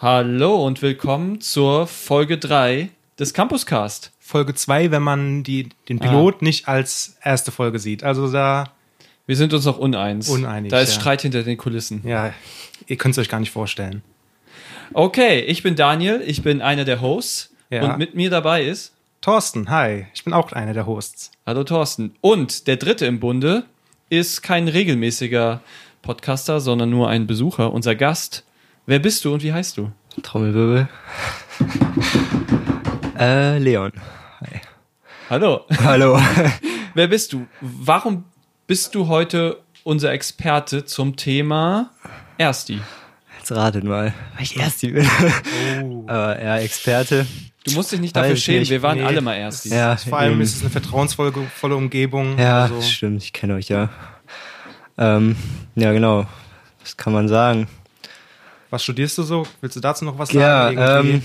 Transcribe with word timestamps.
Hallo 0.00 0.64
und 0.66 0.80
willkommen 0.82 1.40
zur 1.40 1.86
Folge 1.86 2.38
3 2.38 2.88
des 3.18 3.34
Campuscast. 3.34 4.12
Folge 4.18 4.54
2, 4.54 4.90
wenn 4.90 5.02
man 5.02 5.42
die, 5.42 5.68
den 5.88 6.00
Ah. 6.00 6.04
Pilot 6.08 6.42
nicht 6.42 6.68
als 6.68 7.16
erste 7.22 7.50
Folge 7.52 7.78
sieht. 7.78 8.02
Also 8.04 8.30
da, 8.30 8.64
Wir 9.26 9.36
sind 9.36 9.52
uns 9.52 9.64
noch 9.64 9.78
uneins. 9.78 10.28
Uneinig, 10.28 10.70
Da 10.70 10.80
ist 10.80 10.94
ja. 10.94 11.00
Streit 11.00 11.22
hinter 11.22 11.42
den 11.44 11.56
Kulissen. 11.56 12.00
ja, 12.04 12.32
ihr 12.86 12.96
könnt 12.96 13.12
es 13.12 13.18
euch 13.18 13.28
gar 13.28 13.38
nicht 13.40 13.52
vorstellen. 13.52 14.02
Okay, 14.92 15.40
ich 15.40 15.62
bin 15.62 15.76
Daniel, 15.76 16.20
ich 16.26 16.42
bin 16.42 16.60
einer 16.62 16.84
der 16.84 17.00
Hosts 17.00 17.54
Ja. 17.70 17.84
und 17.84 17.98
mit 17.98 18.14
mir 18.16 18.30
dabei 18.30 18.64
ist 18.64 18.92
Thorsten, 19.20 19.68
hi, 19.70 20.06
ich 20.14 20.24
bin 20.24 20.32
auch 20.32 20.50
einer 20.52 20.72
der 20.72 20.86
Hosts. 20.86 21.30
Hallo 21.46 21.62
Thorsten. 21.62 22.14
Und 22.22 22.66
der 22.66 22.76
dritte 22.76 23.04
im 23.06 23.20
Bunde 23.20 23.64
ist 24.08 24.42
kein 24.42 24.66
regelmäßiger 24.66 25.60
Podcaster, 26.02 26.58
sondern 26.60 26.88
nur 26.90 27.08
ein 27.10 27.26
Besucher, 27.26 27.72
unser 27.72 27.94
Gast. 27.94 28.44
Wer 28.86 28.98
bist 28.98 29.24
du 29.24 29.34
und 29.34 29.42
wie 29.42 29.52
heißt 29.52 29.76
du? 29.76 29.92
Trommelwirbel. 30.22 30.88
äh, 33.18 33.58
Leon. 33.58 33.92
Hi. 34.40 34.60
Hallo. 35.28 35.66
Hallo. 35.84 36.18
Wer 36.94 37.06
bist 37.06 37.32
du? 37.32 37.46
Warum 37.60 38.24
bist 38.66 38.94
du 38.94 39.08
heute 39.08 39.60
unser 39.84 40.12
Experte 40.12 40.84
zum 40.86 41.16
Thema 41.16 41.90
Ersti? 42.38 42.80
Jetzt 43.38 43.52
ratet 43.52 43.84
mal, 43.84 44.14
weil 44.34 44.42
ich 44.42 44.58
Ersti 44.58 44.88
bin. 44.92 45.08
Aber 46.06 46.42
ja, 46.42 46.56
Experte. 46.58 47.26
Du 47.64 47.72
musst 47.72 47.92
dich 47.92 48.00
nicht 48.00 48.16
dafür 48.16 48.32
Weiß 48.32 48.42
schämen, 48.42 48.60
nicht, 48.60 48.70
wir 48.70 48.82
waren 48.82 48.98
nee. 48.98 49.04
alle 49.04 49.20
mal 49.20 49.34
Ersti. 49.34 49.68
Ja, 49.68 49.96
Vor 49.96 50.18
allem 50.18 50.32
eben. 50.32 50.40
ist 50.40 50.56
es 50.56 50.62
eine 50.62 50.70
vertrauensvolle 50.70 51.32
volle 51.54 51.76
Umgebung. 51.76 52.38
Ja, 52.38 52.62
also, 52.62 52.80
stimmt, 52.80 53.22
ich 53.22 53.34
kenne 53.34 53.54
euch 53.54 53.68
ja. 53.68 53.90
Ähm, 54.96 55.36
ja, 55.74 55.92
genau. 55.92 56.26
Was 56.80 56.96
kann 56.96 57.12
man 57.12 57.28
sagen? 57.28 57.68
Was 58.70 58.82
studierst 58.82 59.18
du 59.18 59.22
so? 59.22 59.46
Willst 59.60 59.76
du 59.76 59.80
dazu 59.80 60.04
noch 60.04 60.18
was 60.18 60.32
Ja, 60.32 60.64
sagen? 60.64 60.78
Irgendwie? 60.78 61.10
ähm, 61.16 61.22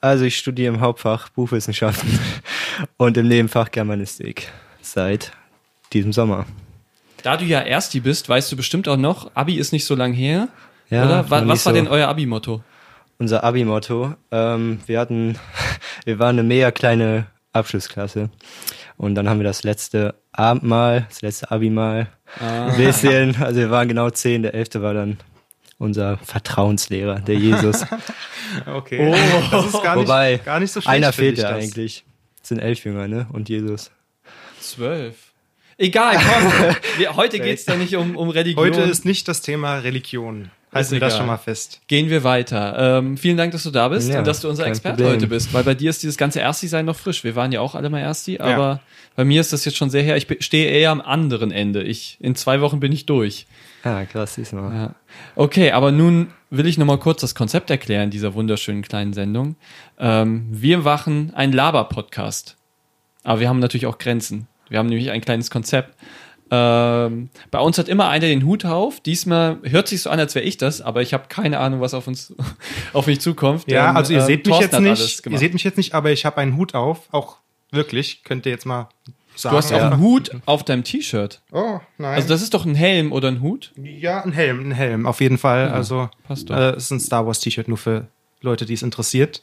also 0.00 0.24
ich 0.24 0.36
studiere 0.38 0.74
im 0.74 0.80
Hauptfach 0.80 1.28
Buchwissenschaften 1.30 2.18
und 2.96 3.16
im 3.16 3.26
Nebenfach 3.28 3.70
Germanistik 3.70 4.48
seit 4.82 5.32
diesem 5.92 6.12
Sommer. 6.12 6.46
Da 7.22 7.36
du 7.36 7.44
ja 7.44 7.60
Ersti 7.60 8.00
bist, 8.00 8.28
weißt 8.28 8.50
du 8.52 8.56
bestimmt 8.56 8.88
auch 8.88 8.96
noch, 8.96 9.30
Abi 9.34 9.56
ist 9.56 9.72
nicht 9.72 9.84
so 9.84 9.94
lang 9.96 10.12
her. 10.12 10.48
Ja, 10.90 11.04
oder? 11.04 11.30
Was 11.30 11.40
nicht 11.42 11.48
war 11.50 11.56
so. 11.56 11.72
denn 11.72 11.88
euer 11.88 12.08
Abi-Motto? 12.08 12.62
unser 13.20 13.42
Abi-Motto. 13.42 14.14
Ähm, 14.30 14.78
wir 14.86 15.00
hatten, 15.00 15.36
wir 16.04 16.20
waren 16.20 16.38
eine 16.38 16.44
mega 16.46 16.70
kleine 16.70 17.26
Abschlussklasse. 17.52 18.30
Und 18.96 19.16
dann 19.16 19.28
haben 19.28 19.38
wir 19.40 19.44
das 19.44 19.64
letzte 19.64 20.14
Abendmahl, 20.30 21.06
das 21.08 21.22
letzte 21.22 21.50
Abi-Mal, 21.50 22.06
Ah. 22.40 22.66
ein 22.66 22.76
bisschen, 22.76 23.34
also 23.42 23.58
wir 23.58 23.70
waren 23.70 23.88
genau 23.88 24.10
zehn, 24.10 24.42
der 24.42 24.54
elfte 24.54 24.82
war 24.82 24.92
dann 24.94 25.16
unser 25.78 26.18
Vertrauenslehrer, 26.18 27.20
der 27.20 27.36
Jesus. 27.36 27.84
okay. 28.66 29.14
Das 29.50 29.66
ist 29.66 29.82
gar 29.82 29.96
nicht, 29.96 30.08
Wobei, 30.08 30.40
gar 30.44 30.60
nicht 30.60 30.72
so 30.72 30.80
schlecht. 30.80 30.94
einer 30.94 31.12
fehlt 31.12 31.38
ja 31.38 31.52
das. 31.52 31.62
eigentlich. 31.64 32.04
Es 32.42 32.48
sind 32.48 32.58
elf 32.58 32.84
Jünger, 32.84 33.08
ne? 33.08 33.26
Und 33.32 33.48
Jesus. 33.48 33.90
Zwölf. 34.60 35.14
Egal, 35.76 36.16
komm. 36.16 36.74
wir, 36.98 37.14
heute 37.14 37.38
geht's 37.38 37.64
da 37.64 37.76
nicht 37.76 37.94
um, 37.96 38.16
um 38.16 38.30
Religion. 38.30 38.64
Heute 38.64 38.80
ist 38.82 39.04
nicht 39.04 39.28
das 39.28 39.42
Thema 39.42 39.78
Religion. 39.78 40.50
Halten 40.72 40.90
wir 40.90 41.00
das 41.00 41.16
schon 41.16 41.26
mal 41.26 41.38
fest. 41.38 41.80
Gehen 41.86 42.10
wir 42.10 42.24
weiter. 42.24 42.98
Ähm, 42.98 43.16
vielen 43.16 43.38
Dank, 43.38 43.52
dass 43.52 43.62
du 43.62 43.70
da 43.70 43.88
bist 43.88 44.10
Ja, 44.10 44.18
und 44.18 44.26
dass 44.26 44.40
du 44.40 44.50
unser 44.50 44.66
Experte 44.66 45.02
Problem. 45.02 45.16
heute 45.16 45.26
bist, 45.26 45.54
weil 45.54 45.64
bei 45.64 45.74
dir 45.74 45.88
ist 45.88 46.02
dieses 46.02 46.18
ganze 46.18 46.40
Ersti-Sein 46.40 46.84
noch 46.84 46.96
frisch. 46.96 47.24
Wir 47.24 47.34
waren 47.36 47.52
ja 47.52 47.60
auch 47.60 47.74
alle 47.74 47.88
mal 47.88 48.00
Ersti, 48.00 48.38
aber 48.38 48.80
bei 49.16 49.24
mir 49.24 49.40
ist 49.40 49.52
das 49.52 49.64
jetzt 49.64 49.78
schon 49.78 49.88
sehr 49.88 50.02
her. 50.02 50.16
Ich 50.16 50.26
stehe 50.40 50.68
eher 50.68 50.90
am 50.90 51.00
anderen 51.00 51.52
Ende. 51.52 51.82
Ich, 51.82 52.18
in 52.20 52.34
zwei 52.34 52.60
Wochen 52.60 52.80
bin 52.80 52.92
ich 52.92 53.06
durch. 53.06 53.46
Ah, 53.84 54.04
krass, 54.04 54.34
siehst 54.34 54.52
du 54.52 54.56
mal. 54.56 54.74
Ja. 54.74 54.94
Okay, 55.36 55.72
aber 55.72 55.92
nun 55.92 56.28
will 56.50 56.66
ich 56.66 56.78
noch 56.78 56.86
mal 56.86 56.98
kurz 56.98 57.20
das 57.20 57.34
Konzept 57.34 57.70
erklären 57.70 58.10
dieser 58.10 58.34
wunderschönen 58.34 58.82
kleinen 58.82 59.12
Sendung. 59.12 59.56
Ähm, 59.98 60.46
wir 60.50 60.78
machen 60.78 61.32
einen 61.34 61.52
Laber-Podcast. 61.52 62.56
Aber 63.22 63.40
wir 63.40 63.48
haben 63.48 63.58
natürlich 63.58 63.86
auch 63.86 63.98
Grenzen. 63.98 64.48
Wir 64.68 64.78
haben 64.78 64.88
nämlich 64.88 65.10
ein 65.10 65.20
kleines 65.20 65.50
Konzept. 65.50 65.94
Ähm, 66.50 67.28
bei 67.50 67.58
uns 67.58 67.76
hat 67.76 67.88
immer 67.88 68.08
einer 68.08 68.26
den 68.26 68.44
Hut 68.44 68.64
auf. 68.64 69.00
Diesmal 69.00 69.58
hört 69.64 69.88
sich 69.88 70.02
so 70.02 70.10
an, 70.10 70.18
als 70.18 70.34
wäre 70.34 70.44
ich 70.44 70.56
das, 70.56 70.80
aber 70.80 71.02
ich 71.02 71.12
habe 71.12 71.24
keine 71.28 71.58
Ahnung, 71.58 71.80
was 71.80 71.92
auf 71.92 72.06
uns 72.06 72.34
auf 72.92 73.06
mich 73.06 73.20
zukommt. 73.20 73.70
Ja, 73.70 73.88
denn, 73.88 73.96
also 73.96 74.12
ihr 74.12 74.20
äh, 74.20 74.22
seht 74.22 74.46
mich 74.46 74.56
Thorsten 74.56 74.86
jetzt 74.86 75.00
nicht. 75.00 75.26
Ihr 75.26 75.38
seht 75.38 75.52
mich 75.52 75.64
jetzt 75.64 75.76
nicht, 75.76 75.94
aber 75.94 76.10
ich 76.10 76.24
habe 76.24 76.38
einen 76.38 76.56
Hut 76.56 76.74
auf. 76.74 77.08
Auch 77.12 77.36
wirklich. 77.70 78.24
Könnt 78.24 78.46
ihr 78.46 78.52
jetzt 78.52 78.64
mal 78.64 78.88
sagen. 79.38 79.52
Du 79.54 79.58
hast 79.58 79.72
auch 79.72 79.78
Ja. 79.78 79.90
einen 79.90 80.00
Hut 80.00 80.30
auf 80.46 80.64
deinem 80.64 80.84
T-Shirt. 80.84 81.40
Oh, 81.52 81.80
nein. 81.96 82.14
Also 82.16 82.28
das 82.28 82.42
ist 82.42 82.54
doch 82.54 82.64
ein 82.66 82.74
Helm 82.74 83.12
oder 83.12 83.28
ein 83.28 83.40
Hut? 83.40 83.72
Ja, 83.76 84.22
ein 84.22 84.32
Helm, 84.32 84.68
ein 84.68 84.72
Helm, 84.72 85.06
auf 85.06 85.20
jeden 85.20 85.38
Fall. 85.38 85.68
also, 85.68 86.10
passt 86.24 86.50
doch. 86.50 86.56
äh, 86.56 86.70
es 86.70 86.84
ist 86.84 86.90
ein 86.90 87.00
Star 87.00 87.26
Wars 87.26 87.40
T-Shirt 87.40 87.68
nur 87.68 87.78
für 87.78 88.08
Leute, 88.40 88.66
die 88.66 88.74
es 88.74 88.82
interessiert. 88.82 89.42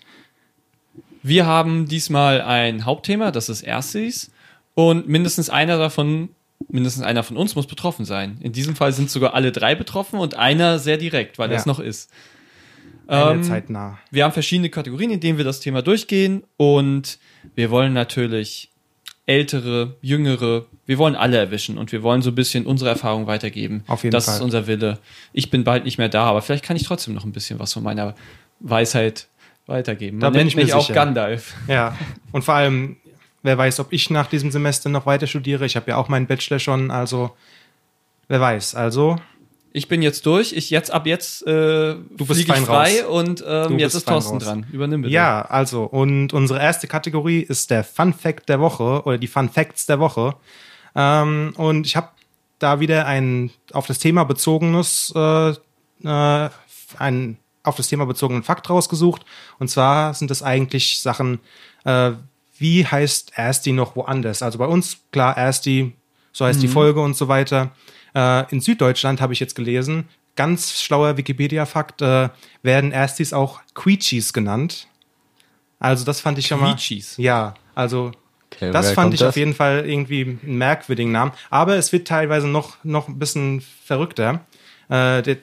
Wir 1.23 1.45
haben 1.45 1.87
diesmal 1.87 2.41
ein 2.41 2.85
Hauptthema, 2.85 3.31
das 3.31 3.49
ist 3.49 3.61
Erstis. 3.63 4.31
Und 4.75 5.07
mindestens 5.07 5.49
einer 5.49 5.77
davon, 5.77 6.29
mindestens 6.69 7.03
einer 7.03 7.23
von 7.23 7.37
uns 7.37 7.55
muss 7.55 7.65
betroffen 7.67 8.05
sein. 8.05 8.37
In 8.41 8.51
diesem 8.51 8.75
Fall 8.75 8.91
sind 8.93 9.09
sogar 9.09 9.33
alle 9.33 9.51
drei 9.51 9.73
betroffen 9.75 10.19
und 10.19 10.35
einer 10.35 10.79
sehr 10.79 10.97
direkt, 10.97 11.39
weil 11.39 11.49
er 11.49 11.53
Ja. 11.53 11.59
es 11.59 11.65
noch 11.65 11.79
ist. 11.79 12.11
Eine 13.07 13.31
Ähm, 13.31 13.43
Zeit 13.43 13.69
nah. 13.69 13.97
Wir 14.11 14.23
haben 14.23 14.31
verschiedene 14.33 14.69
Kategorien, 14.69 15.11
in 15.11 15.19
denen 15.19 15.37
wir 15.37 15.45
das 15.45 15.59
Thema 15.59 15.81
durchgehen. 15.81 16.43
Und 16.57 17.19
wir 17.55 17.69
wollen 17.69 17.93
natürlich 17.93 18.71
ältere, 19.25 19.95
jüngere, 20.01 20.65
wir 20.85 20.97
wollen 20.97 21.15
alle 21.15 21.37
erwischen 21.37 21.77
und 21.77 21.91
wir 21.91 22.03
wollen 22.03 22.21
so 22.21 22.29
ein 22.31 22.35
bisschen 22.35 22.65
unsere 22.65 22.91
Erfahrung 22.91 23.25
weitergeben. 23.27 23.83
Auf 23.87 24.03
jeden 24.03 24.11
das 24.11 24.25
Fall. 24.25 24.35
ist 24.35 24.41
unser 24.41 24.67
Wille. 24.67 24.99
Ich 25.33 25.49
bin 25.49 25.63
bald 25.63 25.83
nicht 25.83 25.97
mehr 25.97 26.09
da, 26.09 26.25
aber 26.25 26.41
vielleicht 26.41 26.63
kann 26.63 26.77
ich 26.77 26.83
trotzdem 26.83 27.13
noch 27.15 27.25
ein 27.25 27.31
bisschen 27.31 27.59
was 27.59 27.73
von 27.73 27.83
meiner 27.83 28.13
Weisheit 28.59 29.27
weitergeben. 29.65 30.19
Da 30.19 30.27
Man 30.27 30.33
bin 30.33 30.39
nennt 30.41 30.49
ich 30.51 30.55
mich 30.55 30.73
auch. 30.73 30.93
Gandalf. 30.93 31.55
Ja, 31.67 31.97
und 32.31 32.43
vor 32.43 32.53
allem, 32.53 32.97
wer 33.41 33.57
weiß, 33.57 33.79
ob 33.79 33.91
ich 33.91 34.09
nach 34.11 34.27
diesem 34.27 34.51
Semester 34.51 34.89
noch 34.89 35.07
weiter 35.07 35.25
studiere. 35.25 35.65
Ich 35.65 35.75
habe 35.75 35.89
ja 35.89 35.97
auch 35.97 36.07
meinen 36.07 36.27
Bachelor 36.27 36.59
schon, 36.59 36.91
also 36.91 37.35
wer 38.27 38.39
weiß. 38.39 38.75
Also, 38.75 39.17
Ich 39.75 39.89
bin 39.89 40.01
jetzt 40.01 40.25
durch. 40.25 40.53
Ich 40.53 40.69
jetzt 40.69 40.89
ab 40.89 41.05
jetzt 41.05 41.45
äh, 41.45 41.95
Du 41.95 42.25
bist 42.25 42.31
fliege 42.31 42.53
ich 42.53 42.65
frei 42.65 43.03
raus. 43.03 43.23
und 43.25 43.43
ähm, 43.45 43.77
jetzt 43.77 43.93
ist 43.93 44.07
Thorsten 44.07 44.35
raus. 44.35 44.43
dran. 44.45 44.65
Übernimm 44.71 45.01
bitte. 45.01 45.13
ja, 45.13 45.41
also, 45.41 45.83
und 45.83 46.31
unsere 46.31 46.61
erste 46.61 46.87
Kategorie 46.87 47.41
ist 47.41 47.71
der 47.71 47.83
Fun 47.83 48.13
Fact 48.13 48.47
der 48.47 48.61
Woche 48.61 49.03
oder 49.03 49.17
die 49.17 49.27
Fun 49.27 49.49
Facts 49.49 49.85
der 49.85 49.99
Woche. 49.99 50.35
Ähm, 50.95 51.53
und 51.57 51.85
ich 51.85 51.97
habe 51.97 52.07
da 52.57 52.79
wieder 52.79 53.05
ein 53.05 53.51
auf 53.73 53.85
das 53.85 53.99
Thema 53.99 54.23
bezogenes, 54.23 55.11
äh, 55.13 55.49
äh, 55.49 56.49
ein 56.97 57.37
auf 57.63 57.75
das 57.75 57.87
Thema 57.87 58.05
bezogenen 58.05 58.43
Fakt 58.43 58.69
rausgesucht. 58.69 59.25
Und 59.59 59.67
zwar 59.67 60.13
sind 60.13 60.31
das 60.31 60.41
eigentlich 60.41 61.01
Sachen, 61.01 61.39
äh, 61.83 62.11
wie 62.57 62.85
heißt 62.85 63.33
Ersti 63.35 63.73
noch 63.73 63.97
woanders? 63.97 64.41
Also 64.41 64.57
bei 64.57 64.67
uns, 64.67 64.99
klar, 65.11 65.35
Ersti, 65.37 65.93
so 66.31 66.45
heißt 66.45 66.61
die 66.63 66.69
Folge 66.69 67.01
und 67.01 67.17
so 67.17 67.27
weiter. 67.27 67.71
Äh, 68.15 68.51
in 68.51 68.61
Süddeutschland 68.61 69.21
habe 69.21 69.33
ich 69.33 69.39
jetzt 69.39 69.55
gelesen, 69.55 70.07
ganz 70.35 70.81
schlauer 70.81 71.17
Wikipedia-Fakt, 71.17 72.01
äh, 72.01 72.29
werden 72.63 72.91
Erstis 72.91 73.33
auch 73.33 73.61
Quiechis 73.73 74.33
genannt. 74.33 74.87
Also 75.79 76.05
das 76.05 76.21
fand 76.21 76.37
ich 76.39 76.47
schon 76.47 76.59
mal. 76.59 76.75
Quiechis? 76.75 77.17
Ja, 77.17 77.53
also 77.75 78.11
Okay, 78.55 78.71
das 78.71 78.91
fand 78.91 79.13
ich 79.13 79.19
das? 79.19 79.29
auf 79.29 79.35
jeden 79.37 79.53
Fall 79.53 79.85
irgendwie 79.85 80.21
einen 80.21 80.57
merkwürdigen 80.57 81.11
Namen. 81.11 81.31
Aber 81.49 81.75
es 81.75 81.91
wird 81.91 82.07
teilweise 82.07 82.47
noch, 82.47 82.77
noch 82.83 83.07
ein 83.07 83.19
bisschen 83.19 83.61
verrückter. 83.83 84.45
Äh, 84.87 85.21
der, 85.23 85.37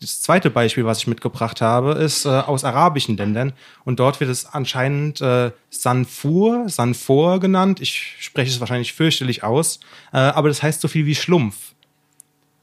das 0.00 0.20
zweite 0.20 0.50
Beispiel, 0.50 0.84
was 0.84 0.98
ich 0.98 1.06
mitgebracht 1.06 1.60
habe, 1.60 1.92
ist 1.92 2.26
äh, 2.26 2.28
aus 2.28 2.64
arabischen 2.64 3.16
Ländern. 3.16 3.54
Und 3.84 4.00
dort 4.00 4.20
wird 4.20 4.30
es 4.30 4.46
anscheinend 4.46 5.20
äh, 5.20 5.50
Sanfur, 5.70 6.68
Sanfor 6.68 7.40
genannt. 7.40 7.80
Ich 7.80 8.16
spreche 8.20 8.50
es 8.50 8.60
wahrscheinlich 8.60 8.92
fürchterlich 8.92 9.42
aus. 9.42 9.80
Äh, 10.12 10.18
aber 10.18 10.48
das 10.48 10.62
heißt 10.62 10.80
so 10.80 10.88
viel 10.88 11.06
wie 11.06 11.14
Schlumpf. 11.14 11.73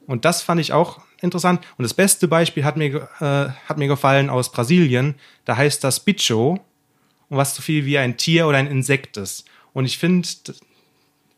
Und 0.06 0.24
das 0.24 0.42
fand 0.42 0.60
ich 0.60 0.72
auch 0.72 1.00
interessant. 1.20 1.60
Und 1.78 1.84
das 1.84 1.94
beste 1.94 2.28
Beispiel 2.28 2.64
hat 2.64 2.76
mir, 2.76 3.08
äh, 3.20 3.50
hat 3.68 3.78
mir 3.78 3.88
gefallen 3.88 4.30
aus 4.30 4.52
Brasilien. 4.52 5.14
Da 5.44 5.56
heißt 5.56 5.82
das 5.84 6.00
Bicho. 6.00 6.58
Und 7.28 7.36
was 7.36 7.54
so 7.54 7.62
viel 7.62 7.86
wie 7.86 7.98
ein 7.98 8.16
Tier 8.16 8.46
oder 8.46 8.58
ein 8.58 8.66
Insekt 8.66 9.16
ist. 9.16 9.46
Und 9.72 9.86
ich 9.86 9.98
finde, 9.98 10.28
das 10.44 10.60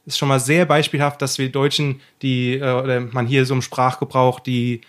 ist 0.07 0.19
schon 0.19 0.29
mal 0.29 0.41
sehr 0.41 0.67
beispielhaft, 0.67 1.23
dass 1.23 1.39
wir 1.39 1.51
Deutschen, 1.51 2.01
die, 2.23 2.55
äh, 2.55 2.73
oder 2.73 3.01
man 3.01 3.27
hier 3.27 3.47
so 3.47 3.55
im 3.55 3.63
Sprachgebrauch, 3.63 4.41
die 4.41 4.81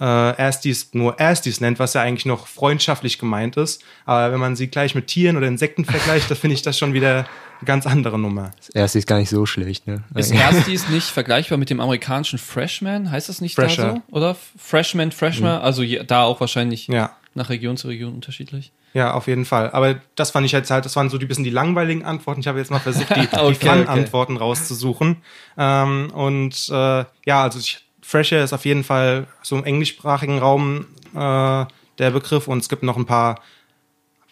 äh, 0.00 0.04
Erstis 0.36 0.90
nur 0.92 1.18
Erstis 1.18 1.60
nennt, 1.60 1.78
was 1.78 1.94
ja 1.94 2.02
eigentlich 2.02 2.26
noch 2.26 2.46
freundschaftlich 2.46 3.18
gemeint 3.18 3.56
ist. 3.56 3.82
Aber 4.04 4.32
wenn 4.32 4.40
man 4.40 4.56
sie 4.56 4.68
gleich 4.68 4.94
mit 4.94 5.06
Tieren 5.06 5.36
oder 5.36 5.46
Insekten 5.46 5.84
vergleicht, 5.84 6.30
da 6.30 6.34
finde 6.34 6.54
ich 6.54 6.62
das 6.62 6.78
schon 6.78 6.92
wieder 6.92 7.26
eine 7.58 7.64
ganz 7.64 7.86
andere 7.86 8.18
Nummer. 8.18 8.50
Erste 8.74 8.98
ist 8.98 9.06
gar 9.06 9.18
nicht 9.18 9.30
so 9.30 9.46
schlecht, 9.46 9.86
ne? 9.86 10.04
Ist 10.14 10.32
Erstis 10.32 10.88
nicht 10.90 11.06
vergleichbar 11.08 11.56
mit 11.58 11.70
dem 11.70 11.80
amerikanischen 11.80 12.38
Freshman? 12.38 13.10
Heißt 13.10 13.28
das 13.28 13.40
nicht 13.40 13.54
Fresher. 13.54 13.82
da 13.82 13.94
so? 13.94 14.02
Oder 14.14 14.36
Freshman, 14.58 15.12
Freshman? 15.12 15.60
Also 15.60 15.82
je, 15.82 16.02
da 16.04 16.24
auch 16.24 16.40
wahrscheinlich 16.40 16.88
Ja. 16.88 17.16
nach 17.34 17.48
Region 17.48 17.76
zu 17.78 17.88
Region 17.88 18.12
unterschiedlich. 18.14 18.72
Ja, 18.92 19.12
auf 19.12 19.26
jeden 19.26 19.44
Fall. 19.44 19.70
Aber 19.72 20.00
das 20.14 20.30
fand 20.30 20.46
ich 20.46 20.52
jetzt 20.52 20.70
halt, 20.70 20.86
das 20.86 20.96
waren 20.96 21.10
so 21.10 21.18
die 21.18 21.26
bisschen 21.26 21.44
die 21.44 21.50
langweiligen 21.50 22.02
Antworten. 22.02 22.40
Ich 22.40 22.46
habe 22.48 22.58
jetzt 22.58 22.70
mal 22.70 22.78
versucht, 22.78 23.10
die, 23.10 23.20
Okay, 23.20 23.28
die 23.32 23.38
okay. 23.40 23.68
Fun-Antworten 23.68 24.36
rauszusuchen. 24.38 25.18
Ähm, 25.58 26.10
und 26.14 26.68
äh, 26.70 27.04
ja, 27.26 27.42
also 27.42 27.58
ich, 27.58 27.85
Fresher 28.06 28.44
ist 28.44 28.52
auf 28.52 28.64
jeden 28.64 28.84
Fall 28.84 29.26
so 29.42 29.56
im 29.56 29.64
englischsprachigen 29.64 30.38
Raum 30.38 30.86
äh, 31.12 31.66
der 31.98 32.10
Begriff, 32.12 32.46
und 32.46 32.58
es 32.58 32.68
gibt 32.68 32.84
noch 32.84 32.96
ein 32.96 33.04
paar 33.04 33.40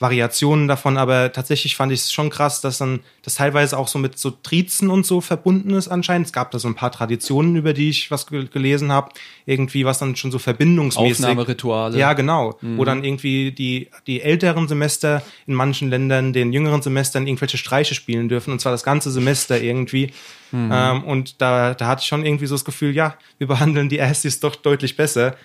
Variationen 0.01 0.67
davon, 0.67 0.97
aber 0.99 1.33
tatsächlich 1.33 1.77
fand 1.77 1.93
ich 1.93 2.01
es 2.01 2.13
schon 2.13 2.29
krass, 2.29 2.61
dass 2.61 2.79
dann 2.79 3.01
das 3.23 3.37
teilweise 3.37 3.79
auch 3.79 3.87
so 3.87 3.99
mit 3.99 4.19
so 4.19 4.31
Trizen 4.31 4.91
und 4.91 5.07
so 5.07 5.21
verbunden 5.21 5.71
ist 5.71 5.89
anscheinend. 5.89 6.27
Es 6.27 6.33
gab 6.33 6.51
da 6.51 6.59
so 6.59 6.67
ein 6.67 6.75
paar 6.75 6.91
Traditionen, 6.91 7.55
über 7.55 7.73
die 7.73 7.91
ich 7.91 8.11
was 8.11 8.27
ge 8.27 8.47
gelesen 8.47 8.91
habe, 8.91 9.11
irgendwie 9.47 9.85
was 9.85 9.99
dann 9.99 10.17
schon 10.17 10.33
so 10.33 10.39
verbindungsmäßig. 10.39 11.25
Aufnahmerituale. 11.25 11.97
Ja, 11.97 12.13
genau. 12.13 12.59
Wo 12.61 12.85
dann 12.85 13.05
irgendwie 13.05 13.53
die, 13.53 13.89
die 14.07 14.21
älteren 14.21 14.67
Semester 14.67 15.23
in 15.47 15.55
manchen 15.55 15.91
Ländern 15.91 16.33
den 16.33 16.53
jüngeren 16.53 16.83
Semestern 16.83 17.27
irgendwelche 17.27 17.57
Streiche 17.57 17.95
spielen 17.95 18.29
dürfen, 18.29 18.53
und 18.53 18.61
zwar 18.61 18.73
das 18.73 18.83
ganze 18.83 19.11
Semester 19.11 19.61
irgendwie. 19.61 20.13
Ähm, 20.55 21.03
und 21.05 21.41
da, 21.41 21.75
da 21.75 21.89
hatte 21.89 22.03
ich 22.03 22.07
schon 22.07 22.25
irgendwie 22.25 22.47
so 22.47 22.55
das 22.55 22.65
Gefühl, 22.65 22.95
ja, 22.95 23.17
wir 23.39 23.49
behandeln 23.49 23.89
die 23.89 23.97
Erstis 23.97 24.39
doch 24.39 24.55
deutlich 24.55 24.97
besser. 24.97 25.37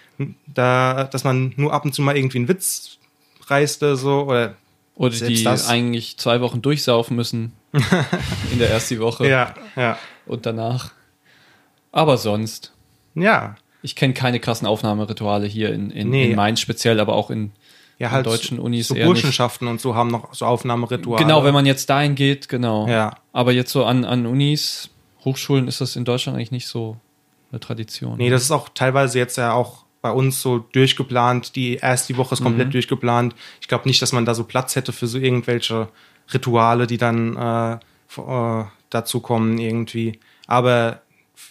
Da, 0.46 1.06
dass 1.06 1.24
man 1.24 1.54
nur 1.56 1.74
ab 1.74 1.84
und 1.84 1.96
zu 1.96 2.02
mal 2.02 2.16
irgendwie 2.16 2.38
einen 2.38 2.48
Witz 2.48 2.99
reißte, 3.50 3.96
so, 3.96 4.24
oder 4.24 4.56
Oder 4.96 5.16
die 5.28 5.44
das- 5.44 5.68
eigentlich 5.70 6.18
zwei 6.18 6.42
Wochen 6.42 6.62
durchsaufen 6.62 7.16
müssen 7.16 7.54
in 8.52 8.60
der 8.60 8.70
ersten 8.72 9.00
Woche 9.00 9.28
ja, 9.30 9.54
ja. 9.76 9.98
und 10.26 10.46
danach. 10.46 10.92
Aber 11.92 12.18
sonst, 12.18 12.74
Ja, 13.16 13.56
ich 13.82 13.96
kenne 13.96 14.14
keine 14.14 14.40
krassen 14.40 14.68
Aufnahmerituale 14.68 15.48
hier 15.48 15.72
in, 15.74 15.90
in, 15.92 16.10
Nee. 16.10 16.30
in 16.32 16.36
Mainz 16.36 16.60
speziell, 16.60 17.00
aber 17.00 17.14
auch 17.14 17.30
in, 17.30 17.52
ja 17.98 18.12
halt 18.12 18.26
deutschen 18.26 18.60
Unis 18.60 18.88
so. 18.90 18.96
Burschenschaften 18.96 19.68
und 19.68 19.80
so 19.82 19.96
haben 19.96 20.10
noch 20.10 20.34
so 20.34 20.46
Aufnahmerituale. 20.46 21.24
Genau, 21.24 21.44
wenn 21.44 21.54
man 21.54 21.66
jetzt 21.66 21.90
dahin 21.90 22.16
geht, 22.16 22.50
genau. 22.50 22.88
Ja. 22.88 23.16
Aber 23.34 23.52
jetzt 23.52 23.72
so 23.72 23.86
an, 23.86 24.06
an 24.06 24.26
Unis, 24.26 24.90
Hochschulen 25.26 25.68
ist 25.68 25.82
das 25.82 25.96
in 25.96 26.06
Deutschland 26.06 26.38
eigentlich 26.38 26.52
nicht 26.52 26.68
so 26.68 26.98
eine 27.52 27.60
Tradition. 27.60 28.18
Nee, 28.18 28.30
das 28.30 28.44
ist 28.44 28.52
auch 28.52 28.70
teilweise 28.70 29.18
jetzt 29.18 29.38
ja 29.38 29.54
auch 29.54 29.84
bei 30.02 30.12
uns 30.12 30.42
so 30.42 30.60
durchgeplant. 30.60 31.56
Die 31.56 31.76
erste 31.76 32.16
Woche 32.18 32.36
ist 32.36 32.42
komplett 32.44 32.74
durchgeplant. 32.74 33.36
Ich 33.62 33.68
glaube 33.68 33.88
nicht, 33.88 34.02
dass 34.02 34.12
man 34.14 34.26
da 34.26 34.34
so 34.34 34.44
Platz 34.44 34.76
hätte 34.76 34.92
für 34.94 35.08
so 35.08 35.18
irgendwelche 35.18 35.90
Rituale, 36.34 36.88
die 36.88 36.98
dann 36.98 37.36
äh, 37.36 37.74
äh, 38.20 38.66
dazu 38.90 39.20
kommen 39.20 39.58
irgendwie. 39.58 40.20
Aber 40.48 41.02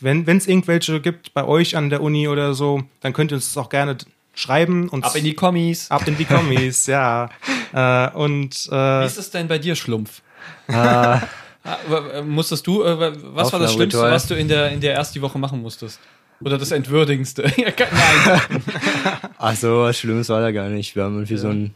wenn 0.01 0.27
es 0.29 0.47
irgendwelche 0.47 1.01
gibt 1.01 1.35
bei 1.35 1.45
euch 1.45 1.77
an 1.77 1.91
der 1.91 2.03
Uni 2.03 2.29
oder 2.29 2.55
so, 2.55 2.83
dann 3.01 3.13
könnt 3.13 3.33
ihr 3.33 3.37
uns 3.37 3.53
das 3.53 3.63
auch 3.63 3.69
gerne 3.69 3.97
schreiben 4.35 4.89
und 4.89 5.05
Ab 5.05 5.17
in 5.17 5.25
die 5.25 5.35
Kommis. 5.35 5.91
ab 5.91 6.07
in 6.07 6.17
die 6.17 6.25
Kommis, 6.25 6.87
ja. 6.87 7.31
Äh, 7.71 8.09
und 8.13 8.67
äh, 8.73 9.03
Wie 9.03 9.05
ist 9.05 9.19
es 9.19 9.31
denn 9.31 9.47
bei 9.47 9.59
dir, 9.59 9.77
Schlumpf? 9.77 10.23
Ah, 10.69 11.21
Ah, 11.65 12.23
Musstest 12.23 12.67
du, 12.67 12.83
äh, 12.83 13.13
was 13.35 13.53
war 13.53 13.61
das 13.61 13.75
Schlimmste, 13.75 14.01
was 14.01 14.27
du 14.27 14.35
in 14.35 14.49
der, 14.49 14.71
in 14.71 14.81
der 14.81 14.95
ersten 14.95 15.21
Woche 15.21 15.39
machen 15.39 15.61
musstest? 15.61 16.01
Oder 16.41 16.59
das 16.59 16.71
Entwürdigendste? 16.71 17.43
Ja, 17.57 17.71
Nein. 17.79 18.63
ach 19.39 19.55
so, 19.57 19.83
was 19.83 19.99
Schlimmes 19.99 20.29
war 20.29 20.41
da 20.41 20.53
gar 20.53 20.69
nicht. 20.69 20.95
Wir 20.97 21.05
haben 21.05 21.15
irgendwie 21.15 21.37
so 21.37 21.49
ein 21.49 21.75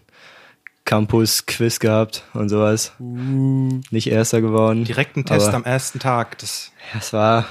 Campus-Quiz 0.85 1.79
gehabt 1.79 2.25
und 2.35 2.49
sowas. 2.49 2.93
Nicht 2.99 4.09
Erster 4.09 4.41
geworden. 4.41 4.85
direkt 4.85 5.17
ein 5.17 5.25
Test 5.25 5.53
am 5.55 5.65
ersten 5.65 5.99
Tag. 5.99 6.39
Das, 6.39 6.73
Das 6.95 7.13
war, 7.13 7.47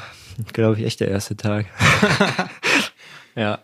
glaube 0.54 0.78
ich, 0.80 0.86
echt 0.86 1.00
der 1.00 1.10
erste 1.10 1.36
Tag. 1.38 1.66
ja. 3.36 3.60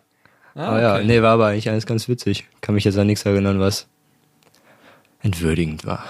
Ah, 0.56 0.68
Aber 0.70 0.82
ja, 0.82 0.96
okay. 0.96 1.06
nee, 1.06 1.22
war 1.22 1.34
aber 1.34 1.48
eigentlich 1.48 1.70
alles 1.70 1.86
ganz 1.86 2.10
witzig. 2.10 2.48
Kann 2.62 2.76
mich 2.76 2.84
jetzt 2.84 2.98
an 2.98 3.08
nichts 3.08 3.26
erinnern, 3.26 3.60
was 3.60 3.88
entwürdigend 5.22 5.86
war. 5.86 6.04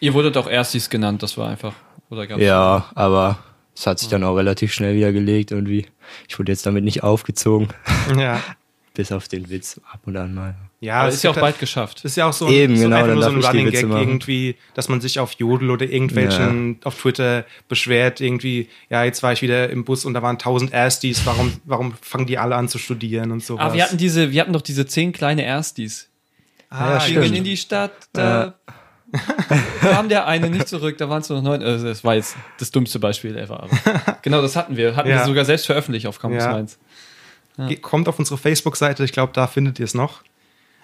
Ihr 0.00 0.14
wurdet 0.14 0.36
auch 0.36 0.48
Erstis 0.48 0.90
genannt, 0.90 1.22
das 1.22 1.36
war 1.38 1.48
einfach. 1.50 1.74
Oder 2.10 2.26
gab's 2.26 2.42
Ja, 2.42 2.86
aber 2.94 3.38
es 3.76 3.86
hat 3.86 3.98
sich 3.98 4.08
dann 4.08 4.22
auch 4.24 4.34
relativ 4.36 4.72
schnell 4.72 4.94
wieder 4.96 5.12
gelegt 5.12 5.50
irgendwie. 5.50 5.86
Ich 6.28 6.38
wurde 6.38 6.52
jetzt 6.52 6.64
damit 6.66 6.84
nicht 6.84 7.02
aufgezogen, 7.02 7.68
ja. 8.16 8.40
bis 8.94 9.10
auf 9.12 9.26
den 9.28 9.50
Witz 9.50 9.80
ab 9.92 10.00
und 10.06 10.16
an 10.16 10.34
mal. 10.34 10.54
Ja, 10.80 10.96
Aber 11.00 11.08
es 11.08 11.14
ist 11.14 11.22
ja 11.24 11.30
auch 11.30 11.36
bald 11.38 11.58
geschafft. 11.58 12.04
ist 12.04 12.16
ja 12.16 12.26
auch 12.28 12.32
so, 12.34 12.44
ein- 12.46 12.52
Eben, 12.52 12.76
so 12.76 12.82
genau, 12.84 12.96
einfach 12.96 13.14
nur 13.14 13.22
so 13.22 13.30
ein 13.30 13.42
Running 13.42 13.70
Gag 13.70 13.86
machen. 13.88 14.00
irgendwie, 14.02 14.56
dass 14.74 14.90
man 14.90 15.00
sich 15.00 15.18
auf 15.18 15.32
Jodel 15.32 15.70
oder 15.70 15.86
irgendwelchen 15.86 16.78
auf 16.84 17.00
Twitter 17.00 17.46
beschwert, 17.68 18.20
irgendwie, 18.20 18.68
ja, 18.90 19.02
jetzt 19.02 19.22
war 19.22 19.32
ich 19.32 19.40
wieder 19.40 19.70
im 19.70 19.84
Bus 19.86 20.04
und 20.04 20.12
da 20.12 20.20
waren 20.20 20.38
tausend 20.38 20.74
Erstis, 20.74 21.24
warum, 21.24 21.54
warum 21.64 21.94
fangen 22.02 22.26
die 22.26 22.36
alle 22.36 22.54
an 22.56 22.68
zu 22.68 22.76
studieren 22.76 23.30
und 23.32 23.42
sowas. 23.42 23.72
Ah, 23.72 23.74
wir 23.74 23.82
hatten 23.82 23.96
diese, 23.96 24.30
wir 24.30 24.40
hatten 24.42 24.52
doch 24.52 24.60
diese 24.60 24.84
zehn 24.86 25.12
kleine 25.12 25.42
Erstis. 25.44 26.10
ah, 26.68 26.92
ja, 26.94 27.00
stimmt. 27.00 27.34
in 27.34 27.44
die 27.44 27.56
Stadt, 27.56 27.92
da 28.12 28.56
kam 29.80 30.08
der 30.08 30.26
eine 30.26 30.50
nicht 30.50 30.68
zurück, 30.68 30.98
da 30.98 31.08
waren 31.08 31.20
es 31.22 31.28
nur 31.28 31.38
noch 31.42 31.50
neun. 31.50 31.62
Also 31.62 31.86
das 31.86 32.02
war 32.04 32.14
jetzt 32.14 32.36
das 32.58 32.70
dummste 32.70 32.98
Beispiel 32.98 33.36
ever. 33.36 33.62
Aber 33.64 34.18
genau, 34.22 34.42
das 34.42 34.56
hatten 34.56 34.76
wir. 34.76 34.96
Hatten 34.96 35.08
Ja. 35.08 35.18
wir 35.18 35.24
sogar 35.24 35.44
selbst 35.44 35.66
veröffentlicht 35.66 36.06
auf 36.06 36.18
Campus 36.18 36.42
Ja. 36.44 36.52
Mainz. 36.52 36.78
Ge- 37.56 37.76
Kommt 37.76 38.08
auf 38.08 38.18
unsere 38.18 38.36
Facebook-Seite, 38.38 39.04
ich 39.04 39.12
glaube, 39.12 39.32
da 39.32 39.46
findet 39.46 39.78
ihr 39.78 39.84
es 39.84 39.94
noch. 39.94 40.22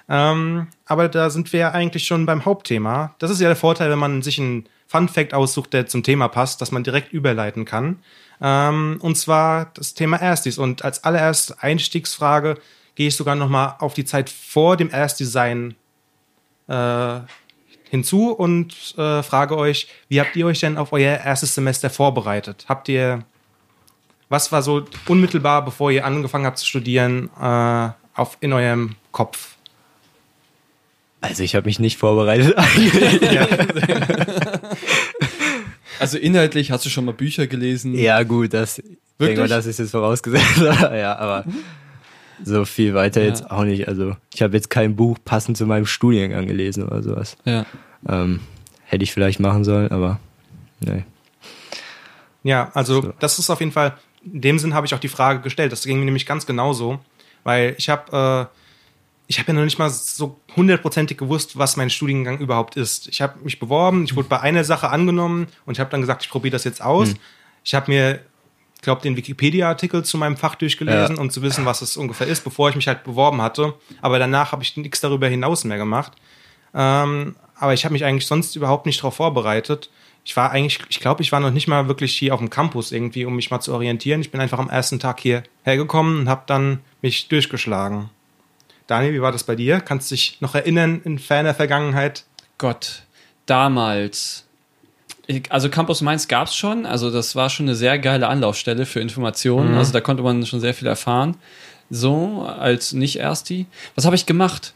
Ähm, 0.09 0.69
aber 0.87 1.09
da 1.09 1.31
sind 1.31 1.53
wir 1.53 1.61
ja 1.61 1.71
eigentlich 1.73 2.05
schon 2.05 2.27
beim 2.27 2.45
Hauptthema. 2.45 3.15
Das 3.19 3.31
ist 3.31 3.41
ja 3.41 3.49
der 3.49 3.57
Vorteil, 3.57 3.91
wenn 3.91 3.99
man 3.99 4.23
sich 4.23 4.39
einen 4.41 4.67
Fun-Fact 4.89 5.35
aussucht, 5.35 5.73
der 5.73 5.87
zum 5.87 6.03
Thema 6.03 6.29
passt, 6.29 6.61
dass 6.61 6.73
man 6.73 6.83
direkt 6.85 7.13
überleiten 7.13 7.65
kann. 7.65 7.99
Ähm, 8.41 8.99
und 9.01 9.17
zwar 9.17 9.71
das 9.75 9.95
Thema 9.95 10.17
Erstis. 10.21 10.59
Und 10.59 10.85
als 10.85 11.05
allererste 11.05 11.63
Einstiegsfrage 11.63 12.57
gehe 12.97 13.09
ich 13.09 13.17
sogar 13.17 13.35
nochmal 13.37 13.75
auf 13.79 13.95
die 13.95 14.05
Zeit 14.05 14.31
vor 14.31 14.77
dem 14.77 14.91
Erstdesign 14.91 15.75
äh, 16.69 17.21
hinzu 17.91 18.31
und 18.31 18.95
äh, 18.97 19.23
frage 19.23 19.57
euch, 19.57 19.89
wie 20.09 20.21
habt 20.21 20.37
ihr 20.37 20.47
euch 20.47 20.61
denn 20.61 20.79
auf 20.79 20.93
euer 20.93 21.19
erstes 21.19 21.55
Semester 21.55 21.91
vorbereitet? 21.91 22.65
Habt 22.69 22.89
ihr 22.89 23.25
was 24.31 24.53
war 24.53 24.63
so 24.63 24.85
unmittelbar, 25.09 25.65
bevor 25.65 25.91
ihr 25.91 26.07
angefangen 26.07 26.47
habt 26.47 26.59
zu 26.59 26.67
studieren, 26.67 27.31
äh, 27.39 27.89
auf, 28.15 28.39
in 28.41 28.53
eurem 28.53 28.95
Kopf? 29.11 29.57
Also 31.21 31.43
ich 31.43 31.55
habe 31.55 31.67
mich 31.67 31.79
nicht 31.79 31.99
vorbereitet. 31.99 32.57
Also 35.99 36.17
inhaltlich 36.17 36.71
hast 36.71 36.87
du 36.87 36.89
schon 36.89 37.05
mal 37.05 37.13
Bücher 37.13 37.47
gelesen. 37.47 37.93
ja 37.93 38.23
gut, 38.23 38.55
das 38.55 38.79
ich 38.79 38.85
denke 38.85 39.01
Wirklich? 39.19 39.39
mal, 39.39 39.49
das 39.49 39.67
ist 39.67 39.79
jetzt 39.79 39.91
vorausgesetzt. 39.91 40.57
ja, 40.61 41.15
aber 41.19 41.45
so 42.45 42.65
viel 42.65 42.95
weiter 42.95 43.21
Ja. 43.23 43.29
jetzt 43.29 43.51
auch 43.51 43.65
nicht. 43.65 43.89
Also 43.89 44.17
ich 44.35 44.43
habe 44.43 44.55
jetzt 44.57 44.71
kein 44.71 44.97
Buch 44.97 45.19
passend 45.25 45.57
zu 45.57 45.67
meinem 45.67 45.87
Studiengang 45.87 46.47
gelesen 46.47 46.85
oder 46.85 47.03
sowas. 47.03 47.37
Ja. 47.45 47.67
Ähm, 48.09 48.41
hätte 48.85 49.05
ich 49.05 49.13
vielleicht 49.13 49.41
machen 49.41 49.65
sollen, 49.65 49.91
aber 49.91 50.19
nee. 50.81 51.05
Ja, 52.43 52.71
also 52.75 53.03
So. 53.03 53.13
das 53.19 53.39
ist 53.39 53.51
auf 53.51 53.61
jeden 53.61 53.73
Fall, 53.73 53.97
in 54.25 54.41
dem 54.41 54.59
Sinn 54.59 54.75
habe 54.75 54.87
ich 54.87 54.95
auch 54.95 54.99
die 55.01 55.09
Frage 55.09 55.41
gestellt. 55.41 55.73
Das 55.73 55.85
ging 55.85 55.99
mir 55.99 56.05
nämlich 56.07 56.27
ganz 56.27 56.47
genauso, 56.47 56.99
weil 57.45 57.75
ich 57.79 57.89
habe 57.89 58.49
äh, 58.51 58.57
ich 59.27 59.39
habe 59.39 59.49
ja 59.53 59.55
noch 59.59 59.65
nicht 59.65 59.79
mal 59.79 59.89
so 59.91 60.41
hundertprozentig 60.57 61.17
gewusst, 61.17 61.57
was 61.57 61.77
mein 61.77 61.89
Studiengang 61.89 62.39
überhaupt 62.39 62.77
ist. 62.77 63.07
Ich 63.07 63.21
habe 63.23 63.39
mich 63.45 63.61
beworben, 63.61 64.03
ich 64.05 64.17
wurde 64.17 64.29
bei 64.29 64.41
einer 64.41 64.65
Sache 64.65 64.89
angenommen 64.91 65.47
und 65.67 65.75
ich 65.75 65.81
habe 65.81 65.89
dann 65.91 66.01
gesagt, 66.01 66.25
ich 66.25 66.31
probiere 66.31 66.51
das 66.53 66.65
jetzt 66.65 66.83
aus. 66.83 67.15
Ich 67.63 67.75
habe 67.75 67.89
mir, 67.93 68.19
glaube, 68.83 69.03
den 69.03 69.17
Wikipedia-Artikel 69.17 70.05
zu 70.05 70.17
meinem 70.19 70.37
Fach 70.37 70.55
durchgelesen, 70.55 71.17
Ja. 71.17 71.21
um 71.23 71.31
zu 71.31 71.43
wissen, 71.43 71.65
was 71.67 71.83
es 71.83 71.97
ungefähr 71.97 72.27
ist, 72.27 72.45
bevor 72.45 72.69
ich 72.71 72.77
mich 72.77 72.89
halt 72.89 73.05
beworben 73.05 73.43
hatte. 73.43 73.75
Aber 74.01 74.19
danach 74.19 74.53
habe 74.53 74.63
ich 74.63 74.77
nichts 74.77 75.01
darüber 75.01 75.29
hinaus 75.29 75.65
mehr 75.65 75.79
gemacht. 75.79 76.13
Ähm, 76.75 77.37
aber 77.57 77.75
ich 77.75 77.85
habe 77.85 77.93
mich 77.93 78.05
eigentlich 78.05 78.27
sonst 78.27 78.57
überhaupt 78.57 78.87
nicht 78.87 79.01
darauf 79.01 79.17
vorbereitet. 79.17 79.91
Ich 80.25 80.37
war 80.37 80.51
eigentlich, 80.51 80.81
ich 80.89 81.01
glaube, 81.01 81.23
ich 81.23 81.33
war 81.33 81.41
noch 81.41 81.51
nicht 81.51 81.67
mal 81.67 81.89
wirklich 81.89 82.17
hier 82.17 82.33
auf 82.35 82.41
dem 82.41 82.51
Campus 82.51 82.93
irgendwie, 82.93 83.25
um 83.25 83.35
mich 83.37 83.51
mal 83.51 83.61
zu 83.61 83.73
orientieren. 83.73 84.21
Ich 84.21 84.31
bin 84.31 84.41
einfach 84.41 84.59
am 84.59 84.69
ersten 84.71 85.01
Tag 85.01 85.21
hier 85.21 85.43
hergekommen 85.65 86.21
und 86.21 86.29
habe 86.29 86.43
dann 86.47 86.81
mich 87.03 87.29
durchgeschlagen. 87.29 88.11
Daniel, 88.87 89.15
wie 89.15 89.23
war 89.23 89.33
das 89.33 89.45
bei 89.45 89.55
dir? 89.57 89.81
Kannst 89.81 90.11
du 90.11 90.15
dich 90.15 90.39
noch 90.41 90.55
erinnern 90.55 91.01
in 91.05 91.19
ferner 91.19 91.55
Vergangenheit? 91.55 92.25
Gott, 92.59 93.03
damals. 93.47 94.47
Also 95.49 95.69
Campus 95.69 96.01
Mainz 96.01 96.29
gab 96.29 96.49
es 96.49 96.55
schon, 96.55 96.87
also 96.87 97.11
das 97.11 97.37
war 97.37 97.51
schon 97.51 97.67
eine 97.67 97.75
sehr 97.75 97.99
geile 97.99 98.29
Anlaufstelle 98.29 98.87
für 98.87 99.01
Informationen. 99.01 99.75
Also 99.77 99.93
da 99.93 100.01
konnte 100.01 100.23
man 100.23 100.45
schon 100.47 100.61
sehr 100.61 100.75
viel 100.75 100.89
erfahren. 100.89 101.37
So, 101.91 102.43
als 102.43 102.93
Nicht-Ersti. 102.93 103.67
Was 103.95 104.05
habe 104.07 104.17
ich 104.17 104.27
gemacht? 104.27 104.75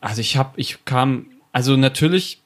Also 0.00 0.20
ich 0.20 0.36
habe, 0.36 0.52
ich 0.56 0.84
kam, 0.84 1.26
also 1.52 1.76
natürlich 1.76 2.40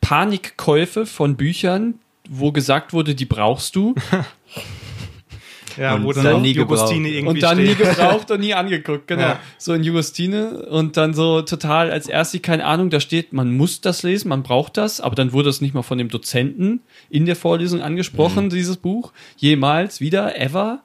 Panikkäufe 0.00 1.06
von 1.06 1.36
Büchern, 1.36 2.00
wo 2.28 2.52
gesagt 2.52 2.92
wurde, 2.92 3.14
die 3.14 3.24
brauchst 3.24 3.76
du. 3.76 3.94
Ja, 5.76 5.94
Und 5.94 6.04
wo 6.04 6.12
dann, 6.12 6.24
dann 6.24 6.34
auch 6.34 6.40
nie 6.40 6.52
Jugostine 6.52 7.10
gebraucht. 7.10 7.14
irgendwie 7.14 7.28
und 7.28 7.42
dann 7.42 7.58
steht. 7.58 7.68
nie 7.68 7.84
gebraucht 7.84 8.30
und 8.30 8.40
nie 8.40 8.54
angeguckt, 8.54 9.06
genau. 9.06 9.22
Ja. 9.22 9.40
So 9.58 9.74
in 9.74 9.82
Jugostine 9.84 10.66
und 10.66 10.96
dann 10.96 11.14
so 11.14 11.42
total 11.42 11.90
als 11.90 12.08
erste 12.08 12.40
keine 12.40 12.64
Ahnung, 12.64 12.90
da 12.90 13.00
steht, 13.00 13.32
man 13.32 13.56
muss 13.56 13.80
das 13.80 14.02
lesen, 14.02 14.28
man 14.28 14.42
braucht 14.42 14.76
das, 14.76 15.00
aber 15.00 15.14
dann 15.14 15.32
wurde 15.32 15.50
es 15.50 15.60
nicht 15.60 15.74
mal 15.74 15.82
von 15.82 15.98
dem 15.98 16.08
Dozenten 16.08 16.80
in 17.10 17.26
der 17.26 17.36
Vorlesung 17.36 17.82
angesprochen, 17.82 18.50
dieses 18.50 18.76
Buch, 18.76 19.12
jemals 19.36 20.00
wieder, 20.00 20.38
ever. 20.40 20.80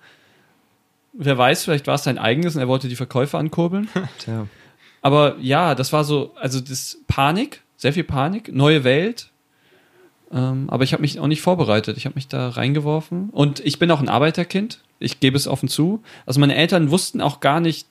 Wer 1.13 1.38
weiß, 1.38 1.63
vielleicht 1.65 1.88
war 1.88 1.95
es 1.95 2.03
sein 2.03 2.17
eigenes 2.17 2.55
und 2.55 2.62
er 2.62 2.67
wollte 2.67 2.88
die 2.88 2.95
Verkäufer 2.95 3.38
ankurbeln. 3.38 3.89
Tja. 4.19 4.48
Aber 5.01 5.36
ja, 5.41 5.75
das 5.75 5.91
war 5.93 6.03
so, 6.03 6.33
also 6.39 6.62
das 6.62 7.00
Panik, 7.07 7.62
sehr 7.75 7.91
viel 7.93 8.03
Panik, 8.03 8.53
neue 8.53 8.83
Welt. 8.83 9.31
Ähm, 10.34 10.70
aber 10.70 10.84
ich 10.84 10.94
habe 10.94 11.02
mich 11.02 11.20
auch 11.20 11.28
nicht 11.28 11.42
vorbereitet. 11.42 11.98
Ich 11.98 12.06
habe 12.06 12.16
mich 12.16 12.28
da 12.28 12.50
reingeworfen. 12.50 13.30
Und 13.32 13.60
ich 13.66 13.80
bin 13.80 13.92
auch 13.92 14.00
ein 14.00 14.10
Arbeiterkind. 14.10 14.80
Ich 15.00 15.20
gebe 15.20 15.36
es 15.36 15.48
offen 15.48 15.68
zu. 15.68 16.02
Also 16.26 16.40
meine 16.40 16.56
Eltern 16.56 16.90
wussten 16.92 17.20
auch 17.22 17.40
gar 17.42 17.60
nicht, 17.60 17.88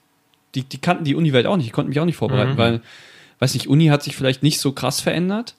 die, 0.55 0.63
die 0.63 0.79
kannten 0.79 1.03
die 1.03 1.15
Uni-Welt 1.15 1.45
auch 1.45 1.57
nicht, 1.57 1.67
die 1.67 1.71
konnten 1.71 1.89
mich 1.89 1.99
auch 1.99 2.05
nicht 2.05 2.15
vorbereiten, 2.17 2.53
Mhm. 2.53 2.57
weil, 2.57 2.81
weiß 3.39 3.53
nicht, 3.53 3.67
Uni 3.67 3.87
hat 3.87 4.03
sich 4.03 4.15
vielleicht 4.15 4.43
nicht 4.43 4.59
so 4.59 4.71
krass 4.71 5.01
verändert. 5.01 5.55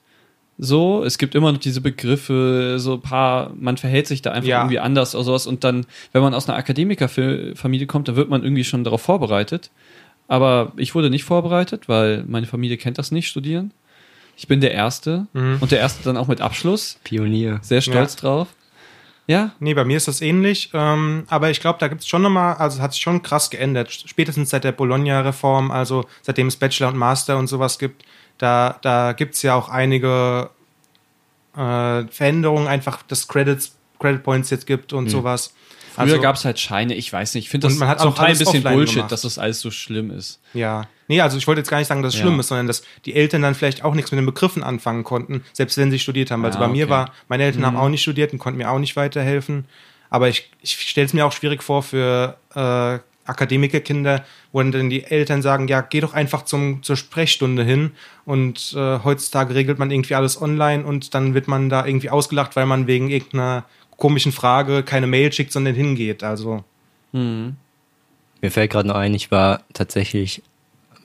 So, 0.59 1.03
es 1.05 1.19
gibt 1.19 1.35
immer 1.35 1.51
noch 1.53 1.59
diese 1.61 1.81
Begriffe, 1.81 2.77
so 2.79 2.95
ein 2.95 3.01
paar, 3.01 3.53
man 3.59 3.77
verhält 3.79 4.07
sich 4.07 4.21
da 4.23 4.33
einfach 4.33 4.49
Ja. 4.49 4.61
irgendwie 4.61 4.79
anders 4.81 5.15
oder 5.15 5.25
sowas. 5.25 5.47
Und 5.47 5.65
dann, 5.65 5.87
wenn 6.12 6.23
man 6.23 6.35
aus 6.35 6.49
einer 6.49 6.59
Akademikerfamilie 6.59 7.87
kommt, 7.87 8.09
dann 8.09 8.17
wird 8.17 8.29
man 8.29 8.43
irgendwie 8.43 8.65
schon 8.65 8.85
darauf 8.85 9.03
vorbereitet. 9.03 9.71
Aber 10.29 10.73
ich 10.77 10.95
wurde 10.95 11.11
nicht 11.11 11.25
vorbereitet, 11.25 11.89
weil 11.89 12.25
meine 12.27 12.47
Familie 12.47 12.77
kennt 12.77 12.99
das 12.99 13.11
nicht, 13.12 13.29
studieren. 13.29 13.73
Ich 14.37 14.49
bin 14.49 14.61
der 14.61 14.73
Erste 14.73 15.27
Mhm. 15.33 15.59
und 15.61 15.71
der 15.73 15.79
Erste 15.81 16.03
dann 16.05 16.17
auch 16.17 16.27
mit 16.29 16.41
Abschluss. 16.41 16.99
Pionier. 17.05 17.59
Sehr 17.62 17.81
stolz 17.81 18.17
drauf. 18.17 18.49
Ja, 19.29 19.53
Nee, 19.61 19.75
bei 19.75 19.85
mir 19.85 19.97
ist 19.97 20.09
das 20.09 20.21
ähnlich. 20.21 20.71
Ähm, 20.75 21.25
aber 21.29 21.51
ich 21.51 21.61
glaube, 21.61 21.79
da 21.79 21.87
gibt 21.89 22.01
es 22.01 22.09
schon 22.09 22.23
nochmal, 22.23 22.55
also 22.57 22.83
hat 22.83 22.93
sich 22.93 23.03
schon 23.03 23.23
krass 23.23 23.51
geändert. 23.51 23.93
Spätestens 23.93 24.51
seit 24.51 24.65
der 24.65 24.73
Bologna-Reform, 24.73 25.71
also 25.71 26.05
seitdem 26.23 26.49
es 26.49 26.57
Bachelor 26.57 26.89
und 26.89 26.97
Master 26.97 27.39
und 27.39 27.47
sowas 27.47 27.79
gibt, 27.79 28.05
da, 28.39 28.79
da 28.83 29.12
gibt 29.12 29.35
es 29.35 29.43
ja 29.43 29.55
auch 29.55 29.69
einige 29.69 30.51
äh, 31.57 32.05
Veränderungen, 32.09 32.67
einfach, 32.67 33.03
dass 33.03 33.29
Credits, 33.29 33.77
Credit 34.01 34.23
Points 34.23 34.51
jetzt 34.51 34.67
gibt 34.67 34.93
und 34.93 35.09
sowas. 35.11 35.53
früher 35.95 36.05
Also- 36.05 36.21
gab 36.21 36.37
es 36.37 36.45
halt 36.45 36.59
Scheine, 36.59 36.95
ich 36.95 37.12
weiß 37.12 37.35
nicht. 37.35 37.45
Ich 37.45 37.51
finde 37.51 37.69
das 37.69 37.77
man 37.77 37.89
hat 37.89 38.01
zum 38.01 38.11
auch 38.11 38.15
Teil 38.17 38.33
ein 38.33 38.39
bisschen 38.39 38.62
Bullshit, 38.62 38.95
gemacht. 38.97 39.12
dass 39.12 39.23
das 39.23 39.39
alles 39.39 39.61
so 39.61 39.71
schlimm 39.71 40.11
ist. 40.11 40.41
Ja. 40.55 40.89
Nee, 41.12 41.21
also 41.21 41.37
ich 41.37 41.47
wollte 41.47 41.61
jetzt 41.61 41.69
gar 41.69 41.76
nicht 41.76 41.88
sagen, 41.88 42.02
dass 42.02 42.14
es 42.14 42.21
Ja. 42.21 42.25
schlimm 42.26 42.40
ist, 42.40 42.49
sondern 42.49 42.66
dass 42.69 42.83
die 43.04 43.14
Eltern 43.14 43.42
dann 43.42 43.54
vielleicht 43.54 43.85
auch 43.85 43.92
nichts 43.95 44.11
mit 44.12 44.16
den 44.19 44.25
Begriffen 44.25 44.62
anfangen 44.62 45.04
konnten, 45.04 45.45
selbst 45.52 45.76
wenn 45.76 45.90
sie 45.90 45.99
studiert 45.99 46.31
haben. 46.31 46.42
Also 46.42 46.59
Ja, 46.59 46.64
bei 46.66 46.73
mir 46.73 46.85
okay. 46.85 46.90
Mhm. 46.90 46.97
war, 46.97 47.12
meine 47.28 47.42
Eltern 47.45 47.66
haben 47.66 47.76
auch 47.76 47.90
nicht 47.90 48.00
studiert 48.00 48.33
und 48.33 48.38
konnten 48.38 48.57
mir 48.57 48.71
auch 48.71 48.78
nicht 48.78 48.97
weiterhelfen. 48.97 49.66
Aber 50.09 50.31
ich, 50.31 50.50
ich 50.62 50.73
stelle 50.73 51.04
es 51.04 51.12
mir 51.12 51.26
auch 51.26 51.33
schwierig 51.33 51.62
vor 51.62 51.83
für 51.83 52.38
äh, 52.54 52.99
Akademikerkinder, 53.31 54.25
wo 54.52 54.62
dann 54.62 54.88
die 54.88 55.04
Eltern 55.04 55.42
sagen, 55.42 55.69
ja, 55.69 55.83
geh 55.83 56.00
doch 56.00 56.14
einfach 56.14 56.47
zum, 56.47 56.83
zur 56.83 56.97
Sprechstunde 56.97 57.62
hin 57.62 57.90
und 58.25 58.73
äh, 58.75 58.99
heutzutage 59.04 59.54
regelt 59.54 59.78
man 59.78 59.90
irgendwie 59.90 60.14
alles 60.14 60.40
online 60.40 60.83
und 60.87 61.12
dann 61.14 61.35
wird 61.35 61.47
man 61.47 61.69
da 61.69 61.85
irgendwie 61.85 62.09
ausgelacht, 62.09 62.57
weil 62.57 62.64
man 62.64 62.87
wegen 62.87 63.11
irgendeiner 63.11 63.64
komischen 63.99 64.33
Frage 64.33 64.83
keine 64.83 65.07
Mail 65.07 65.31
schickt, 65.31 65.52
sondern 65.52 65.75
hingeht. 65.75 66.25
Also 66.25 66.64
Mhm. 67.12 67.57
Mir 68.40 68.50
fällt 68.50 68.71
gerade 68.73 68.88
noch 68.88 68.97
ein, 68.97 69.12
ich 69.14 69.31
war 69.31 69.61
tatsächlich 69.75 70.42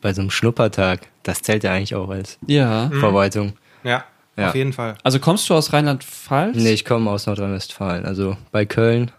bei 0.01 0.13
so 0.13 0.21
einem 0.21 0.29
Schnuppertag. 0.29 1.01
Das 1.23 1.41
zählt 1.41 1.63
ja 1.63 1.71
eigentlich 1.73 1.95
auch 1.95 2.09
als 2.09 2.37
Ja. 2.47 2.89
Vorbereitung. 2.99 3.53
ja, 3.83 4.03
Ja. 4.35 4.49
auf 4.49 4.55
jeden 4.55 4.73
Fall. 4.73 4.95
Also 5.03 5.19
kommst 5.19 5.49
du 5.49 5.53
aus 5.55 5.73
Rheinland-Pfalz? 5.73 6.55
Nee, 6.57 6.71
ich 6.73 6.85
komme 6.85 7.09
aus 7.09 7.25
Nordrhein-Westfalen, 7.25 8.05
also 8.05 8.37
bei 8.51 8.65
Köln. 8.65 9.11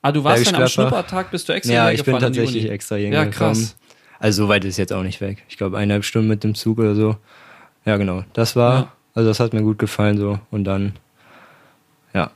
Ah, 0.00 0.10
du 0.12 0.24
warst 0.24 0.46
dann 0.48 0.56
am. 0.62 0.68
Schnuppertag, 0.68 1.30
bist 1.30 1.48
du 1.48 1.52
extra 1.52 1.72
Ja, 1.74 1.90
ich 1.90 2.02
bin 2.04 2.18
tatsächlich 2.18 2.68
extra 2.70 2.96
Ja, 2.96 3.08
hier 3.08 3.10
gekommen. 3.30 3.32
krass. 3.54 3.76
Also 4.18 4.44
so 4.44 4.48
weit 4.48 4.64
ist 4.64 4.76
jetzt 4.76 4.92
auch 4.92 5.02
nicht 5.02 5.20
weg. 5.20 5.44
Ich 5.48 5.56
glaube 5.58 5.76
eineinhalb 5.78 6.04
Stunden 6.04 6.28
mit 6.28 6.42
dem 6.44 6.54
Zug 6.54 6.78
oder 6.78 6.94
so. 6.94 7.16
Ja, 7.84 7.96
genau. 7.96 8.24
Das 8.32 8.56
war, 8.56 8.74
Ja. 8.74 8.92
also 9.14 9.28
das 9.28 9.38
hat 9.40 9.52
mir 9.52 9.62
gut 9.62 9.78
gefallen 9.78 10.18
so. 10.18 10.38
Und 10.50 10.64
dann, 10.64 10.94
ja. 12.14 12.30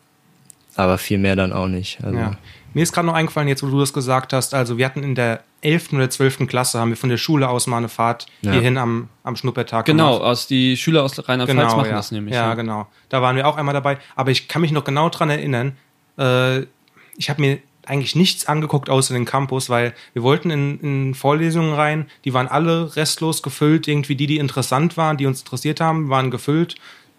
Aber 0.76 0.98
viel 0.98 1.18
mehr 1.18 1.36
dann 1.36 1.52
auch 1.52 1.68
nicht. 1.68 1.98
Also, 2.04 2.18
Ja. 2.18 2.32
Mir 2.76 2.82
ist 2.82 2.92
gerade 2.92 3.06
noch 3.06 3.14
eingefallen, 3.14 3.48
jetzt 3.48 3.62
wo 3.62 3.68
du 3.68 3.80
das 3.80 3.94
gesagt 3.94 4.34
hast, 4.34 4.52
also 4.52 4.76
wir 4.76 4.84
hatten 4.84 5.02
in 5.02 5.14
der 5.14 5.42
11. 5.62 5.94
oder 5.94 6.10
12. 6.10 6.46
Klasse, 6.46 6.78
haben 6.78 6.90
wir 6.90 6.98
von 6.98 7.08
der 7.08 7.16
Schule 7.16 7.48
aus 7.48 7.66
mal 7.66 7.78
eine 7.78 7.88
Fahrt 7.88 8.26
Ja. 8.42 8.52
hierhin 8.52 8.76
am, 8.76 9.08
am 9.22 9.34
Schnuppertag 9.34 9.86
Genau, 9.86 10.16
gemacht. 10.18 10.28
aus 10.30 10.46
die 10.46 10.76
Schüler 10.76 11.02
aus 11.02 11.26
Rheinland-Pfalz 11.26 11.74
machen 11.74 11.88
ja. 11.88 11.96
das 11.96 12.12
nämlich. 12.12 12.34
Ja, 12.34 12.52
genau. 12.52 12.86
Da 13.08 13.22
waren 13.22 13.34
wir 13.34 13.48
auch 13.48 13.56
einmal 13.56 13.72
dabei. 13.72 13.96
Aber 14.14 14.30
ich 14.30 14.46
kann 14.46 14.60
mich 14.60 14.72
noch 14.72 14.84
genau 14.84 15.08
dran 15.08 15.30
erinnern, 15.30 15.72
äh, 16.18 16.64
ich 17.16 17.30
habe 17.30 17.40
mir 17.40 17.60
eigentlich 17.86 18.14
nichts 18.14 18.44
angeguckt 18.44 18.90
außer 18.90 19.14
den 19.14 19.24
Campus, 19.24 19.70
weil 19.70 19.94
wir 20.12 20.22
wollten 20.22 20.50
in, 20.50 20.78
in 20.80 21.14
Vorlesungen 21.14 21.72
rein, 21.72 22.04
die 22.26 22.34
waren 22.34 22.46
alle 22.46 22.94
restlos 22.94 23.42
gefüllt, 23.42 23.88
irgendwie 23.88 24.16
die, 24.16 24.26
die 24.26 24.36
interessant 24.36 24.98
waren, 24.98 25.16
die 25.16 25.24
uns 25.24 25.40
interessiert 25.40 25.80
haben, 25.80 26.10
waren 26.10 26.30
gefüllt 26.30 26.74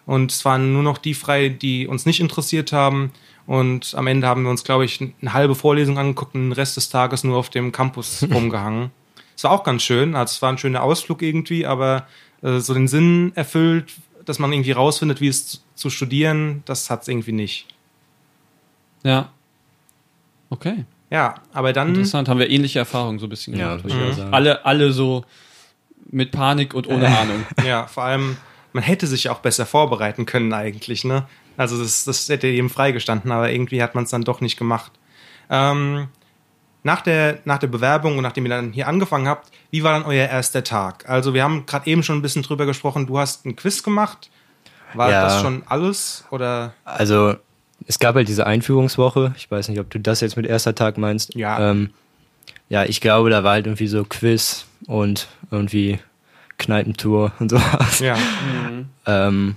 und 0.06 0.32
es 0.32 0.46
waren 0.46 0.72
nur 0.74 0.84
noch 0.84 1.00
die 1.00 1.16
frei, 1.16 1.50
die 1.50 1.88
uns 1.88 2.06
nicht 2.06 2.20
interessiert 2.20 2.72
haben 2.74 3.12
und 3.48 3.94
am 3.96 4.06
Ende 4.08 4.27
haben 4.27 4.44
wir 4.44 4.51
uns, 4.51 4.63
glaube 4.63 4.86
ich, 4.86 5.00
eine 5.01 5.34
halbe 5.34 5.56
Vorlesung 5.56 5.98
angeguckt 5.98 6.36
und 6.36 6.42
den 6.42 6.51
Rest 6.51 6.77
des 6.77 6.89
Tages 6.89 7.24
nur 7.24 7.38
auf 7.38 7.50
dem 7.50 7.72
Campus 7.72 8.24
rumgehangen. 8.32 8.92
Es 9.36 9.44
war 9.44 9.51
auch 9.51 9.63
ganz 9.63 9.82
schön, 9.84 10.16
also 10.16 10.32
es 10.32 10.42
war 10.44 10.51
ein 10.51 10.58
schöner 10.60 10.84
Ausflug 10.84 11.22
irgendwie, 11.24 11.66
aber 11.66 12.06
äh, 12.44 12.60
so 12.60 12.74
den 12.75 12.88
Sinn 12.88 13.32
erfüllt, 13.36 13.94
dass 14.25 14.38
man 14.39 14.51
irgendwie 14.54 14.72
rausfindet, 14.74 15.22
wie 15.22 15.27
es 15.30 15.48
zu- 15.48 15.58
zu 15.75 15.89
studieren, 15.89 16.62
das 16.66 16.89
hat 16.89 17.04
es 17.04 17.08
irgendwie 17.08 17.32
nicht. 17.32 17.66
Ja. 19.04 19.30
Okay. 20.50 20.86
Ja, 21.10 21.36
aber 21.54 21.72
dann, 21.72 21.89
Interessant, 21.89 22.27
haben 22.27 22.39
wir 22.39 22.50
ähnliche 22.50 22.80
Erfahrungen 22.80 23.20
so 23.20 23.27
ein 23.27 23.30
bisschen 23.30 23.56
ja, 23.58 23.75
gemacht. 23.77 23.86
würde 23.86 24.10
ich 24.10 24.16
sagen. 24.18 24.34
alle, 24.34 24.66
alle 24.66 24.92
so 24.92 25.24
mit 26.10 26.32
Panik 26.32 26.74
und 26.74 26.88
ohne 26.88 27.08
Ahnung. 27.18 27.46
ja, 27.66 27.88
vor 27.88 28.04
allem, 28.04 28.38
man 28.74 28.84
hätte 28.84 29.08
sich 29.08 29.30
auch 29.30 29.39
besser 29.39 29.66
vorbereiten 29.66 30.25
können 30.25 30.51
eigentlich, 30.54 31.06
ne? 31.06 31.25
Also 31.58 31.82
das, 31.82 32.06
das 32.06 32.30
hätte 32.30 32.48
jedem 32.48 32.70
freigestanden, 32.70 33.32
aber 33.32 33.52
irgendwie 33.52 33.82
hat 33.84 33.96
man 33.96 34.04
es 34.06 34.12
dann 34.12 34.24
doch 34.24 34.40
nicht 34.42 34.58
gemacht. 34.58 34.92
Ähm, 35.50 36.08
nach, 36.84 37.02
der, 37.02 37.40
nach 37.46 37.58
der 37.58 37.68
Bewerbung 37.68 38.16
und 38.18 38.24
nachdem 38.24 38.46
ihr 38.46 38.50
dann 38.50 38.72
hier 38.72 38.88
angefangen 38.88 39.28
habt, 39.28 39.52
wie 39.72 39.84
war 39.84 39.94
dann 39.94 40.04
euer 40.04 40.28
erster 40.28 40.64
Tag? 40.64 41.10
Also 41.10 41.34
wir 41.34 41.44
haben 41.44 41.66
gerade 41.66 41.88
eben 41.90 42.04
schon 42.04 42.18
ein 42.18 42.22
bisschen 42.22 42.44
drüber 42.44 42.66
gesprochen, 42.66 43.08
du 43.08 43.18
hast 43.18 43.46
ein 43.46 43.56
Quiz 43.56 43.84
gemacht. 43.84 44.30
War 44.94 45.12
Ja. 45.12 45.24
das 45.24 45.42
schon 45.42 45.64
alles? 45.68 46.24
Oder 46.32 46.74
Also, 46.86 47.36
es 47.88 48.00
gab 48.00 48.16
halt 48.16 48.28
diese 48.28 48.46
Einführungswoche. 48.48 49.34
Ich 49.36 49.50
weiß 49.52 49.68
nicht, 49.70 49.80
ob 49.80 49.90
du 49.90 50.00
das 50.00 50.22
jetzt 50.22 50.38
mit 50.38 50.46
erster 50.46 50.76
Tag 50.76 50.98
meinst. 50.98 51.36
Ja. 51.36 51.72
Ähm, 51.72 51.90
ja, 52.70 52.84
ich 52.86 53.02
glaube, 53.02 53.30
da 53.30 53.44
war 53.44 53.54
halt 53.54 53.66
irgendwie 53.66 53.88
so 53.88 54.04
Quiz 54.06 54.66
und 54.88 55.28
irgendwie 55.52 56.00
Kneipentour 56.58 57.32
und 57.40 57.50
sowas. 57.50 58.00
ja. 58.00 58.16
Ähm, 59.06 59.56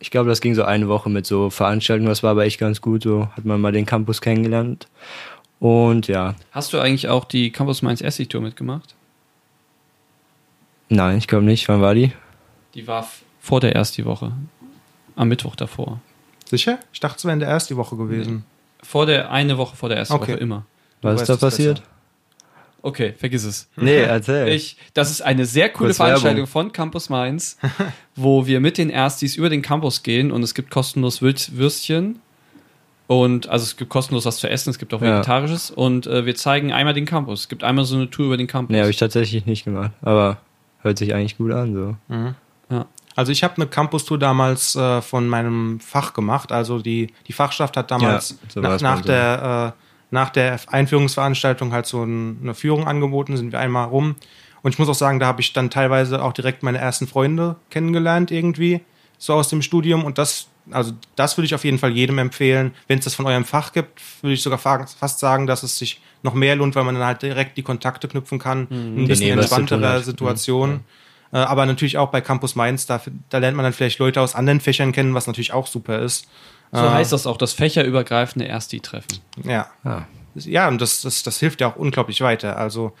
ich 0.00 0.10
glaube, 0.10 0.28
das 0.28 0.40
ging 0.40 0.54
so 0.54 0.64
eine 0.64 0.88
Woche 0.88 1.08
mit 1.10 1.26
so 1.26 1.50
Veranstaltungen. 1.50 2.08
Das 2.08 2.22
war 2.22 2.30
aber 2.32 2.44
echt 2.44 2.58
ganz 2.58 2.80
gut. 2.80 3.02
So 3.04 3.28
hat 3.36 3.44
man 3.44 3.60
mal 3.60 3.70
den 3.72 3.86
Campus 3.86 4.20
kennengelernt. 4.20 4.88
Und 5.60 6.08
ja, 6.08 6.34
Hast 6.52 6.72
du 6.72 6.78
eigentlich 6.80 7.08
auch 7.08 7.24
die 7.26 7.50
Campus 7.52 7.82
Mainz 7.82 8.00
Essig-Tour 8.00 8.40
mitgemacht? 8.40 8.94
nein, 10.88 11.18
ich 11.18 11.28
glaube 11.28 11.44
nicht. 11.44 11.68
Wann 11.68 11.80
war 11.80 11.94
die? 11.94 12.12
Die 12.74 12.86
war 12.86 13.06
vor 13.40 13.60
der 13.60 13.74
ersten 13.74 14.04
Woche. 14.04 14.32
Am 15.16 15.28
Mittwoch 15.28 15.54
davor. 15.56 16.00
Sicher? 16.46 16.78
Ich 16.92 17.00
dachte, 17.00 17.18
es 17.18 17.24
wäre 17.24 17.34
in 17.34 17.40
der 17.40 17.48
ersten 17.48 17.76
Woche 17.76 17.96
gewesen. 17.96 18.44
Vor 18.82 19.06
der, 19.06 19.30
eine 19.30 19.58
Woche 19.58 19.76
vor 19.76 19.88
der 19.88 19.98
ersten 19.98 20.14
Okay. 20.14 20.32
Woche 20.32 20.40
immer. 20.40 20.64
Was 21.02 21.20
ist 21.22 21.28
da 21.28 21.36
passiert? 21.36 21.80
besser. 21.80 21.89
Okay, 22.82 23.12
vergiss 23.18 23.44
es. 23.44 23.68
Nee, 23.76 23.98
erzähl. 24.00 24.48
Ich, 24.48 24.76
das 24.94 25.10
ist 25.10 25.20
eine 25.22 25.44
sehr 25.44 25.68
coole 25.68 25.88
Kurz 25.88 25.96
Veranstaltung 25.98 26.36
Werbung. 26.38 26.46
von 26.50 26.72
Campus 26.72 27.08
Mainz, 27.10 27.58
wo 28.16 28.46
wir 28.46 28.60
mit 28.60 28.78
den 28.78 28.88
Erstis 28.90 29.36
über 29.36 29.50
den 29.50 29.60
Campus 29.62 30.02
gehen 30.02 30.30
und 30.32 30.42
es 30.42 30.54
gibt 30.54 30.70
kostenlos 30.70 31.20
Würz- 31.20 31.52
Würstchen 31.56 32.20
und 33.06 33.48
also 33.48 33.64
es 33.64 33.76
gibt 33.76 33.90
kostenlos 33.90 34.24
was 34.24 34.36
zu 34.38 34.48
essen, 34.48 34.70
es 34.70 34.78
gibt 34.78 34.94
auch 34.94 35.02
Ja. 35.02 35.16
vegetarisches 35.16 35.70
und 35.70 36.06
äh, 36.06 36.24
wir 36.26 36.34
zeigen 36.36 36.72
einmal 36.72 36.94
den 36.94 37.06
Campus. 37.06 37.40
Es 37.40 37.48
gibt 37.48 37.64
einmal 37.64 37.84
so 37.84 37.96
eine 37.96 38.08
Tour 38.08 38.26
über 38.26 38.36
den 38.36 38.46
Campus. 38.46 38.72
nee, 38.72 38.80
habe 38.80 38.90
ich 38.90 38.96
tatsächlich 38.98 39.46
nicht 39.46 39.64
gemacht. 39.64 39.90
Aber 40.02 40.38
hört 40.82 40.96
sich 40.98 41.12
eigentlich 41.12 41.36
gut 41.36 41.52
an. 41.52 41.74
So. 41.74 41.96
ja. 42.70 42.86
Also 43.16 43.32
ich 43.32 43.42
habe 43.42 43.56
eine 43.56 43.66
Campus-Tour 43.66 44.18
damals 44.18 44.76
äh, 44.76 45.02
von 45.02 45.28
meinem 45.28 45.80
Fach 45.80 46.14
gemacht. 46.14 46.52
Also 46.52 46.78
die, 46.78 47.12
die 47.26 47.32
Fachschaft 47.32 47.76
hat 47.76 47.90
damals 47.90 48.30
Ja, 48.30 48.36
so 48.54 48.60
nach, 48.60 48.80
nach, 48.80 49.00
der, 49.02 49.74
äh, 49.76 49.89
nach 50.10 50.30
der 50.30 50.58
Einführungsveranstaltung 50.66 51.72
halt 51.72 51.86
so 51.86 52.02
ein, 52.02 52.38
eine 52.42 52.54
Führung 52.54 52.86
angeboten, 52.86 53.36
sind 53.36 53.52
wir 53.52 53.60
einmal 53.60 53.86
rum. 53.86 54.16
Und 54.62 54.72
ich 54.72 54.78
muss 54.78 54.88
auch 54.88 54.94
sagen, 54.94 55.20
da 55.20 55.26
habe 55.26 55.40
ich 55.40 55.52
dann 55.52 55.70
teilweise 55.70 56.22
auch 56.22 56.32
direkt 56.32 56.62
meine 56.62 56.78
ersten 56.78 57.06
Freunde 57.06 57.56
kennengelernt 57.70 58.30
irgendwie, 58.30 58.82
so 59.18 59.34
aus 59.34 59.48
dem 59.48 59.62
Studium. 59.62 60.04
Und 60.04 60.18
das, 60.18 60.48
also 60.70 60.92
das 61.16 61.38
würde 61.38 61.46
ich 61.46 61.54
auf 61.54 61.64
jeden 61.64 61.78
Fall 61.78 61.92
jedem 61.92 62.18
empfehlen. 62.18 62.72
Wenn 62.86 62.98
es 62.98 63.04
das 63.04 63.14
von 63.14 63.26
eurem 63.26 63.44
Fach 63.44 63.72
gibt, 63.72 64.00
würde 64.22 64.34
ich 64.34 64.42
sogar 64.42 64.58
fa- 64.58 64.86
fast 64.86 65.18
sagen, 65.18 65.46
dass 65.46 65.62
es 65.62 65.78
sich 65.78 66.00
noch 66.22 66.34
mehr 66.34 66.56
lohnt, 66.56 66.74
weil 66.74 66.84
man 66.84 66.94
dann 66.94 67.04
halt 67.04 67.22
direkt 67.22 67.56
die 67.56 67.62
Kontakte 67.62 68.06
knüpfen 68.08 68.38
kann, 68.38 68.66
in 68.70 69.04
ein 69.04 69.08
bisschen 69.08 69.28
hat. 69.98 70.04
Situation. 70.04 70.80
Äh, 71.32 71.38
aber 71.38 71.64
natürlich 71.64 71.96
auch 71.96 72.10
bei 72.10 72.20
Campus 72.20 72.56
Mainz, 72.56 72.86
da, 72.86 73.00
da 73.30 73.38
lernt 73.38 73.56
man 73.56 73.64
dann 73.64 73.72
vielleicht 73.72 73.98
Leute 73.98 74.20
aus 74.20 74.34
anderen 74.34 74.60
Fächern 74.60 74.92
kennen, 74.92 75.14
was 75.14 75.26
natürlich 75.26 75.52
auch 75.52 75.68
super 75.68 76.00
ist. 76.00 76.28
So 76.72 76.90
heißt 76.92 77.12
das 77.12 77.26
auch, 77.26 77.36
das 77.36 77.52
fächerübergreifende 77.52 78.46
Ersti-Treffen. 78.46 79.18
Ja. 79.44 79.66
Ah. 79.84 80.02
Ja, 80.36 80.68
und 80.68 80.80
das, 80.80 81.00
das, 81.02 81.22
das 81.24 81.38
hilft 81.40 81.60
ja 81.60 81.68
auch 81.72 81.76
unglaublich 81.76 82.20
weiter. 82.20 82.56
Also, 82.56 82.92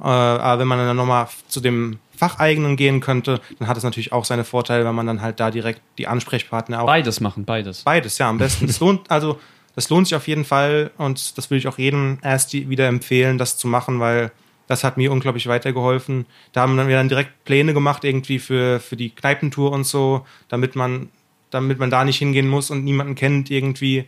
äh, 0.00 0.04
aber 0.04 0.60
wenn 0.60 0.68
man 0.68 0.78
dann 0.78 0.96
nochmal 0.96 1.28
zu 1.48 1.60
dem 1.60 1.98
Facheigenen 2.16 2.76
gehen 2.76 3.00
könnte, 3.00 3.40
dann 3.58 3.68
hat 3.68 3.76
es 3.76 3.82
natürlich 3.84 4.12
auch 4.12 4.24
seine 4.24 4.44
Vorteile, 4.44 4.84
wenn 4.86 4.94
man 4.94 5.06
dann 5.06 5.20
halt 5.20 5.38
da 5.40 5.50
direkt 5.50 5.82
die 5.98 6.06
Ansprechpartner 6.08 6.82
auch. 6.82 6.86
Beides 6.86 7.20
machen, 7.20 7.44
beides. 7.44 7.82
Beides, 7.82 8.16
ja, 8.18 8.28
am 8.30 8.38
besten. 8.38 8.66
Das 8.66 8.80
lohnt, 8.80 9.10
also, 9.10 9.38
das 9.74 9.90
lohnt 9.90 10.06
sich 10.08 10.16
auf 10.16 10.26
jeden 10.26 10.44
Fall 10.46 10.90
und 10.96 11.36
das 11.36 11.50
würde 11.50 11.58
ich 11.58 11.68
auch 11.68 11.78
jedem 11.78 12.18
erst 12.22 12.52
die- 12.54 12.68
wieder 12.70 12.88
empfehlen, 12.88 13.36
das 13.38 13.58
zu 13.58 13.68
machen, 13.68 14.00
weil 14.00 14.32
das 14.66 14.82
hat 14.84 14.96
mir 14.96 15.12
unglaublich 15.12 15.46
weitergeholfen. 15.46 16.26
Da 16.52 16.62
haben 16.62 16.76
wir 16.76 16.96
dann 16.96 17.08
direkt 17.08 17.44
Pläne 17.44 17.74
gemacht, 17.74 18.04
irgendwie 18.04 18.38
für, 18.38 18.80
für 18.80 18.96
die 18.96 19.10
Kneipentour 19.10 19.70
und 19.72 19.84
so, 19.84 20.26
damit 20.48 20.74
man, 20.76 21.10
damit 21.50 21.78
man 21.78 21.90
da 21.90 22.04
nicht 22.04 22.18
hingehen 22.18 22.48
muss 22.48 22.70
und 22.70 22.84
niemanden 22.84 23.14
kennt 23.14 23.50
irgendwie. 23.50 24.06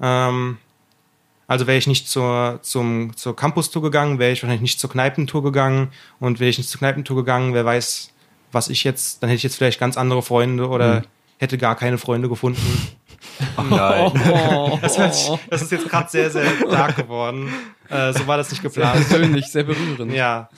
Ähm, 0.00 0.58
Also 1.46 1.66
wäre 1.66 1.78
ich 1.78 1.86
nicht 1.86 2.08
zur, 2.08 2.58
zum, 2.62 3.16
zur 3.16 3.34
Campus-Tour 3.34 3.80
gegangen, 3.82 4.18
wäre 4.18 4.32
ich 4.32 4.42
wahrscheinlich 4.42 4.60
nicht 4.62 4.78
zur 4.80 4.90
Kneipentour 4.90 5.42
gegangen. 5.42 5.88
Und 6.20 6.40
wäre 6.40 6.50
ich 6.50 6.58
nicht 6.58 6.68
zur 6.68 6.78
Kneipentour 6.80 7.16
gegangen, 7.16 7.54
wer 7.54 7.64
weiß, 7.64 8.10
was 8.52 8.68
ich 8.68 8.84
jetzt, 8.84 9.22
dann 9.22 9.30
hätte 9.30 9.38
ich 9.38 9.42
jetzt 9.44 9.56
vielleicht 9.56 9.80
ganz 9.80 9.96
andere 9.96 10.22
Freunde 10.22 10.68
oder 10.68 11.02
hätte 11.38 11.56
gar 11.58 11.74
keine 11.76 11.96
Freunde 11.98 12.28
gefunden. 12.28 12.60
Nein. 13.70 14.12
Oh, 14.30 14.78
Das, 14.82 14.94
sich, 14.94 15.30
das 15.50 15.62
ist 15.62 15.72
jetzt 15.72 15.88
gerade 15.88 16.10
sehr, 16.10 16.30
sehr 16.30 16.44
dark 16.70 16.96
geworden. 16.96 17.52
Äh, 17.88 18.12
so 18.12 18.26
war 18.26 18.36
das 18.36 18.50
nicht 18.50 18.60
sehr 18.62 18.70
geplant. 18.70 19.08
persönlich, 19.08 19.46
sehr 19.46 19.64
berührend. 19.64 20.12
Ja. 20.12 20.48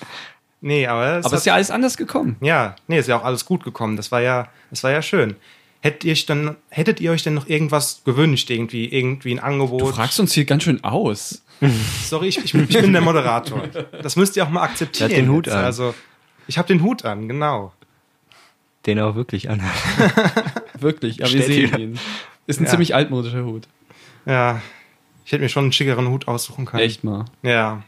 Nee, 0.61 0.87
aber 0.87 1.19
es 1.19 1.25
Aber 1.27 1.35
es 1.35 1.41
ist 1.43 1.47
ja 1.47 1.55
alles 1.55 1.71
anders 1.71 1.97
gekommen. 1.97 2.37
Ja, 2.41 2.77
nee, 2.87 2.99
ist 2.99 3.09
ja 3.09 3.17
auch 3.19 3.25
alles 3.25 3.45
gut 3.45 3.65
gekommen. 3.65 3.97
Das 3.97 4.11
war 4.13 4.21
ja, 4.21 4.49
das 4.71 4.83
war 4.83 4.91
ja 4.91 5.01
schön. 5.03 5.37
Hättet 5.83 6.05
ihr, 6.05 6.13
euch 6.13 6.27
dann, 6.27 6.57
hättet 6.69 7.01
ihr 7.01 7.11
euch 7.11 7.23
denn 7.23 7.35
noch 7.35 7.49
irgendwas 7.49 8.03
gewünscht, 8.05 8.51
irgendwie, 8.51 8.87
irgendwie 8.93 9.33
ein 9.33 9.37
Du 9.39 9.43
Angebot? 9.43 9.95
fragst 9.95 10.21
uns 10.21 10.33
hier 10.35 10.45
ganz 10.45 10.63
schön 10.65 10.85
aus. 10.85 11.43
Sorry, 12.05 12.29
ich, 12.29 12.39
ich, 12.39 12.55
ich 12.55 12.69
bin 12.81 12.93
der 12.93 13.01
Moderator. 13.03 13.63
Das 14.03 14.17
müsst 14.17 14.37
ihr 14.37 14.45
auch 14.45 14.51
mal 14.51 14.63
akzeptieren. 14.63 15.11
Hat 15.11 15.17
den 15.17 15.31
Hut 15.31 15.47
jetzt. 15.47 15.57
an. 15.57 15.65
Also, 15.65 15.95
ich 16.47 16.59
habe 16.59 16.69
den 16.69 16.83
Hut 16.83 17.05
an, 17.05 17.29
genau. 17.29 17.73
Den 18.87 18.99
auch 19.01 19.15
wirklich 19.15 19.49
an. 19.51 19.63
Wirklich, 20.81 21.19
ja, 21.19 21.31
wir 21.31 21.43
sehen 21.43 21.79
ihn. 21.79 21.99
Ist 22.47 22.61
ein 22.61 22.65
Ja. 22.65 22.71
ziemlich 22.71 22.95
altmodischer 22.95 23.45
Hut. 23.45 23.69
Ja, 24.25 24.63
ich 25.27 25.33
hätte 25.33 25.43
mir 25.43 25.51
schon 25.51 25.65
einen 25.65 25.73
schickeren 25.73 26.09
Hut 26.09 26.29
aussuchen 26.29 26.65
können. 26.65 26.83
Echt 26.83 27.05
mal. 27.05 27.27
Ja. 27.43 27.83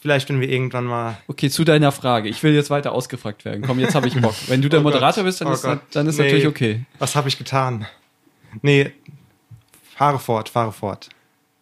Vielleicht, 0.00 0.28
wenn 0.28 0.40
wir 0.40 0.48
irgendwann 0.48 0.84
mal. 0.84 1.18
Okay, 1.26 1.50
zu 1.50 1.64
deiner 1.64 1.90
Frage. 1.90 2.28
Ich 2.28 2.42
will 2.44 2.54
jetzt 2.54 2.70
weiter 2.70 2.92
ausgefragt 2.92 3.44
werden. 3.44 3.62
Komm, 3.66 3.80
jetzt 3.80 3.94
habe 3.96 4.06
ich 4.06 4.14
Bock. 4.20 4.34
Wenn 4.46 4.62
du 4.62 4.68
der 4.68 4.78
Oh 4.80 4.82
Gott. 4.84 4.92
Moderator 4.94 5.24
bist, 5.24 5.40
dann 5.40 5.48
Oh 5.48 5.52
ist, 5.52 5.62
Gott. 5.62 5.80
dann 5.90 6.06
ist 6.06 6.18
Nee. 6.18 6.24
natürlich 6.24 6.46
okay. 6.46 6.84
Was 7.00 7.16
habe 7.16 7.28
ich 7.28 7.36
getan? 7.36 7.86
Nee, 8.62 8.92
fahre 9.96 10.18
fort, 10.20 10.48
fahre 10.48 10.72
fort. 10.72 11.08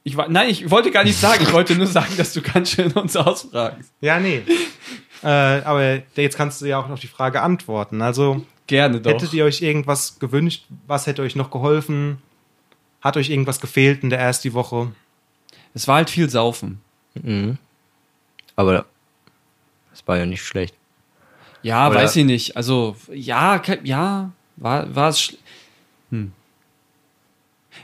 Ich 0.04 0.16
war, 0.16 0.28
nein, 0.28 0.50
ich 0.50 0.70
wollte 0.70 0.90
gar 0.90 1.02
nicht 1.02 1.18
sagen. 1.18 1.42
Ich 1.42 1.52
wollte 1.52 1.74
nur 1.74 1.86
sagen, 1.86 2.14
dass 2.16 2.32
du 2.34 2.42
ganz 2.42 2.70
schön 2.72 2.92
uns 2.92 3.16
ausfragst. 3.16 3.90
Ja, 4.00 4.20
nee. 4.20 4.42
äh, 5.22 5.26
aber 5.28 6.02
jetzt 6.14 6.36
kannst 6.36 6.60
du 6.60 6.66
ja 6.66 6.78
auch 6.78 6.88
noch 6.88 6.98
die 6.98 7.06
Frage 7.08 7.40
antworten. 7.42 8.02
Also, 8.02 8.44
Gerne 8.68 9.00
doch. 9.00 9.10
Hättet 9.12 9.32
ihr 9.32 9.44
euch 9.44 9.62
irgendwas 9.62 10.18
gewünscht? 10.18 10.64
Was 10.86 11.06
hätte 11.06 11.22
euch 11.22 11.36
noch 11.36 11.50
geholfen? 11.50 12.18
Hat 13.00 13.16
euch 13.16 13.30
irgendwas 13.30 13.60
gefehlt 13.60 14.02
in 14.02 14.10
der 14.10 14.18
ersten 14.18 14.52
Woche? 14.52 14.92
es 15.74 15.86
war 15.88 15.96
halt 15.96 16.10
viel 16.10 16.28
Saufen. 16.30 16.80
Mhm. 17.22 17.58
Aber 18.56 18.84
das 19.90 20.06
war 20.06 20.16
ja 20.18 20.26
nicht 20.26 20.42
schlecht. 20.42 20.74
Ja, 21.62 21.88
Oder- 21.88 22.00
weiß 22.00 22.16
ich 22.16 22.24
nicht. 22.24 22.56
Also, 22.56 22.96
ja, 23.12 23.60
ja, 23.84 24.30
war, 24.56 24.94
war 24.94 25.08
es. 25.10 25.20
schl- 25.20 25.36
Hm. 26.10 26.32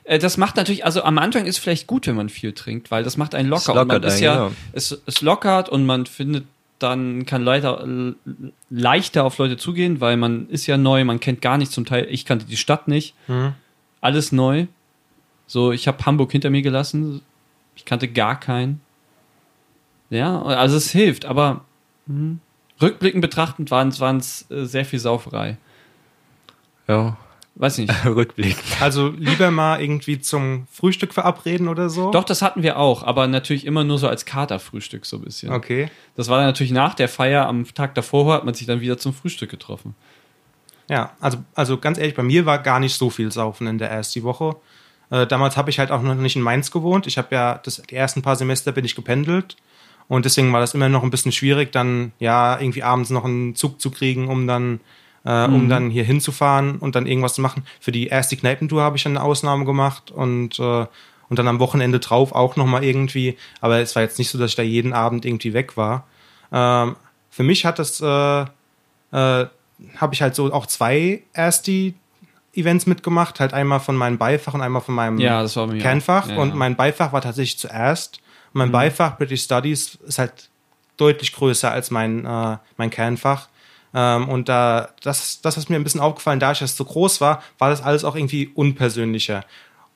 Äh, 0.05 0.19
Das 0.19 0.37
macht 0.37 0.57
natürlich, 0.57 0.85
also 0.85 1.02
am 1.02 1.19
Anfang 1.19 1.47
ist 1.47 1.59
vielleicht 1.59 1.87
gut, 1.87 2.07
wenn 2.07 2.14
man 2.17 2.29
viel 2.29 2.52
trinkt, 2.52 2.91
weil 2.91 3.02
das 3.05 3.17
macht 3.17 3.35
einen 3.35 3.49
locker. 3.49 3.62
Es 3.62 3.69
und 3.69 3.75
man 3.76 3.88
lockert 3.88 4.05
ist 4.05 4.12
einen, 4.14 4.23
ja, 4.23 4.35
genau. 4.49 4.52
es, 4.73 5.02
es 5.07 5.21
lockert 5.21 5.69
und 5.69 5.85
man 5.87 6.07
findet 6.07 6.45
dann 6.79 7.26
kann 7.26 7.43
leider 7.45 7.87
leichter 8.69 9.23
auf 9.23 9.38
Leute 9.38 9.57
zugehen, 9.57 10.00
weil 10.00 10.17
man 10.17 10.49
ist 10.49 10.67
ja 10.67 10.76
neu, 10.76 11.05
man 11.05 11.21
kennt 11.21 11.41
gar 11.41 11.57
nichts 11.57 11.73
zum 11.75 11.85
Teil. 11.85 12.09
Ich 12.11 12.25
kannte 12.25 12.45
die 12.45 12.57
Stadt 12.57 12.88
nicht, 12.88 13.14
Mhm. 13.29 13.55
alles 14.00 14.33
neu. 14.33 14.67
So, 15.47 15.71
ich 15.71 15.87
habe 15.87 16.05
Hamburg 16.05 16.33
hinter 16.33 16.50
mir 16.50 16.62
gelassen, 16.62 17.21
ich 17.76 17.85
kannte 17.85 18.09
gar 18.09 18.38
keinen. 18.41 18.81
Ja, 20.12 20.42
also 20.42 20.76
es 20.76 20.90
hilft, 20.90 21.25
aber 21.25 21.64
hm, 22.07 22.40
rückblickend 22.81 23.23
betrachtend 23.23 23.71
waren 23.71 23.88
es 24.19 24.50
äh, 24.50 24.66
sehr 24.66 24.85
viel 24.85 24.99
Sauferei. 24.99 25.57
Ja, 26.87 27.16
Weiß 27.54 27.78
nicht. 27.78 27.92
Rückblick. 28.07 28.57
Also 28.81 29.09
lieber 29.09 29.50
mal 29.50 29.81
irgendwie 29.83 30.19
zum 30.19 30.66
Frühstück 30.73 31.12
verabreden 31.12 31.69
oder 31.69 31.90
so? 31.90 32.11
Doch, 32.11 32.25
das 32.25 32.40
hatten 32.40 32.62
wir 32.62 32.78
auch, 32.78 33.02
aber 33.02 33.26
natürlich 33.26 33.66
immer 33.66 33.85
nur 33.85 33.99
so 33.99 34.09
als 34.09 34.25
Katerfrühstück 34.25 35.04
so 35.04 35.19
ein 35.19 35.23
bisschen. 35.23 35.52
Okay. 35.52 35.90
Das 36.16 36.28
war 36.28 36.38
dann 36.38 36.47
natürlich 36.47 36.73
nach 36.73 36.95
der 36.95 37.09
Feier 37.09 37.47
am 37.47 37.66
Tag 37.75 37.95
davor, 37.95 38.33
hat 38.33 38.45
man 38.45 38.54
sich 38.54 38.66
dann 38.66 38.81
wieder 38.81 38.97
zum 38.97 39.12
Frühstück 39.12 39.50
getroffen. 39.50 39.95
Ja, 40.88 41.12
also, 41.21 41.38
also 41.54 41.76
ganz 41.76 41.99
ehrlich, 41.99 42.14
bei 42.14 42.23
mir 42.23 42.47
war 42.47 42.59
gar 42.59 42.80
nicht 42.80 42.95
so 42.95 43.10
viel 43.10 43.30
Saufen 43.30 43.67
in 43.67 43.76
der 43.76 43.91
ersten 43.91 44.23
Woche. 44.23 44.56
Äh, 45.10 45.26
damals 45.26 45.58
habe 45.58 45.69
ich 45.69 45.78
halt 45.78 45.91
auch 45.91 46.00
noch 46.00 46.15
nicht 46.15 46.37
in 46.37 46.43
Mainz 46.43 46.71
gewohnt. 46.71 47.06
Ich 47.06 47.19
habe 47.19 47.34
ja 47.34 47.60
das, 47.63 47.82
die 47.82 47.95
ersten 47.95 48.23
paar 48.23 48.37
Semester 48.37 48.73
bin 48.73 48.87
ich 48.87 48.95
gependelt. 48.95 49.56
Und 50.13 50.27
deswegen 50.27 50.53
war 50.53 50.61
das 50.61 50.75
immer 50.75 50.91
noch 50.91 51.05
ein 51.05 51.09
bisschen 51.09 51.33
schwierig, 51.33 51.73
dann 51.73 52.13
ja 52.19 52.61
irgendwie 52.61 52.83
abends 52.83 53.09
noch 53.09 53.25
einen 53.25 53.55
Zug 53.55 53.81
zu 53.81 53.91
kriegen, 53.91 54.29
um 54.29 54.47
dann, 54.47 54.81
äh, 55.25 55.47
um 55.47 55.71
dann 55.71 55.89
hier 55.89 56.05
hinzufahren 56.05 56.77
und 56.77 56.95
dann 56.95 57.07
irgendwas 57.07 57.33
zu 57.33 57.41
machen. 57.41 57.65
Für 57.81 57.93
die 57.93 58.09
erste 58.09 58.37
Kneipentour 58.37 58.83
habe 58.83 58.99
ich 58.99 59.05
dann 59.05 59.17
eine 59.17 59.25
Ausnahme 59.25 59.65
gemacht 59.65 60.11
und, 60.11 60.59
äh, 60.59 60.85
und 61.31 61.39
dann 61.39 61.49
am 61.49 61.61
Wochenende 61.61 61.99
drauf 61.99 62.33
auch 62.33 62.57
nochmal 62.57 62.85
irgendwie. 62.85 63.39
Aber 63.63 63.79
es 63.79 63.97
war 63.97 64.03
jetzt 64.03 64.19
nicht 64.19 64.29
so, 64.29 64.37
dass 64.37 64.51
ich 64.51 64.55
da 64.55 64.63
jeden 64.63 64.93
Abend 64.93 65.25
irgendwie 65.25 65.55
weg 65.55 65.79
war. 65.79 66.07
Ähm, 66.53 66.95
für 67.31 67.43
mich 67.43 67.65
hat 67.65 67.79
das, 67.79 67.99
äh, 68.03 68.43
äh, 68.43 68.47
habe 69.13 70.13
ich 70.13 70.21
halt 70.21 70.35
so 70.35 70.53
auch 70.53 70.67
zwei 70.67 71.23
erste 71.33 71.95
Events 72.53 72.85
mitgemacht, 72.85 73.41
halt 73.41 73.55
einmal 73.55 73.81
von 73.81 73.97
meinem 73.97 74.19
Beifach 74.19 74.53
und 74.53 74.61
einmal 74.61 74.83
von 74.83 74.95
meinem 74.95 75.19
Ja, 75.19 75.47
Kernfach. 75.47 76.29
Ja, 76.29 76.37
und 76.37 76.49
ja. 76.49 76.53
Mhm. 76.53 76.59
mein 76.59 76.77
Beifach 76.77 77.15
war 77.15 77.23
tatsächlich 77.23 77.59
zuerst. 77.59 78.22
Mein 78.52 78.73
Beifach 78.73 79.17
British 79.19 79.43
Studies 79.45 79.99
ist 80.06 80.19
halt 80.19 80.49
deutlich 80.97 81.32
größer 81.32 81.71
als 81.71 81.91
mein, 81.91 82.25
äh, 82.26 82.56
mein 82.76 82.91
Kernfach. 82.91 83.49
Ähm, 83.95 84.28
und 84.28 84.49
da, 84.49 84.88
das, 85.02 85.41
das 85.43 85.56
ist 85.56 85.69
mir 85.71 85.76
ein 85.76 85.84
bisschen 85.84 86.00
aufgefallen, 86.00 86.41
da 86.41 86.52
ich 86.52 86.58
das 86.60 86.76
so 86.76 86.84
groß 86.84 87.21
war, 87.21 87.43
war 87.58 87.71
das 87.71 87.82
alles 87.82 88.04
auch 88.04 88.17
irgendwie 88.17 88.50
unpersönlicher. 88.54 89.45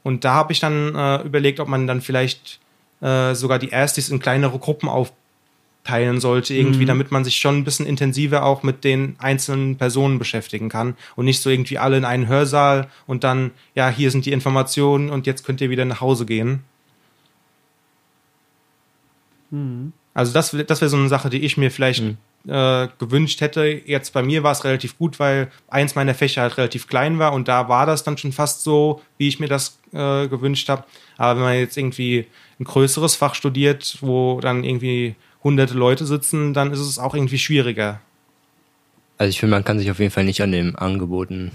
Und 0.03 0.25
da 0.25 0.35
habe 0.35 0.53
ich 0.53 0.61
dann 0.61 0.95
äh, 0.95 1.23
überlegt, 1.23 1.61
ob 1.61 1.69
man 1.69 1.87
dann 1.87 2.01
vielleicht 2.01 2.61
äh, 3.01 3.35
sogar 3.35 3.59
die 3.59 3.71
Erstis 3.71 4.09
in 4.09 4.21
kleinere 4.21 4.59
Gruppen 4.59 4.89
aufteilen 4.89 6.21
sollte, 6.21 6.55
irgendwie, 6.55 6.83
Mhm. 6.85 6.87
damit 6.89 7.11
man 7.11 7.25
sich 7.25 7.37
schon 7.37 7.59
ein 7.59 7.65
bisschen 7.65 7.87
intensiver 7.87 8.45
auch 8.45 8.63
mit 8.63 8.85
den 8.85 9.17
einzelnen 9.19 9.77
Personen 9.77 10.19
beschäftigen 10.19 10.69
kann 10.69 10.97
und 11.15 11.25
nicht 11.25 11.41
so 11.43 11.51
irgendwie 11.51 11.79
alle 11.79 11.97
in 11.97 12.05
einen 12.05 12.29
Hörsaal 12.29 12.89
und 13.07 13.25
dann, 13.25 13.51
ja, 13.75 13.89
hier 13.89 14.11
sind 14.11 14.27
die 14.27 14.33
Informationen 14.33 15.11
und 15.11 15.27
jetzt 15.27 15.45
könnt 15.45 15.61
ihr 15.61 15.71
wieder 15.71 15.85
nach 15.85 16.01
Hause 16.01 16.27
gehen. 16.27 16.65
Also 20.15 20.33
das, 20.33 20.57
das 20.67 20.81
wäre 20.81 20.89
so 20.89 20.97
eine 20.97 21.09
Sache, 21.09 21.29
die 21.31 21.45
ich 21.45 21.57
mir 21.57 21.71
vielleicht 21.71 22.03
äh, 22.49 22.89
gewünscht 22.99 23.41
hätte. 23.41 23.65
Jetzt 23.65 24.13
bei 24.13 24.23
mir 24.23 24.43
war 24.43 24.53
es 24.53 24.65
relativ 24.65 24.97
gut, 24.99 25.19
weil 25.19 25.51
eins 25.69 25.95
meiner 25.95 26.15
Fächer 26.15 26.43
halt 26.43 26.57
relativ 26.59 26.87
klein 26.87 27.19
war 27.19 27.33
und 27.33 27.49
da 27.49 27.69
war 27.69 27.87
das 27.87 28.05
dann 28.05 28.17
schon 28.17 28.33
fast 28.33 28.63
so, 28.63 29.03
wie 29.19 29.29
ich 29.29 29.41
mir 29.41 29.49
das 29.49 29.79
äh, 29.93 30.29
gewünscht 30.29 30.69
habe. 30.69 30.85
Aber 31.19 31.37
wenn 31.41 31.45
man 31.47 31.59
jetzt 31.59 31.77
irgendwie 31.77 32.27
ein 32.61 32.65
größeres 32.65 33.17
Fach 33.17 33.35
studiert, 33.35 33.99
wo 34.01 34.41
dann 34.41 34.65
irgendwie 34.65 35.17
hunderte 35.45 35.75
Leute 35.75 36.07
sitzen, 36.07 36.55
dann 36.55 36.73
ist 36.73 36.81
es 36.81 36.99
auch 36.99 37.15
irgendwie 37.15 37.39
schwieriger. 37.39 38.01
Also 39.19 39.31
ich 39.31 39.41
finde, 39.41 39.55
man 39.57 39.65
kann 39.65 39.79
sich 39.79 39.91
auf 39.91 39.99
jeden 39.99 40.11
Fall 40.11 40.25
nicht 40.25 40.43
an 40.43 40.53
den 40.53 40.77
Angeboten 40.77 41.53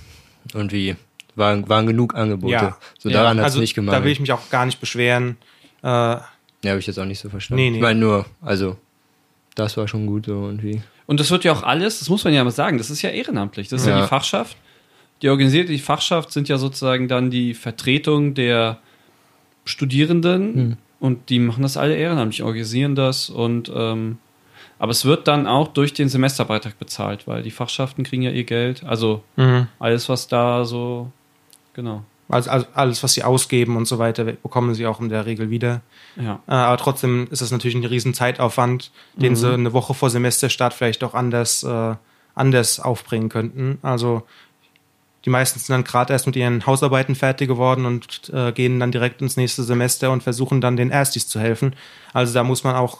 irgendwie, 0.53 0.95
waren, 1.35 1.67
waren 1.69 1.85
genug 1.87 2.15
Angebote. 2.15 2.53
Ja. 2.53 2.77
So 2.97 3.09
Ja, 3.09 3.17
daran 3.21 3.37
hat 3.37 3.45
es 3.47 3.53
Also 3.53 3.59
nicht 3.59 3.77
da 3.77 3.81
gemacht. 3.81 4.03
will 4.03 4.11
ich 4.11 4.19
mich 4.19 4.31
auch 4.31 4.49
gar 4.49 4.65
nicht 4.65 4.79
beschweren. 4.79 5.37
Äh, 5.83 6.17
ja, 6.63 6.71
habe 6.71 6.79
ich 6.79 6.87
jetzt 6.87 6.99
auch 6.99 7.05
nicht 7.05 7.19
so 7.19 7.29
verstanden. 7.29 7.63
Nee, 7.63 7.69
nee. 7.71 7.75
Ich 7.77 7.81
meine 7.81 7.99
nur, 7.99 8.25
also 8.41 8.77
das 9.55 9.75
war 9.77 9.87
schon 9.87 10.05
gut 10.05 10.25
so 10.27 10.33
irgendwie. 10.45 10.81
Und 11.07 11.19
das 11.19 11.29
wird 11.31 11.43
ja 11.43 11.51
auch 11.51 11.63
alles, 11.63 11.99
das 11.99 12.09
muss 12.09 12.23
man 12.23 12.33
ja 12.33 12.43
mal 12.43 12.51
sagen, 12.51 12.77
das 12.77 12.89
ist 12.89 13.01
ja 13.01 13.09
ehrenamtlich. 13.09 13.67
Das 13.67 13.81
ist 13.81 13.87
ja, 13.87 13.95
Ja. 13.97 14.01
die 14.03 14.07
Fachschaft. 14.07 14.55
Die 15.21 15.29
organisierte 15.29 15.71
die 15.71 15.79
Fachschaft 15.79 16.31
sind 16.31 16.47
ja 16.49 16.57
sozusagen 16.57 17.07
dann 17.07 17.29
die 17.29 17.53
Vertretung 17.53 18.33
der 18.33 18.79
Studierenden 19.65 20.53
Hm. 20.55 20.77
und 20.99 21.29
die 21.29 21.39
machen 21.39 21.61
das 21.63 21.77
alle 21.77 21.95
ehrenamtlich, 21.95 22.43
organisieren 22.43 22.95
das 22.95 23.29
und 23.29 23.71
ähm, 23.75 24.17
aber 24.79 24.91
es 24.91 25.05
wird 25.05 25.27
dann 25.27 25.45
auch 25.45 25.67
durch 25.67 25.93
den 25.93 26.09
Semesterbeitrag 26.09 26.79
bezahlt, 26.79 27.27
weil 27.27 27.43
die 27.43 27.51
Fachschaften 27.51 28.01
kriegen 28.03 28.23
ja 28.23 28.31
ihr 28.31 28.45
Geld. 28.45 28.83
Also 28.83 29.23
alles, 29.77 30.09
was 30.09 30.27
da 30.27 30.65
so, 30.65 31.11
genau. 31.73 32.03
Also, 32.31 32.49
also 32.49 32.65
alles, 32.73 33.03
was 33.03 33.13
sie 33.13 33.23
ausgeben 33.23 33.75
und 33.77 33.85
so 33.85 33.99
weiter, 33.99 34.23
bekommen 34.23 34.73
sie 34.73 34.87
auch 34.87 34.99
in 34.99 35.09
der 35.09 35.25
Regel 35.25 35.49
wieder. 35.49 35.81
Ja. 36.15 36.39
Äh, 36.47 36.51
aber 36.51 36.77
trotzdem 36.77 37.27
ist 37.31 37.41
es 37.41 37.51
natürlich 37.51 37.75
ein 37.75 37.85
riesen 37.85 38.13
Zeitaufwand, 38.13 38.91
den 39.15 39.33
Mhm. 39.33 39.35
sie 39.35 39.53
eine 39.53 39.73
Woche 39.73 39.93
vor 39.93 40.09
Semesterstart 40.09 40.73
vielleicht 40.73 41.03
auch 41.03 41.13
anders, 41.13 41.63
äh, 41.63 41.95
anders 42.35 42.79
aufbringen 42.79 43.29
könnten. 43.29 43.77
Also 43.81 44.23
die 45.25 45.29
meisten 45.29 45.59
sind 45.59 45.73
dann 45.73 45.83
gerade 45.83 46.13
erst 46.13 46.25
mit 46.25 46.35
ihren 46.35 46.65
Hausarbeiten 46.65 47.13
fertig 47.15 47.47
geworden 47.47 47.85
und 47.85 48.31
äh, 48.33 48.51
gehen 48.51 48.79
dann 48.79 48.91
direkt 48.91 49.21
ins 49.21 49.37
nächste 49.37 49.63
Semester 49.63 50.11
und 50.11 50.23
versuchen 50.23 50.61
dann 50.61 50.77
den 50.77 50.89
Erstis 50.89 51.27
zu 51.27 51.39
helfen. 51.39 51.75
Also 52.13 52.33
da 52.33 52.43
muss 52.43 52.63
man 52.63 52.75
auch 52.75 52.97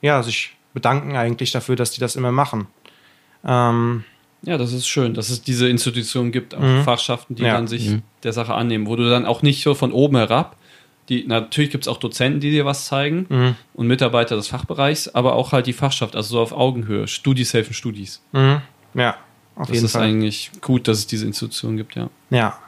ja, 0.00 0.22
sich 0.22 0.56
bedanken 0.72 1.16
eigentlich 1.16 1.50
dafür, 1.50 1.74
dass 1.76 1.90
die 1.90 2.00
das 2.00 2.14
immer 2.16 2.30
machen. 2.32 2.68
Ähm, 3.44 4.04
Ja, 4.42 4.56
das 4.56 4.72
ist 4.72 4.88
schön, 4.88 5.12
dass 5.14 5.28
es 5.28 5.42
diese 5.42 5.68
Institutionen 5.68 6.32
gibt, 6.32 6.54
auch 6.54 6.60
Mhm. 6.60 6.82
Fachschaften, 6.84 7.34
die 7.34 7.42
Ja. 7.42 7.52
dann 7.54 7.66
sich 7.68 7.96
der 8.22 8.32
Sache 8.32 8.54
annehmen, 8.54 8.86
wo 8.86 8.96
du 8.96 9.08
dann 9.10 9.26
auch 9.26 9.42
nicht 9.42 9.62
so 9.62 9.74
von 9.74 9.92
oben 9.92 10.16
herab, 10.16 10.56
die, 11.10 11.24
natürlich 11.26 11.70
gibt 11.70 11.84
es 11.84 11.88
auch 11.88 11.98
Dozenten, 11.98 12.40
die 12.40 12.50
dir 12.50 12.64
was 12.64 12.86
zeigen 12.86 13.26
Mhm. 13.28 13.56
und 13.74 13.86
Mitarbeiter 13.86 14.36
des 14.36 14.48
Fachbereichs, 14.48 15.08
aber 15.08 15.34
auch 15.34 15.52
halt 15.52 15.66
die 15.66 15.72
Fachschaft, 15.72 16.16
also 16.16 16.30
so 16.36 16.40
auf 16.40 16.52
Augenhöhe. 16.52 17.06
Studis 17.08 17.52
helfen 17.52 17.74
Studis. 17.74 18.22
mhm. 18.32 18.62
Ja, 18.94 19.16
auf 19.56 19.66
Das 19.66 19.74
jeden 19.74 19.84
ist 19.86 19.92
Fall. 19.92 20.04
eigentlich 20.04 20.50
gut, 20.62 20.88
dass 20.88 20.98
es 20.98 21.06
diese 21.06 21.26
Institutionen 21.26 21.76
gibt, 21.76 21.94
ja. 21.96 22.08
Ja. 22.30 22.58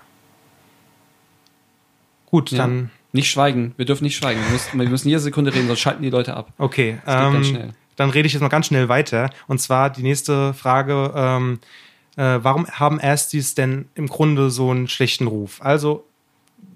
Gut, 2.27 2.51
Ja. 2.51 2.59
dann 2.59 2.91
Nicht 3.15 3.31
schweigen. 3.31 3.75
Wir 3.77 3.85
dürfen 3.85 4.05
nicht 4.05 4.17
schweigen. 4.17 4.41
Wir 4.43 4.51
müssen, 4.53 4.81
wir 4.81 4.89
müssen 4.89 5.07
jede 5.11 5.21
Sekunde 5.21 5.53
reden, 5.55 5.67
sonst 5.67 5.81
schalten 5.81 6.03
die 6.03 6.09
Leute 6.09 6.35
ab. 6.35 6.51
Okay, 6.57 6.99
Das 7.05 7.15
geht 7.25 7.33
ganz 7.35 7.47
ähm, 7.49 7.55
schnell. 7.55 7.69
Dann 8.03 8.11
rede 8.11 8.27
ich 8.27 8.33
jetzt 8.33 8.43
mal 8.43 8.49
ganz 8.49 8.67
schnell 8.67 8.88
weiter. 8.88 9.31
Und 9.47 9.61
zwar 9.61 9.91
die 9.91 10.03
nächste 10.03 10.55
Frage, 10.55 11.12
ähm, 11.15 11.61
äh, 12.17 12.41
warum 12.43 12.67
haben 12.67 12.99
Erstis 12.99 13.55
denn 13.55 13.88
im 13.95 14.09
Grunde 14.09 14.51
so 14.51 14.71
einen 14.71 14.88
schlechten 14.88 15.27
Ruf? 15.27 15.62
Also, 15.62 16.05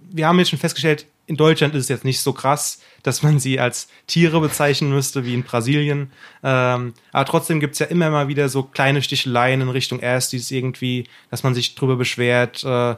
wir 0.09 0.29
haben 0.29 0.39
jetzt 0.39 0.51
schon 0.51 0.59
festgestellt, 0.59 1.07
in 1.27 1.37
Deutschland 1.37 1.75
ist 1.75 1.85
es 1.85 1.89
jetzt 1.89 2.05
nicht 2.05 2.21
so 2.21 2.33
krass, 2.33 2.81
dass 3.03 3.25
man 3.25 3.41
sie 3.41 3.59
als 3.59 3.89
Tiere 4.07 4.41
bezeichnen 4.41 4.91
müsste, 4.91 5.25
wie 5.25 5.35
in 5.35 5.43
Brasilien. 5.43 6.13
Ähm, 6.45 6.95
aber 7.13 7.25
trotzdem 7.25 7.59
gibt 7.59 7.73
es 7.73 7.81
ja 7.81 7.87
immer 7.87 8.11
mal 8.11 8.29
wieder 8.29 8.49
so 8.49 8.63
kleine 8.63 9.03
Sticheleien 9.03 9.61
in 9.61 9.69
Richtung 9.69 9.99
Erstis 9.99 10.53
irgendwie, 10.53 11.09
dass 11.31 11.43
man 11.43 11.55
sich 11.55 11.75
drüber 11.75 11.97
beschwert. 11.97 12.63
Äh, 12.63 12.95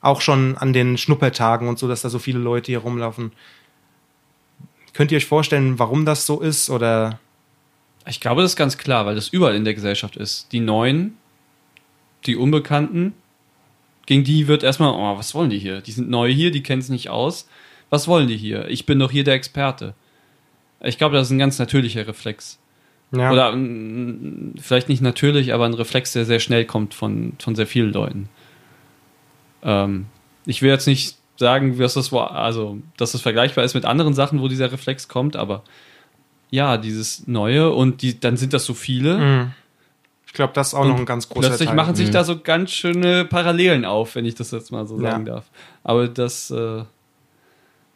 auch 0.00 0.20
schon 0.20 0.56
an 0.56 0.72
den 0.72 0.96
Schnuppertagen 0.96 1.66
und 1.66 1.80
so, 1.80 1.88
dass 1.88 2.02
da 2.02 2.10
so 2.10 2.20
viele 2.20 2.38
Leute 2.38 2.66
hier 2.70 2.78
rumlaufen. 2.78 3.32
Könnt 4.92 5.10
ihr 5.10 5.16
euch 5.16 5.26
vorstellen, 5.26 5.80
warum 5.80 6.04
das 6.04 6.26
so 6.26 6.40
ist? 6.40 6.70
Oder 6.70 7.18
Ich 8.08 8.20
glaube, 8.20 8.42
das 8.42 8.52
ist 8.52 8.56
ganz 8.56 8.78
klar, 8.78 9.06
weil 9.06 9.14
das 9.14 9.28
überall 9.28 9.56
in 9.56 9.64
der 9.64 9.74
Gesellschaft 9.74 10.16
ist. 10.16 10.52
Die 10.52 10.60
Neuen, 10.60 11.16
die 12.26 12.36
Unbekannten, 12.36 13.14
gegen 14.06 14.22
die 14.22 14.46
wird 14.46 14.62
erstmal, 14.62 14.90
oh, 14.90 15.18
was 15.18 15.34
wollen 15.34 15.50
die 15.50 15.58
hier? 15.58 15.80
Die 15.80 15.90
sind 15.90 16.08
neu 16.08 16.32
hier, 16.32 16.52
die 16.52 16.62
kennen 16.62 16.80
es 16.80 16.88
nicht 16.88 17.10
aus. 17.10 17.48
Was 17.90 18.06
wollen 18.06 18.28
die 18.28 18.36
hier? 18.36 18.68
Ich 18.68 18.86
bin 18.86 18.98
doch 18.98 19.10
hier 19.10 19.24
der 19.24 19.34
Experte. 19.34 19.94
Ich 20.80 20.98
glaube, 20.98 21.16
das 21.16 21.26
ist 21.26 21.32
ein 21.32 21.38
ganz 21.38 21.58
natürlicher 21.58 22.06
Reflex. 22.06 22.58
ja, 23.10 23.32
Oder 23.32 23.52
mm, 23.52 24.54
vielleicht 24.60 24.88
nicht 24.88 25.02
natürlich, 25.02 25.52
aber 25.52 25.64
ein 25.66 25.74
Reflex, 25.74 26.12
der 26.12 26.24
sehr 26.24 26.40
schnell 26.40 26.64
kommt 26.64 26.94
von, 26.94 27.32
von 27.38 27.56
sehr 27.56 27.66
vielen 27.66 27.92
Leuten. 27.92 28.28
Ähm, 29.62 30.06
ich 30.44 30.62
will 30.62 30.70
jetzt 30.70 30.86
nicht 30.86 31.16
sagen, 31.36 31.76
dass 31.78 31.94
das, 31.94 32.12
also, 32.12 32.78
dass 32.96 33.12
das 33.12 33.20
vergleichbar 33.20 33.64
ist 33.64 33.74
mit 33.74 33.84
anderen 33.84 34.14
Sachen, 34.14 34.40
wo 34.40 34.48
dieser 34.48 34.70
Reflex 34.70 35.08
kommt, 35.08 35.36
aber 35.36 35.64
ja, 36.50 36.76
dieses 36.76 37.26
Neue 37.26 37.70
und 37.72 38.02
die, 38.02 38.18
dann 38.20 38.36
sind 38.36 38.52
das 38.52 38.64
so 38.64 38.74
viele. 38.74 39.18
Mhm. 39.18 39.52
ich 40.26 40.32
glaube, 40.32 40.52
das 40.52 40.68
ist 40.68 40.74
auch 40.74 40.82
Und 40.82 40.88
noch 40.90 40.98
ein 40.98 41.06
ganz 41.06 41.28
großer 41.28 41.48
Plötzlich 41.48 41.68
Teil. 41.68 41.76
machen 41.76 41.94
sich 41.94 42.10
da 42.10 42.22
so 42.24 42.38
ganz 42.38 42.70
schöne 42.70 43.24
Parallelen 43.24 43.84
auf, 43.84 44.14
wenn 44.16 44.24
ich 44.26 44.34
das 44.34 44.50
jetzt 44.50 44.70
mal 44.70 44.86
so 44.86 45.00
Ja. 45.00 45.12
sagen 45.12 45.24
darf. 45.24 45.44
Aber 45.82 46.08
das 46.08 46.50
äh, 46.50 46.54
vor 46.54 46.86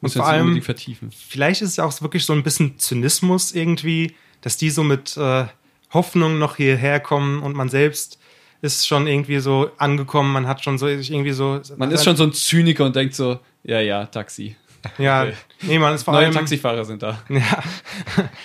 jetzt 0.03 0.17
allem- 0.19 0.43
unbedingt 0.43 0.65
vertiefen. 0.65 1.11
Vielleicht 1.13 1.61
ist 1.63 1.71
es 1.71 1.79
auch 1.79 2.01
wirklich 2.03 2.25
so 2.25 2.33
ein 2.33 2.43
bisschen 2.43 2.79
Zynismus 2.79 3.53
irgendwie, 3.53 4.15
dass 4.41 4.57
die 4.57 4.71
so 4.71 4.83
mit 4.83 5.17
äh, 5.19 5.45
Hoffnung 5.93 6.39
noch 6.39 6.57
hierher 6.57 6.99
kommen 7.01 7.43
und 7.43 7.55
man 7.55 7.69
selbst 7.69 8.19
ist 8.63 8.87
schon 8.87 9.07
irgendwie 9.07 9.39
so 9.41 9.71
angekommen, 9.79 10.33
man 10.33 10.47
hat 10.47 10.63
schon 10.63 10.79
so 10.79 10.87
irgendwie 10.87 11.33
so. 11.33 11.61
Man 11.77 11.91
ist 11.91 12.05
schon 12.05 12.17
so 12.17 12.25
ein 12.25 12.33
Zyniker 12.33 12.85
und 12.87 12.95
denkt 12.97 13.15
so, 13.15 13.39
ja, 13.65 13.81
ja, 13.81 14.07
Taxi. 14.07 14.57
Ja, 14.99 15.23
okay. 15.25 15.35
Nee, 15.63 15.79
man 15.79 15.95
ist 15.95 16.03
vor 16.05 16.15
Neue 16.15 16.27
allem. 16.27 16.35
Taxifahrer 16.35 16.85
sind 16.85 17.03
da. 17.03 17.23
Ja. 17.29 17.63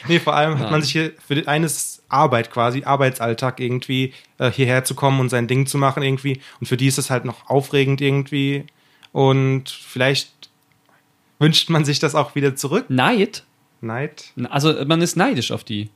nee, 0.07 0.19
vor 0.19 0.35
allem 0.35 0.55
hat 0.59 0.65
Ja. 0.65 0.71
man 0.71 0.81
sich 0.81 0.91
hier 0.91 1.13
für 1.27 1.47
eines 1.47 2.03
Arbeit 2.09 2.51
quasi, 2.51 2.83
Arbeitsalltag 2.83 3.59
irgendwie 3.59 4.13
äh, 4.37 4.51
hierher 4.51 4.83
zu 4.83 4.95
kommen 4.95 5.19
und 5.19 5.29
sein 5.29 5.47
Ding 5.47 5.65
zu 5.67 5.77
machen 5.77 6.03
irgendwie. 6.03 6.41
Und 6.59 6.67
für 6.67 6.77
die 6.77 6.87
ist 6.87 6.97
es 6.97 7.09
halt 7.09 7.25
noch 7.25 7.49
aufregend 7.49 8.01
irgendwie. 8.01 8.65
Und 9.11 9.69
vielleicht 9.69 10.49
wünscht 11.39 11.69
man 11.69 11.85
sich 11.85 11.99
das 11.99 12.15
auch 12.15 12.35
wieder 12.35 12.55
zurück. 12.55 12.85
Neid? 12.89 13.43
Neid. 13.81 14.31
Also 14.49 14.73
man 14.85 15.01
ist 15.01 15.15
neidisch 15.17 15.51
auf 15.51 15.63
die. 15.63 15.89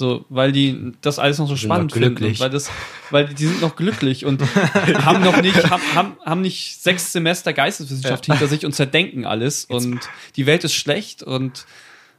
So, 0.00 0.24
weil 0.30 0.50
die 0.50 0.92
das 1.02 1.18
alles 1.18 1.36
noch 1.38 1.46
so 1.46 1.54
Sind 1.56 1.64
spannend 1.68 1.90
noch 1.90 1.98
finden. 1.98 2.14
glücklich. 2.14 2.38
Und 2.38 2.44
weil 2.44 2.50
das, 2.50 2.70
weil 3.10 3.26
die 3.28 3.46
sind 3.46 3.60
noch 3.60 3.76
glücklich 3.76 4.24
und 4.24 4.42
haben 5.04 5.22
noch 5.22 5.42
nicht, 5.42 5.68
haben, 5.70 5.82
haben, 5.94 6.12
haben 6.24 6.40
nicht 6.40 6.80
sechs 6.82 7.12
Semester 7.12 7.52
Geisteswissenschaft 7.52 8.24
hinter 8.24 8.48
sich 8.48 8.64
und 8.64 8.72
zerdenken 8.74 9.26
alles 9.26 9.66
und 9.66 10.00
die 10.36 10.46
Welt 10.46 10.64
ist 10.64 10.74
schlecht 10.74 11.22
und 11.22 11.66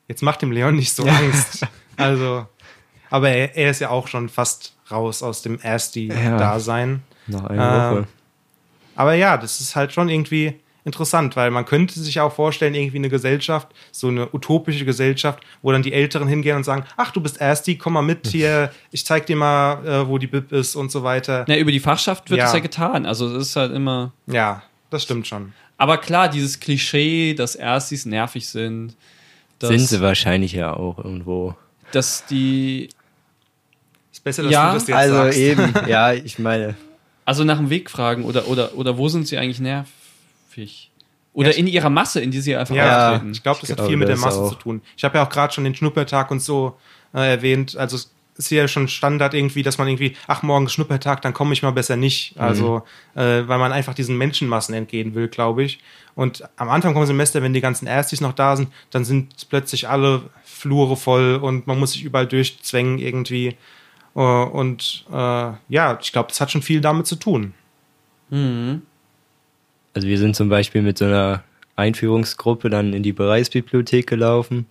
Jetzt 0.07 0.23
macht 0.23 0.41
dem 0.41 0.51
Leon 0.51 0.75
nicht 0.75 0.93
so 0.93 1.03
Angst. 1.07 1.65
Also, 1.95 2.45
aber 3.09 3.29
er, 3.29 3.55
er 3.55 3.71
ist 3.71 3.79
ja 3.79 3.89
auch 3.89 4.07
schon 4.09 4.27
fast 4.29 4.73
raus 4.91 5.23
aus 5.23 5.41
dem 5.41 5.57
Ersti-Dasein. 5.59 7.01
Noch 7.27 7.45
eine 7.45 7.61
Ähm, 7.63 7.91
Woche. 7.97 8.07
Aber 8.95 9.13
ja, 9.13 9.37
das 9.37 9.61
ist 9.61 9.75
halt 9.75 9.93
schon 9.93 10.09
irgendwie 10.09 10.53
interessant, 10.85 11.35
weil 11.35 11.51
man 11.51 11.65
könnte 11.65 11.99
sich 11.99 12.19
auch 12.19 12.33
vorstellen, 12.33 12.73
irgendwie 12.73 12.97
eine 12.97 13.09
Gesellschaft, 13.09 13.67
so 13.91 14.07
eine 14.07 14.29
utopische 14.33 14.83
Gesellschaft, 14.85 15.39
wo 15.61 15.71
dann 15.71 15.83
die 15.83 15.93
Älteren 15.93 16.27
hingehen 16.27 16.55
und 16.57 16.63
sagen, 16.63 16.85
ach, 16.97 17.11
du 17.11 17.21
bist 17.21 17.39
Ersti, 17.39 17.77
komm 17.77 17.93
mal 17.93 18.01
mit 18.01 18.27
hier, 18.27 18.71
ich 18.91 19.05
zeig 19.05 19.25
dir 19.27 19.35
mal, 19.35 19.85
äh, 19.85 20.07
wo 20.07 20.17
die 20.17 20.27
Bib 20.27 20.51
ist 20.51 20.75
und 20.75 20.91
so 20.91 21.03
weiter. 21.03 21.45
ja, 21.47 21.55
über 21.57 21.71
die 21.71 21.79
Fachschaft 21.79 22.29
wird 22.29 22.39
Ja. 22.39 22.47
es 22.47 22.53
ja 22.53 22.59
getan. 22.59 23.05
Also 23.05 23.27
es 23.35 23.49
ist 23.49 23.55
halt 23.55 23.71
immer. 23.73 24.11
Ja, 24.27 24.63
das 24.89 25.03
stimmt 25.03 25.27
schon. 25.27 25.53
Aber 25.77 25.97
klar, 25.97 26.29
dieses 26.29 26.59
Klischee, 26.59 27.33
dass 27.33 27.55
Erstis 27.55 28.05
nervig 28.05 28.47
sind, 28.47 28.95
Sind 29.61 29.79
sie 29.79 30.01
wahrscheinlich 30.01 30.51
ja 30.53 30.73
auch 30.73 30.97
irgendwo. 30.97 31.55
dass 31.91 32.25
die 32.25 32.89
Ist 34.11 34.23
besser, 34.23 34.43
dass 34.43 34.51
Ja, 34.51 34.67
du 34.69 34.73
das 34.79 34.87
jetzt 34.87 34.97
Also 34.97 35.13
sagst. 35.15 35.37
eben, 35.39 35.73
ja, 35.87 36.13
ich 36.13 36.37
meine, 36.39 36.75
Also 37.25 37.43
nach 37.43 37.57
dem 37.57 37.69
Weg 37.69 37.89
fragen 37.89 38.23
oder, 38.25 38.47
oder, 38.47 38.75
oder 38.75 38.97
wo 38.97 39.07
sind 39.09 39.27
sie 39.27 39.37
eigentlich 39.37 39.59
nervig? 39.59 39.91
Oder 41.33 41.51
Ja, 41.51 41.57
in 41.57 41.67
ihrer 41.67 41.89
Masse, 41.89 42.19
in 42.21 42.31
die 42.31 42.41
sie 42.41 42.55
einfach 42.55 42.75
Ja, 42.75 43.13
auftreten. 43.13 43.31
ich 43.31 43.41
glaube, 43.43 43.59
das 43.61 43.69
Ich 43.69 43.77
hat 43.77 43.85
viel 43.87 43.95
mit 43.97 44.09
der 44.09 44.17
Masse 44.17 44.39
auch. 44.41 44.49
zu 44.49 44.55
tun. 44.55 44.81
Ich 44.97 45.03
habe 45.03 45.17
ja 45.17 45.25
auch 45.25 45.29
gerade 45.29 45.53
schon 45.53 45.63
den 45.63 45.75
Schnuppertag 45.75 46.29
und 46.31 46.41
so 46.41 46.75
äh, 47.13 47.31
erwähnt. 47.31 47.77
Also 47.77 47.95
es 47.95 48.11
ist 48.35 48.49
ja 48.51 48.67
schon 48.67 48.87
Standard 48.89 49.33
irgendwie, 49.33 49.63
dass 49.63 49.77
man 49.77 49.87
irgendwie, 49.87 50.15
ach, 50.27 50.43
morgen 50.43 50.65
ist 50.65 50.73
Schnuppertag, 50.73 51.21
dann 51.21 51.33
komme 51.33 51.53
ich 51.53 51.63
mal 51.63 51.71
besser 51.71 51.95
nicht. 51.95 52.33
Also, 52.37 52.83
äh, 53.15 53.47
weil 53.47 53.59
man 53.59 53.71
einfach 53.71 53.93
diesen 53.93 54.17
Menschenmassen 54.17 54.73
entgehen 54.75 55.15
will, 55.15 55.27
glaube 55.29 55.63
ich. 55.63 55.79
Und 56.15 56.43
am 56.57 56.69
Anfang 56.69 56.93
vom 56.93 57.05
Semester, 57.05 57.41
wenn 57.41 57.53
die 57.53 57.61
ganzen 57.61 57.87
Erstis 57.87 58.19
noch 58.19 58.33
da 58.33 58.57
sind, 58.57 58.69
dann 58.89 59.05
sind 59.05 59.47
plötzlich 59.49 59.87
alle 59.87 60.23
Flure 60.43 60.97
voll 60.97 61.35
und 61.41 61.65
man 61.65 61.79
muss 61.79 61.93
sich 61.93 62.03
überall 62.03 62.27
durchzwängen 62.27 62.99
irgendwie. 62.99 63.55
Äh, 64.15 64.19
und 64.19 65.05
äh, 65.11 65.13
ja, 65.69 65.97
ich 66.01 66.11
glaube, 66.11 66.27
das 66.29 66.41
hat 66.41 66.51
schon 66.51 66.61
viel 66.61 66.81
damit 66.81 67.07
zu 67.07 67.15
tun. 67.15 67.53
Mhm. 68.29 68.81
Also 69.93 70.07
wir 70.07 70.17
sind 70.17 70.35
zum 70.35 70.49
Beispiel 70.49 70.81
mit 70.81 70.97
so 70.97 71.05
einer 71.05 71.43
Einführungsgruppe 71.75 72.69
dann 72.69 72.93
in 72.93 73.03
die 73.03 73.13
Bereichsbibliothek 73.13 74.07
gelaufen. 74.07 74.65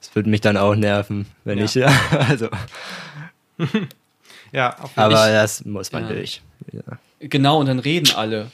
Das 0.00 0.14
würde 0.14 0.30
mich 0.30 0.40
dann 0.40 0.56
auch 0.56 0.74
nerven, 0.74 1.26
wenn 1.44 1.58
Ja. 1.58 1.64
ich, 1.64 1.84
also, 2.18 2.48
Ja, 4.52 4.76
auf 4.80 4.90
jeden 4.90 5.00
aber 5.00 5.16
Fall. 5.16 5.32
das 5.32 5.64
muss 5.64 5.92
man 5.92 6.04
Ja. 6.04 6.12
durch. 6.12 6.42
Ja. 6.72 6.80
Genau, 7.20 7.58
und 7.60 7.66
dann 7.66 7.78
reden 7.78 8.14
alle. 8.16 8.50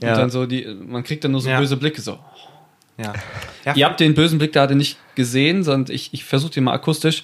Ja. 0.00 0.12
Und 0.12 0.18
dann 0.18 0.30
so 0.30 0.46
die, 0.46 0.64
man 0.86 1.02
kriegt 1.04 1.24
dann 1.24 1.32
nur 1.32 1.40
so 1.40 1.50
Ja. 1.50 1.58
böse 1.58 1.76
Blicke 1.76 2.00
so. 2.00 2.18
Ja. 2.98 3.12
Ja, 3.64 3.74
Ihr 3.76 3.84
habt 3.86 4.00
den 4.00 4.14
bösen 4.14 4.38
Blick 4.40 4.52
gerade 4.52 4.74
nicht 4.74 4.98
gesehen, 5.14 5.62
sondern 5.62 5.94
ich, 5.94 6.12
ich 6.12 6.24
versuche 6.24 6.50
den 6.50 6.64
mal 6.64 6.72
akustisch. 6.72 7.22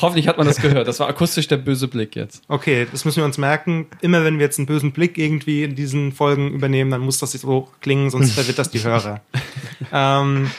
Hoffentlich 0.00 0.28
hat 0.28 0.38
man 0.38 0.46
das 0.46 0.60
gehört. 0.60 0.88
Das 0.88 1.00
war 1.00 1.08
akustisch 1.08 1.48
der 1.48 1.58
böse 1.58 1.88
Blick 1.88 2.16
jetzt. 2.16 2.42
Okay, 2.48 2.86
das 2.90 3.04
müssen 3.04 3.18
wir 3.18 3.24
uns 3.24 3.38
merken. 3.38 3.86
Immer 4.00 4.24
wenn 4.24 4.38
wir 4.38 4.44
jetzt 4.46 4.58
einen 4.58 4.66
bösen 4.66 4.92
Blick 4.92 5.18
irgendwie 5.18 5.64
in 5.64 5.74
diesen 5.74 6.12
Folgen 6.12 6.52
übernehmen, 6.52 6.90
dann 6.90 7.00
muss 7.00 7.18
das 7.18 7.32
so 7.32 7.68
klingen, 7.80 8.10
sonst 8.10 8.32
verwirrt 8.34 8.58
das 8.58 8.70
die 8.70 8.82
Hörer. 8.82 9.20
ähm, 9.92 10.50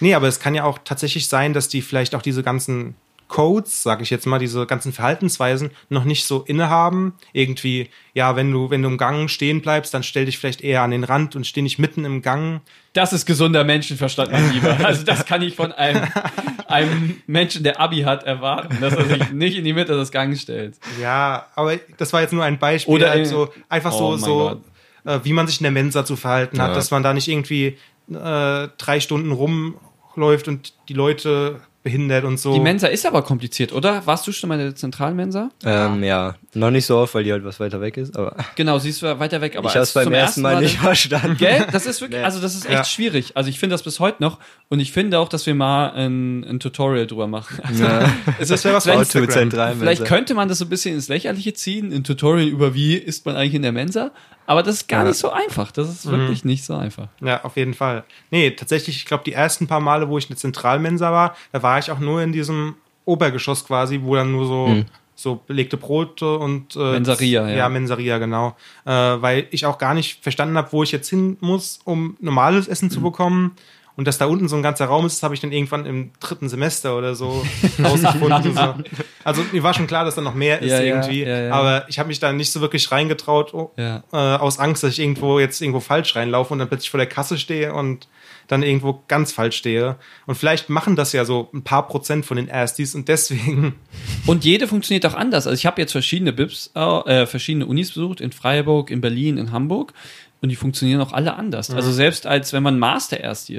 nee, 0.00 0.14
aber 0.14 0.28
es 0.28 0.40
kann 0.40 0.54
ja 0.54 0.64
auch 0.64 0.78
tatsächlich 0.84 1.28
sein, 1.28 1.52
dass 1.52 1.68
die 1.68 1.82
vielleicht 1.82 2.14
auch 2.14 2.22
diese 2.22 2.42
ganzen 2.42 2.94
Codes, 3.28 3.82
sage 3.82 4.02
ich 4.02 4.10
jetzt 4.10 4.26
mal, 4.26 4.38
diese 4.38 4.66
ganzen 4.66 4.92
Verhaltensweisen 4.92 5.70
noch 5.88 6.04
nicht 6.04 6.24
so 6.26 6.42
innehaben. 6.42 7.14
Irgendwie, 7.32 7.88
ja, 8.14 8.36
wenn 8.36 8.52
du, 8.52 8.70
wenn 8.70 8.82
du 8.82 8.88
im 8.88 8.98
Gang 8.98 9.28
stehen 9.30 9.60
bleibst, 9.62 9.92
dann 9.94 10.02
stell 10.02 10.26
dich 10.26 10.38
vielleicht 10.38 10.60
eher 10.62 10.82
an 10.82 10.90
den 10.92 11.04
Rand 11.04 11.34
und 11.36 11.46
steh 11.46 11.62
nicht 11.62 11.78
mitten 11.78 12.04
im 12.04 12.22
Gang. 12.22 12.60
Das 12.92 13.12
ist 13.12 13.26
gesunder 13.26 13.64
Menschenverstand, 13.64 14.30
mein 14.32 14.52
Lieber. 14.52 14.76
Also 14.84 15.04
das 15.04 15.26
kann 15.26 15.42
ich 15.42 15.56
von 15.56 15.72
einem, 15.72 16.02
einem 16.68 17.20
Menschen, 17.26 17.62
der 17.64 17.80
Abi 17.80 18.02
hat, 18.02 18.24
erwarten, 18.24 18.78
dass 18.80 18.94
er 18.94 19.04
sich 19.04 19.30
nicht 19.32 19.56
in 19.56 19.64
die 19.64 19.72
Mitte 19.72 19.94
des 19.96 20.10
Gangs 20.10 20.42
stellt. 20.42 20.76
Ja, 21.00 21.46
aber 21.54 21.76
das 21.98 22.12
war 22.12 22.20
jetzt 22.22 22.32
nur 22.32 22.44
ein 22.44 22.58
Beispiel. 22.58 22.94
Oder 22.94 23.10
halt 23.10 23.26
so, 23.26 23.48
einfach 23.68 23.92
Oh 23.92 24.16
so, 24.16 24.26
so 25.04 25.10
äh, 25.10 25.20
wie 25.24 25.32
man 25.32 25.46
sich 25.46 25.60
in 25.60 25.64
der 25.64 25.72
Mensa 25.72 26.04
zu 26.04 26.16
verhalten 26.16 26.60
hat, 26.60 26.68
Ja. 26.70 26.74
dass 26.74 26.90
man 26.90 27.02
da 27.02 27.12
nicht 27.12 27.28
irgendwie 27.28 27.76
äh, 28.10 28.68
drei 28.78 29.00
Stunden 29.00 29.32
rumläuft 29.32 30.48
und 30.48 30.74
die 30.88 30.94
Leute 30.94 31.60
behindert 31.86 32.24
und 32.24 32.40
so. 32.40 32.52
Die 32.52 32.58
Mensa 32.58 32.88
ist 32.88 33.06
aber 33.06 33.22
kompliziert, 33.22 33.72
oder? 33.72 34.04
Warst 34.06 34.26
du 34.26 34.32
schon 34.32 34.48
mal 34.48 34.56
in 34.58 34.66
der 34.66 34.74
Zentralmensa? 34.74 35.50
Ähm, 35.64 36.02
ja, 36.02 36.34
noch 36.54 36.72
nicht 36.72 36.84
so 36.84 36.96
oft, 36.98 37.14
weil 37.14 37.22
die 37.22 37.30
halt 37.30 37.44
was 37.44 37.60
weiter 37.60 37.80
weg 37.80 37.96
ist, 37.96 38.16
aber 38.18 38.34
Genau, 38.56 38.80
sie 38.80 38.88
ist 38.88 38.98
zwar 38.98 39.20
weiter 39.20 39.40
weg, 39.40 39.56
aber 39.56 39.68
ich 39.68 39.74
habe 39.76 39.84
es 39.84 39.90
als 39.90 39.94
beim 39.94 40.04
zum 40.06 40.12
ersten 40.14 40.42
Mal 40.42 40.60
nicht 40.60 40.78
verstanden. 40.78 41.36
Gell? 41.38 41.64
Das 41.70 41.86
ist 41.86 42.00
wirklich, 42.00 42.18
Nee. 42.20 42.24
also 42.24 42.40
das 42.40 42.56
ist 42.56 42.64
echt 42.64 42.72
Ja. 42.74 42.82
schwierig. 42.84 43.36
Also 43.36 43.50
ich 43.50 43.60
finde 43.60 43.74
das 43.74 43.84
bis 43.84 44.00
heute 44.00 44.20
noch 44.20 44.40
und 44.68 44.80
ich 44.80 44.90
finde 44.90 45.20
auch, 45.20 45.28
dass 45.28 45.46
wir 45.46 45.54
mal 45.54 45.90
ein, 45.92 46.42
ein 46.44 46.58
Tutorial 46.58 47.06
drüber 47.06 47.28
machen. 47.28 47.58
Also 47.62 47.84
Ja. 47.84 48.12
es 48.40 48.50
ist 48.50 48.64
ja 48.64 48.72
was 48.72 48.84
für 48.84 49.26
Vielleicht- 49.28 50.04
könnte 50.04 50.34
man 50.34 50.48
das 50.48 50.58
so 50.58 50.64
ein 50.64 50.68
bisschen 50.68 50.94
ins 50.96 51.06
Lächerliche 51.08 51.54
ziehen, 51.54 51.92
ein 51.92 52.02
Tutorial 52.02 52.48
über 52.48 52.74
wie 52.74 52.94
isst 52.96 53.26
man 53.26 53.36
eigentlich 53.36 53.54
in 53.54 53.62
der 53.62 53.72
Mensa, 53.72 54.10
aber 54.46 54.62
das 54.62 54.76
ist 54.76 54.88
gar 54.88 55.02
Ja. 55.02 55.08
nicht 55.08 55.18
so 55.18 55.30
einfach. 55.30 55.70
Das 55.72 55.88
ist 55.88 56.10
wirklich 56.10 56.44
nicht 56.44 56.64
so 56.64 56.74
einfach. 56.74 57.08
Ja, 57.20 57.42
auf 57.44 57.56
jeden 57.56 57.74
Fall. 57.74 58.04
Nee, 58.30 58.50
tatsächlich, 58.52 58.96
ich 58.96 59.04
glaube, 59.06 59.24
die 59.24 59.32
ersten 59.32 59.66
paar 59.66 59.80
Male, 59.80 60.08
wo 60.08 60.18
ich 60.18 60.24
in 60.24 60.28
der 60.30 60.36
Zentralmensa 60.38 61.10
war, 61.12 61.36
da 61.52 61.62
war 61.62 61.78
ich 61.78 61.90
auch 61.90 61.98
nur 61.98 62.22
in 62.22 62.32
diesem 62.32 62.74
Obergeschoss 63.04 63.64
quasi, 63.66 64.00
wo 64.02 64.14
dann 64.14 64.32
nur 64.32 64.46
so 64.46 64.66
Hm. 64.68 64.84
so 65.18 65.40
belegte 65.46 65.76
Brote 65.78 66.36
und 66.38 66.76
äh, 66.76 66.92
Mensaria, 66.92 67.48
ja. 67.48 67.56
ja. 67.56 67.68
Mensaria, 67.70 68.18
genau. 68.18 68.54
Äh, 68.84 68.90
weil 68.90 69.46
ich 69.50 69.64
auch 69.64 69.78
gar 69.78 69.94
nicht 69.94 70.22
verstanden 70.22 70.58
habe, 70.58 70.72
wo 70.72 70.82
ich 70.82 70.92
jetzt 70.92 71.08
hin 71.08 71.38
muss, 71.40 71.78
um 71.84 72.16
normales 72.20 72.68
Essen 72.68 72.86
Mhm. 72.86 72.90
zu 72.90 73.00
bekommen. 73.00 73.52
Und 73.96 74.06
dass 74.06 74.18
da 74.18 74.26
unten 74.26 74.46
so 74.46 74.56
ein 74.56 74.62
ganzer 74.62 74.84
Raum 74.86 75.06
ist, 75.06 75.14
das 75.16 75.22
habe 75.22 75.34
ich 75.34 75.40
dann 75.40 75.52
irgendwann 75.52 75.86
im 75.86 76.10
dritten 76.20 76.48
Semester 76.50 76.96
oder 76.98 77.14
so 77.14 77.42
rausgefunden. 77.82 78.54
so. 78.54 78.74
Also 79.24 79.42
mir 79.52 79.62
war 79.62 79.72
schon 79.74 79.86
klar, 79.86 80.04
dass 80.04 80.14
da 80.14 80.20
noch 80.20 80.34
mehr 80.34 80.60
ist 80.60 80.70
Ja, 80.70 80.80
irgendwie. 80.80 81.24
ja, 81.24 81.44
ja. 81.46 81.52
Aber 81.52 81.88
ich 81.88 81.98
habe 81.98 82.08
mich 82.08 82.20
da 82.20 82.32
nicht 82.32 82.52
so 82.52 82.60
wirklich 82.60 82.92
reingetraut, 82.92 83.54
oh, 83.54 83.72
äh, 83.76 84.00
aus 84.12 84.58
Angst, 84.58 84.82
dass 84.82 84.92
ich 84.92 84.98
irgendwo 85.00 85.38
jetzt 85.40 85.60
irgendwo 85.62 85.80
falsch 85.80 86.14
reinlaufe 86.14 86.52
und 86.52 86.58
dann 86.58 86.68
plötzlich 86.68 86.90
vor 86.90 86.98
der 86.98 87.06
Kasse 87.08 87.38
stehe 87.38 87.72
und 87.72 88.06
dann 88.48 88.62
irgendwo 88.62 89.02
ganz 89.08 89.32
falsch 89.32 89.56
stehe. 89.56 89.96
Und 90.26 90.36
vielleicht 90.36 90.68
machen 90.68 90.94
das 90.94 91.12
ja 91.12 91.24
so 91.24 91.48
ein 91.52 91.62
paar 91.62 91.88
Prozent 91.88 92.26
von 92.26 92.36
den 92.36 92.48
Erstis 92.48 92.94
und 92.94 93.08
deswegen. 93.08 93.74
Und 94.26 94.44
jede 94.44 94.68
funktioniert 94.68 95.06
auch 95.06 95.14
anders. 95.14 95.46
Also 95.46 95.54
ich 95.54 95.66
habe 95.66 95.80
jetzt 95.80 95.92
verschiedene 95.92 96.32
BIPs, 96.32 96.70
äh, 96.74 97.26
verschiedene 97.26 97.66
Unis 97.66 97.92
besucht, 97.92 98.20
in 98.20 98.30
Freiburg, 98.32 98.90
in 98.90 99.00
Berlin, 99.00 99.38
in 99.38 99.52
Hamburg. 99.52 99.92
Und 100.42 100.50
die 100.50 100.56
funktionieren 100.56 101.00
auch 101.00 101.12
alle 101.12 101.34
anders. 101.34 101.70
Also 101.70 101.90
selbst 101.90 102.26
als 102.26 102.52
wenn 102.52 102.62
man 102.62 102.78
Master 102.78 103.18
Ersti 103.18 103.54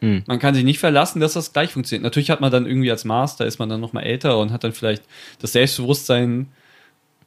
ist. 0.00 0.28
Man 0.28 0.38
kann 0.38 0.54
sich 0.54 0.64
nicht 0.64 0.78
verlassen, 0.78 1.20
dass 1.20 1.32
das 1.32 1.52
gleich 1.52 1.72
funktioniert. 1.72 2.04
Natürlich 2.04 2.30
hat 2.30 2.40
man 2.40 2.50
dann 2.52 2.66
irgendwie 2.66 2.90
als 2.90 3.04
Master, 3.04 3.46
ist 3.46 3.58
man 3.58 3.68
dann 3.68 3.80
noch 3.80 3.92
mal 3.92 4.02
älter 4.02 4.38
und 4.38 4.52
hat 4.52 4.64
dann 4.64 4.72
vielleicht 4.72 5.02
das 5.40 5.52
Selbstbewusstsein, 5.52 6.48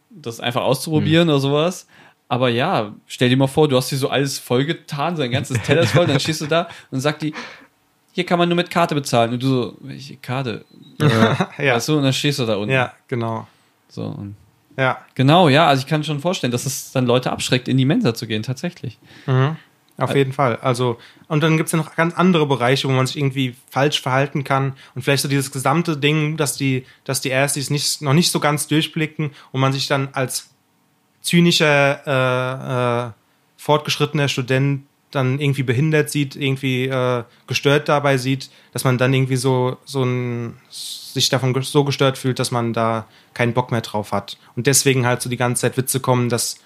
das 0.10 0.40
einfach 0.40 0.62
auszuprobieren 0.64 1.30
oder 1.30 1.40
sowas. 1.40 1.88
Aber 2.28 2.50
ja, 2.50 2.94
stell 3.08 3.30
dir 3.30 3.36
mal 3.38 3.48
vor, 3.48 3.68
du 3.68 3.76
hast 3.76 3.90
hier 3.90 3.98
so 3.98 4.10
alles 4.10 4.40
vollgetan, 4.40 5.18
so 5.18 5.22
ein 5.22 5.32
ganzes 5.32 5.62
Teller 5.64 5.82
ist 5.82 5.92
voll, 5.92 6.08
dann 6.08 6.20
stehst 6.20 6.40
du 6.42 6.48
da 6.48 6.70
und 6.90 7.02
sagt 7.02 7.22
die, 7.24 7.34
hier 8.14 8.26
kann 8.26 8.40
man 8.40 8.48
nur 8.48 8.56
mit 8.56 8.70
Karte 8.70 8.96
bezahlen. 8.96 9.34
Und 9.34 9.44
du 9.44 9.48
so, 9.48 9.78
welche 9.82 10.16
Karte? 10.18 10.64
ja. 11.00 11.76
Weißt 11.76 11.90
du, 11.90 11.98
und 11.98 12.04
dann 12.04 12.14
stehst 12.14 12.40
du 12.40 12.46
da 12.46 12.56
unten. 12.56 12.72
ja, 12.72 12.94
genau. 13.08 13.48
So, 13.90 14.04
und 14.04 14.36
Ja. 14.78 15.00
genau, 15.16 15.50
ja, 15.50 15.68
also 15.68 15.82
ich 15.82 15.88
kann 15.88 16.04
schon 16.04 16.20
vorstellen, 16.22 16.52
dass 16.52 16.66
es 16.66 16.92
dann 16.94 17.06
Leute 17.06 17.32
abschreckt, 17.32 17.68
in 17.68 17.78
die 17.78 17.86
Mensa 17.86 18.14
zu 18.14 18.28
gehen, 18.28 18.44
tatsächlich. 18.44 18.98
Mhm. 19.28 19.58
Auf 20.02 20.16
jeden 20.16 20.34
Fall. 20.34 20.58
Also, 20.58 20.98
und 21.28 21.44
dann 21.44 21.58
gibt's 21.58 21.72
ja 21.72 21.78
noch 21.78 21.96
ganz 21.96 22.16
andere 22.16 22.46
Bereiche, 22.46 22.88
wo 22.88 22.92
man 22.92 23.08
sich 23.08 23.18
irgendwie 23.18 23.56
falsch 23.70 24.02
verhalten 24.02 24.44
kann. 24.44 24.74
Und 24.96 25.04
vielleicht 25.04 25.24
so 25.24 25.30
dieses 25.30 25.52
gesamte 25.52 25.98
Ding, 25.98 26.38
dass 26.38 26.58
die, 26.58 26.86
dass 27.04 27.22
die 27.22 27.30
Erstis 27.30 27.70
nicht, 27.70 28.02
noch 28.02 28.14
nicht 28.14 28.32
so 28.32 28.40
ganz 28.40 28.68
durchblicken 28.68 29.32
und 29.52 29.62
man 29.62 29.74
sich 29.74 29.88
dann 29.88 30.10
als 30.14 30.50
zynischer, 31.22 33.08
äh, 33.08 33.08
äh, 33.08 33.12
fortgeschrittener 33.58 34.28
Student 34.28 34.84
dann 35.12 35.40
irgendwie 35.40 35.64
behindert 35.64 36.10
sieht, 36.10 36.36
irgendwie 36.36 36.86
äh, 36.86 37.24
gestört 37.46 37.90
dabei 37.90 38.18
sieht, 38.18 38.50
dass 38.72 38.84
man 38.84 38.98
dann 38.98 39.14
irgendwie 39.14 39.36
so, 39.36 39.78
so 39.86 40.04
ein, 40.04 40.58
sich 40.70 41.30
davon 41.30 41.62
so 41.62 41.84
gestört 41.84 42.18
fühlt, 42.18 42.40
dass 42.40 42.52
man 42.52 42.74
da 42.74 43.08
keinen 43.34 43.54
Bock 43.54 43.72
mehr 43.72 43.82
drauf 43.82 44.14
hat. 44.14 44.38
Und 44.56 44.68
deswegen 44.68 45.06
halt 45.06 45.22
so 45.22 45.30
die 45.30 45.38
ganze 45.38 45.62
Zeit 45.62 45.78
Witze 45.78 46.00
kommen, 46.00 46.30
dass 46.30 46.60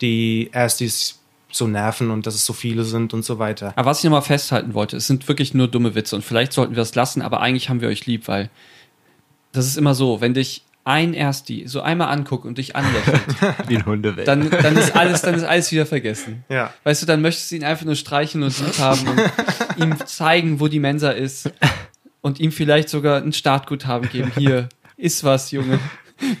die 0.00 0.50
Erstis 0.52 1.21
so 1.52 1.66
nerven 1.66 2.10
und 2.10 2.26
dass 2.26 2.34
es 2.34 2.44
so 2.44 2.52
viele 2.52 2.84
sind 2.84 3.14
und 3.14 3.24
so 3.24 3.38
weiter. 3.38 3.72
Aber 3.76 3.90
was 3.90 3.98
ich 3.98 4.04
nochmal 4.04 4.22
festhalten 4.22 4.74
wollte, 4.74 4.96
es 4.96 5.06
sind 5.06 5.28
wirklich 5.28 5.54
nur 5.54 5.68
dumme 5.68 5.94
Witze 5.94 6.16
und 6.16 6.22
vielleicht 6.22 6.52
sollten 6.52 6.72
wir 6.72 6.76
das 6.76 6.94
lassen, 6.94 7.22
aber 7.22 7.40
eigentlich 7.40 7.68
haben 7.68 7.80
wir 7.80 7.88
euch 7.88 8.06
lieb, 8.06 8.28
weil 8.28 8.50
das 9.52 9.66
ist 9.66 9.76
immer 9.76 9.94
so, 9.94 10.20
wenn 10.20 10.34
dich 10.34 10.64
ein 10.84 11.14
Ersti 11.14 11.64
so 11.66 11.80
einmal 11.80 12.08
anguckt 12.08 12.44
und 12.44 12.58
dich 12.58 12.74
anlächelt, 12.74 13.20
Wie 13.68 13.76
ein 13.76 13.86
Hundewelt. 13.86 14.26
dann, 14.26 14.50
dann 14.50 14.76
ist 14.76 14.96
alles, 14.96 15.22
dann 15.22 15.34
ist 15.34 15.44
alles 15.44 15.70
wieder 15.70 15.86
vergessen. 15.86 16.44
Ja. 16.48 16.72
Weißt 16.84 17.02
du, 17.02 17.06
dann 17.06 17.22
möchtest 17.22 17.50
du 17.50 17.56
ihn 17.56 17.64
einfach 17.64 17.84
nur 17.84 17.94
streicheln 17.94 18.42
und 18.42 18.58
lieb 18.58 18.78
haben 18.78 19.06
und 19.06 19.22
ihm 19.76 19.96
zeigen, 20.06 20.58
wo 20.58 20.66
die 20.66 20.80
Mensa 20.80 21.10
ist 21.10 21.52
und 22.20 22.40
ihm 22.40 22.50
vielleicht 22.50 22.88
sogar 22.88 23.22
ein 23.22 23.32
Startguthaben 23.32 24.08
geben. 24.08 24.32
Hier, 24.36 24.68
iss 24.96 25.22
was, 25.22 25.52
Junge. 25.52 25.78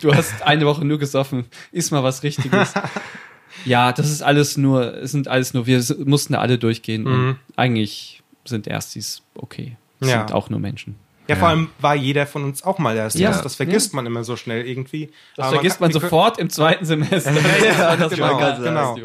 Du 0.00 0.14
hast 0.14 0.42
eine 0.42 0.66
Woche 0.66 0.84
nur 0.84 0.98
gesoffen. 0.98 1.44
Iss 1.70 1.90
mal 1.90 2.02
was 2.02 2.22
Richtiges. 2.22 2.74
Ja, 3.64 3.92
das 3.92 4.10
ist 4.10 4.22
alles 4.22 4.56
nur, 4.56 4.94
es 4.98 5.12
sind 5.12 5.28
alles 5.28 5.54
nur, 5.54 5.66
wir 5.66 5.82
mussten 6.04 6.32
da 6.32 6.40
alle 6.40 6.58
durchgehen 6.58 7.06
und 7.06 7.36
eigentlich 7.56 8.22
sind 8.44 8.66
Erstis 8.66 9.22
okay. 9.34 9.76
Es 10.00 10.08
Ja. 10.08 10.18
sind 10.20 10.32
auch 10.32 10.50
nur 10.50 10.58
Menschen. 10.60 10.96
Ja, 11.28 11.36
vor 11.36 11.48
allem 11.48 11.68
war 11.78 11.94
jeder 11.94 12.26
von 12.26 12.42
uns 12.44 12.64
auch 12.64 12.78
mal 12.78 12.96
Erstis. 12.96 13.20
Ja. 13.20 13.30
Das, 13.30 13.42
das 13.42 13.54
vergisst 13.54 13.94
man 13.94 14.04
immer 14.06 14.24
so 14.24 14.36
schnell 14.36 14.66
irgendwie. 14.66 15.10
Das 15.36 15.46
Aber 15.46 15.54
vergisst 15.56 15.78
kann- 15.78 15.84
man 15.88 15.94
wir 15.94 16.00
können- 16.00 16.10
sofort 16.10 16.38
im 16.38 16.50
zweiten 16.50 16.84
Semester. 16.84 17.32
ja, 17.64 17.96
Das 17.96 18.12
genau, 18.12 18.40
war 18.40 18.58
genau. 18.60 18.96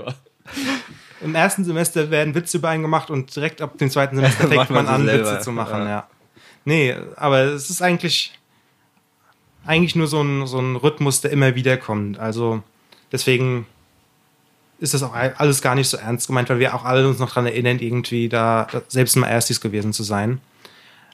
Im 1.22 1.36
ersten 1.36 1.64
Semester 1.64 2.10
werden 2.12 2.34
Witze 2.36 2.58
über 2.58 2.70
einen 2.70 2.82
gemacht 2.84 3.10
und 3.12 3.36
direkt 3.36 3.62
ab 3.62 3.78
dem 3.78 3.90
zweiten 3.90 4.16
Semester 4.16 4.48
fängt 4.48 4.70
man 4.70 4.86
man 4.86 4.88
an, 4.88 5.06
selber. 5.06 5.32
Witze 5.34 5.44
zu 5.44 5.52
machen, 5.52 5.84
Ja. 5.84 5.88
ja. 5.90 6.08
Nee, 6.66 6.96
aber 7.16 7.42
es 7.44 7.70
ist 7.70 7.82
eigentlich, 7.82 8.34
eigentlich 9.66 9.96
nur 9.96 10.08
so 10.08 10.22
ein, 10.22 10.48
so 10.48 10.60
ein 10.60 10.76
Rhythmus, 10.76 11.22
der 11.22 11.32
immer 11.32 11.56
wieder 11.56 11.78
kommt. 11.78 12.20
Also 12.20 12.62
deswegen 13.12 13.66
ist 14.80 14.94
das 14.94 15.04
auch 15.04 15.14
alles 15.14 15.62
gar 15.62 15.76
nicht 15.76 15.90
so 15.90 15.98
ernst 15.98 16.28
gemeint, 16.28 16.50
weil 16.50 16.60
wir 16.60 16.76
auch 16.76 16.86
alle 16.86 17.08
uns 17.08 17.20
noch 17.20 17.30
daran 17.30 17.48
erinnern, 17.48 17.80
irgendwie 17.80 18.30
da 18.30 18.68
selbst 18.88 19.16
mal 19.16 19.28
Erstis 19.28 19.60
gewesen 19.62 19.94
zu 19.94 20.04
sein. 20.04 20.40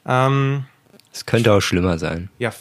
Ähm, 0.05 0.65
Es 1.11 1.25
könnte 1.25 1.53
auch 1.53 1.61
schlimmer 1.61 1.97
sein. 1.97 2.29
ja, 2.39 2.51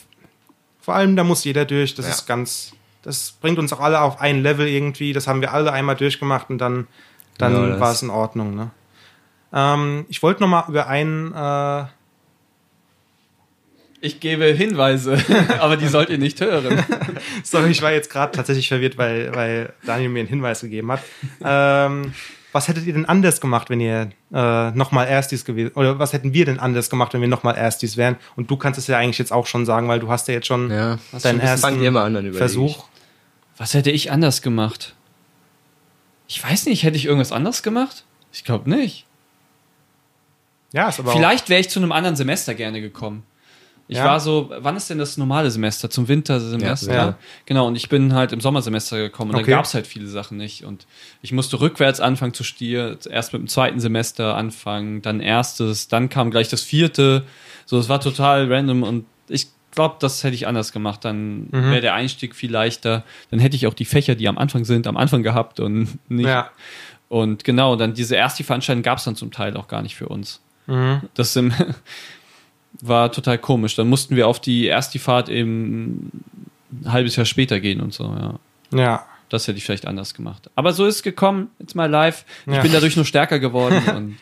vor 0.80 0.94
allem 0.94 1.14
da 1.16 1.24
muss 1.24 1.44
jeder 1.44 1.64
durch. 1.64 1.94
Das 1.94 2.06
Ja. 2.06 2.12
ist 2.12 2.26
ganz, 2.26 2.72
das 3.02 3.34
bringt 3.40 3.58
uns 3.58 3.72
auch 3.72 3.80
alle 3.80 4.00
auf 4.00 4.20
ein 4.20 4.42
Level 4.42 4.66
irgendwie. 4.66 5.12
Das 5.12 5.26
haben 5.26 5.40
wir 5.40 5.52
alle 5.52 5.72
einmal 5.72 5.96
durchgemacht 5.96 6.50
und 6.50 6.58
dann, 6.58 6.86
dann 7.38 7.54
Genau 7.54 7.68
das. 7.68 7.80
war 7.80 7.92
es 7.92 8.02
in 8.02 8.10
Ordnung. 8.10 8.54
Ne? 8.54 8.70
Ähm, 9.52 10.04
ich 10.08 10.22
wollte 10.22 10.40
noch 10.42 10.48
mal 10.48 10.64
über 10.68 10.86
einen, 10.88 11.32
äh, 11.32 11.84
Ich 14.04 14.18
gebe 14.18 14.46
Hinweise, 14.46 15.16
aber 15.60 15.76
die 15.76 15.86
sollt 15.86 16.10
ihr 16.10 16.18
nicht 16.18 16.40
hören. 16.40 16.84
sorry, 17.44 17.70
ich 17.70 17.82
war 17.82 17.92
jetzt 17.92 18.10
gerade 18.10 18.32
tatsächlich 18.36 18.66
verwirrt, 18.66 18.98
weil, 18.98 19.32
weil 19.32 19.72
Daniel 19.86 20.08
mir 20.08 20.18
einen 20.20 20.28
Hinweis 20.28 20.60
gegeben 20.60 20.90
hat. 20.90 21.02
Ähm, 21.44 22.12
was 22.50 22.66
hättet 22.66 22.84
ihr 22.84 22.94
denn 22.94 23.06
anders 23.06 23.40
gemacht, 23.40 23.70
wenn 23.70 23.78
ihr 23.78 24.10
äh, 24.34 24.70
nochmal 24.72 25.06
Erstis 25.06 25.44
gewesen 25.44 25.70
oder 25.76 26.00
was 26.00 26.12
hätten 26.12 26.34
wir 26.34 26.44
denn 26.44 26.58
anders 26.58 26.90
gemacht, 26.90 27.14
wenn 27.14 27.20
wir 27.20 27.28
nochmal 27.28 27.56
Erstis 27.56 27.96
wären? 27.96 28.16
Und 28.34 28.50
du 28.50 28.56
kannst 28.56 28.76
es 28.76 28.88
ja 28.88 28.98
eigentlich 28.98 29.18
jetzt 29.18 29.32
auch 29.32 29.46
schon 29.46 29.64
sagen, 29.66 29.86
weil 29.86 30.00
du 30.00 30.10
hast 30.10 30.26
ja 30.26 30.34
jetzt 30.34 30.48
schon 30.48 30.68
Ja. 30.68 30.98
deinen 31.22 31.38
ersten 31.38 31.80
an, 31.96 32.32
Versuch. 32.34 32.86
Was 33.56 33.74
hätte 33.74 33.92
ich 33.92 34.10
anders 34.10 34.42
gemacht? 34.42 34.96
Ich 36.26 36.42
weiß 36.42 36.66
nicht, 36.66 36.82
hätte 36.82 36.96
ich 36.96 37.04
irgendwas 37.06 37.30
anders 37.30 37.62
gemacht? 37.62 38.04
Ich 38.32 38.42
glaube 38.42 38.68
nicht. 38.68 39.06
Ja, 40.72 40.88
ist 40.88 40.98
aber 40.98 41.12
auch- 41.12 41.16
Vielleicht 41.16 41.48
wäre 41.48 41.60
ich 41.60 41.70
zu 41.70 41.78
einem 41.78 41.92
anderen 41.92 42.16
Semester 42.16 42.54
gerne 42.54 42.80
gekommen. 42.80 43.22
Ich 43.92 43.98
Ja. 43.98 44.06
war 44.06 44.20
so, 44.20 44.50
wann 44.58 44.76
ist 44.76 44.88
denn 44.90 44.98
das 44.98 45.16
normale 45.18 45.50
Semester? 45.50 45.90
Zum 45.90 46.08
Wintersemester? 46.08 46.92
Ja, 46.94 47.04
ja. 47.06 47.18
Genau, 47.46 47.66
und 47.66 47.76
ich 47.76 47.88
bin 47.88 48.14
halt 48.14 48.32
im 48.32 48.40
Sommersemester 48.40 48.96
gekommen 48.98 49.30
und 49.32 49.36
Okay. 49.36 49.50
dann 49.50 49.58
gab 49.58 49.64
es 49.66 49.74
halt 49.74 49.86
viele 49.86 50.06
Sachen 50.08 50.38
nicht. 50.38 50.64
Und 50.64 50.86
ich 51.20 51.32
musste 51.32 51.60
rückwärts 51.60 52.00
anfangen 52.00 52.32
zu 52.34 52.42
studieren, 52.44 52.96
erst 53.10 53.32
mit 53.32 53.40
dem 53.42 53.48
zweiten 53.48 53.80
Semester 53.80 54.34
anfangen, 54.36 55.02
dann 55.02 55.20
erstes, 55.20 55.88
dann 55.88 56.08
kam 56.08 56.30
gleich 56.30 56.48
das 56.48 56.62
vierte. 56.62 57.24
So, 57.66 57.78
es 57.78 57.88
war 57.88 58.00
total 58.00 58.52
random 58.52 58.82
und 58.82 59.04
ich 59.28 59.46
glaube, 59.72 59.96
das 60.00 60.24
hätte 60.24 60.34
ich 60.34 60.46
anders 60.46 60.72
gemacht. 60.72 61.04
Dann 61.04 61.44
Mhm. 61.50 61.70
wäre 61.70 61.80
der 61.80 61.94
Einstieg 61.94 62.34
viel 62.34 62.50
leichter. 62.50 63.04
Dann 63.30 63.40
hätte 63.40 63.56
ich 63.56 63.66
auch 63.66 63.74
die 63.74 63.84
Fächer, 63.84 64.14
die 64.14 64.26
am 64.28 64.38
Anfang 64.38 64.64
sind, 64.64 64.86
am 64.86 64.96
Anfang 64.96 65.22
gehabt 65.22 65.60
und 65.60 65.98
nicht. 66.08 66.26
Ja. 66.26 66.50
Und 67.08 67.44
genau, 67.44 67.76
dann 67.76 67.92
diese 67.92 68.16
erste 68.16 68.42
Veranstaltung 68.42 68.82
gab 68.82 68.96
es 68.98 69.04
dann 69.04 69.16
zum 69.16 69.30
Teil 69.30 69.54
auch 69.58 69.68
gar 69.68 69.82
nicht 69.82 69.96
für 69.96 70.08
uns. 70.08 70.40
Mhm. 70.66 71.02
Das 71.14 71.36
im, 71.36 71.52
war 72.82 73.10
total 73.10 73.38
komisch. 73.38 73.74
Dann 73.76 73.88
mussten 73.88 74.14
wir 74.16 74.28
auf 74.28 74.40
die 74.40 74.66
erste 74.66 74.98
Fahrt 74.98 75.28
eben 75.30 76.10
ein 76.84 76.92
halbes 76.92 77.16
Jahr 77.16 77.24
später 77.26 77.58
gehen 77.60 77.80
und 77.80 77.94
so, 77.94 78.04
ja. 78.04 78.38
Ja. 78.78 79.06
Das 79.30 79.48
hätte 79.48 79.56
ich 79.56 79.64
vielleicht 79.64 79.86
anders 79.86 80.12
gemacht. 80.12 80.50
Aber 80.56 80.74
so 80.74 80.84
ist 80.84 80.96
es 80.96 81.02
gekommen, 81.02 81.48
jetzt 81.58 81.74
mal 81.74 81.88
live. 81.88 82.24
Ich 82.46 82.52
Ja. 82.54 82.60
bin 82.60 82.72
dadurch 82.72 82.96
nur 82.96 83.06
stärker 83.06 83.38
geworden 83.38 83.82
und 83.96 84.16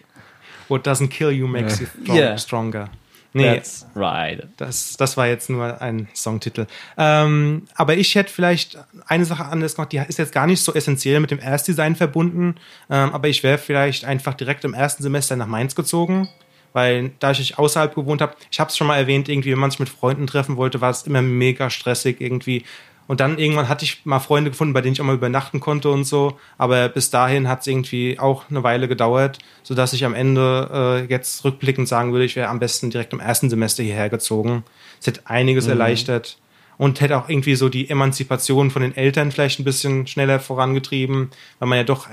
What 0.68 0.86
doesn't 0.86 1.08
kill 1.08 1.30
you 1.30 1.48
makes 1.48 1.80
you 1.80 1.86
Yeah. 2.14 2.38
stronger. 2.38 2.90
Nee, 3.32 3.54
that's 3.56 3.86
right. 3.96 4.46
das, 4.56 4.96
das 4.96 5.16
war 5.16 5.26
jetzt 5.28 5.50
nur 5.50 5.80
ein 5.80 6.08
Songtitel. 6.14 6.66
Ähm, 6.98 7.66
aber 7.76 7.96
ich 7.96 8.14
hätte 8.16 8.32
vielleicht 8.32 8.76
eine 9.06 9.24
Sache 9.24 9.44
anders 9.46 9.74
gemacht, 9.76 9.92
die 9.92 9.98
ist 9.98 10.18
jetzt 10.18 10.32
gar 10.32 10.46
nicht 10.48 10.60
so 10.60 10.74
essentiell 10.74 11.18
mit 11.20 11.30
dem 11.30 11.38
Erstdesign 11.40 11.94
verbunden, 11.96 12.56
ähm, 12.88 13.12
aber 13.12 13.28
ich 13.28 13.42
wäre 13.44 13.58
vielleicht 13.58 14.04
einfach 14.04 14.34
direkt 14.34 14.64
im 14.64 14.74
ersten 14.74 15.02
Semester 15.04 15.36
nach 15.36 15.46
Mainz 15.46 15.74
gezogen, 15.76 16.28
weil 16.72 17.12
da 17.18 17.30
ich 17.32 17.58
außerhalb 17.58 17.94
gewohnt 17.94 18.20
habe, 18.20 18.34
ich 18.50 18.60
habe 18.60 18.68
es 18.68 18.76
schon 18.76 18.86
mal 18.86 18.96
erwähnt, 18.96 19.28
irgendwie, 19.28 19.52
wenn 19.52 19.58
man 19.58 19.70
sich 19.70 19.80
mit 19.80 19.88
Freunden 19.88 20.26
treffen 20.26 20.56
wollte, 20.56 20.80
war 20.80 20.90
es 20.90 21.02
immer 21.02 21.22
mega 21.22 21.70
stressig 21.70 22.20
irgendwie. 22.20 22.64
Und 23.10 23.18
dann 23.18 23.38
irgendwann 23.38 23.68
hatte 23.68 23.84
ich 23.84 24.06
mal 24.06 24.20
Freunde 24.20 24.50
gefunden, 24.50 24.72
bei 24.72 24.82
denen 24.82 24.92
ich 24.92 25.00
auch 25.00 25.04
mal 25.04 25.16
übernachten 25.16 25.58
konnte 25.58 25.90
und 25.90 26.04
so. 26.04 26.38
Aber 26.58 26.88
bis 26.88 27.10
dahin 27.10 27.48
hat 27.48 27.62
es 27.62 27.66
irgendwie 27.66 28.20
auch 28.20 28.44
eine 28.48 28.62
Weile 28.62 28.86
gedauert, 28.86 29.40
sodass 29.64 29.92
ich 29.92 30.04
am 30.04 30.14
Ende 30.14 30.70
äh, 30.72 31.10
jetzt 31.12 31.44
rückblickend 31.44 31.88
sagen 31.88 32.12
würde, 32.12 32.24
ich 32.24 32.36
wäre 32.36 32.48
am 32.48 32.60
besten 32.60 32.90
direkt 32.90 33.12
im 33.12 33.18
ersten 33.18 33.50
Semester 33.50 33.82
hierher 33.82 34.10
gezogen. 34.10 34.62
Es 35.00 35.08
hätte 35.08 35.22
einiges 35.24 35.66
erleichtert 35.66 36.38
und 36.78 37.00
hätte 37.00 37.18
auch 37.18 37.28
irgendwie 37.28 37.56
so 37.56 37.68
die 37.68 37.90
Emanzipation 37.90 38.70
von 38.70 38.82
den 38.82 38.96
Eltern 38.96 39.32
vielleicht 39.32 39.58
ein 39.58 39.64
bisschen 39.64 40.06
schneller 40.06 40.38
vorangetrieben, 40.38 41.30
weil 41.58 41.68
man 41.68 41.78
ja 41.78 41.84
doch 41.84 42.08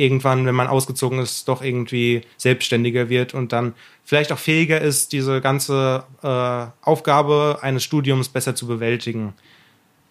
irgendwann, 0.00 0.46
wenn 0.46 0.54
man 0.54 0.66
ausgezogen 0.66 1.18
ist, 1.18 1.46
doch 1.48 1.62
irgendwie 1.62 2.22
selbstständiger 2.36 3.08
wird 3.08 3.34
und 3.34 3.52
dann 3.52 3.74
vielleicht 4.04 4.32
auch 4.32 4.38
fähiger 4.38 4.80
ist, 4.80 5.12
diese 5.12 5.40
ganze 5.40 6.04
äh, 6.22 6.66
Aufgabe 6.84 7.58
eines 7.62 7.84
Studiums 7.84 8.28
besser 8.28 8.54
zu 8.54 8.66
bewältigen. 8.66 9.34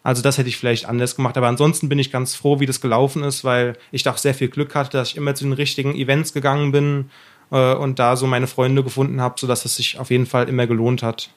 Also 0.04 0.21
das 0.21 0.38
hätte 0.38 0.47
ich 0.47 0.58
vielleicht 0.58 0.86
anders 0.86 1.15
gemacht. 1.15 1.38
Aber 1.38 1.47
ansonsten 1.47 1.89
bin 1.89 1.99
ich 1.99 2.12
ganz 2.12 2.34
froh, 2.36 2.60
wie 2.60 2.65
das 2.65 2.80
gelaufen 2.80 3.23
ist, 3.23 3.43
weil 3.43 3.75
ich 3.91 4.04
da 4.04 4.12
auch 4.12 4.17
sehr 4.17 4.34
viel 4.34 4.47
Glück 4.47 4.75
hatte, 4.75 4.97
dass 4.97 5.10
ich 5.10 5.17
immer 5.17 5.36
zu 5.36 5.43
den 5.43 5.54
richtigen 5.54 5.93
Events 5.93 6.32
gegangen 6.34 6.71
bin 6.71 7.10
äh, 7.52 7.73
und 7.73 7.99
da 7.99 8.15
so 8.15 8.25
meine 8.25 8.47
Freunde 8.47 8.84
gefunden 8.84 9.19
habe, 9.19 9.36
sodass 9.38 9.65
es 9.65 9.75
sich 9.75 9.99
auf 9.99 10.10
jeden 10.10 10.25
Fall 10.25 10.47
immer 10.47 10.67
gelohnt 10.67 11.04
hat. 11.04 11.30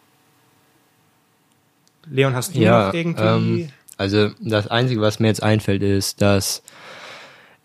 Leon, 2.10 2.34
hast 2.34 2.54
du 2.54 2.60
Ja, 2.60 2.86
noch 2.88 2.94
irgendwie... 2.94 3.62
ähm, 3.62 3.68
also 3.96 4.30
das 4.40 4.66
Einzige, 4.68 5.00
was 5.00 5.20
mir 5.20 5.28
jetzt 5.28 5.42
einfällt, 5.42 5.82
ist, 5.82 6.20
dass 6.20 6.62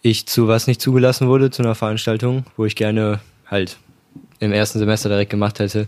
ich 0.10 0.26
zu 0.26 0.48
was 0.48 0.68
nicht 0.68 0.82
zugelassen 0.82 1.28
wurde, 1.28 1.52
zu 1.52 1.62
einer 1.64 1.76
Veranstaltung, 1.76 2.46
wo 2.56 2.66
ich 2.66 2.76
gerne 2.76 3.20
halt 3.46 3.78
im 4.40 4.52
ersten 4.52 4.80
Semester 4.80 5.10
direkt 5.10 5.32
gemacht 5.32 5.60
hätte. 5.60 5.88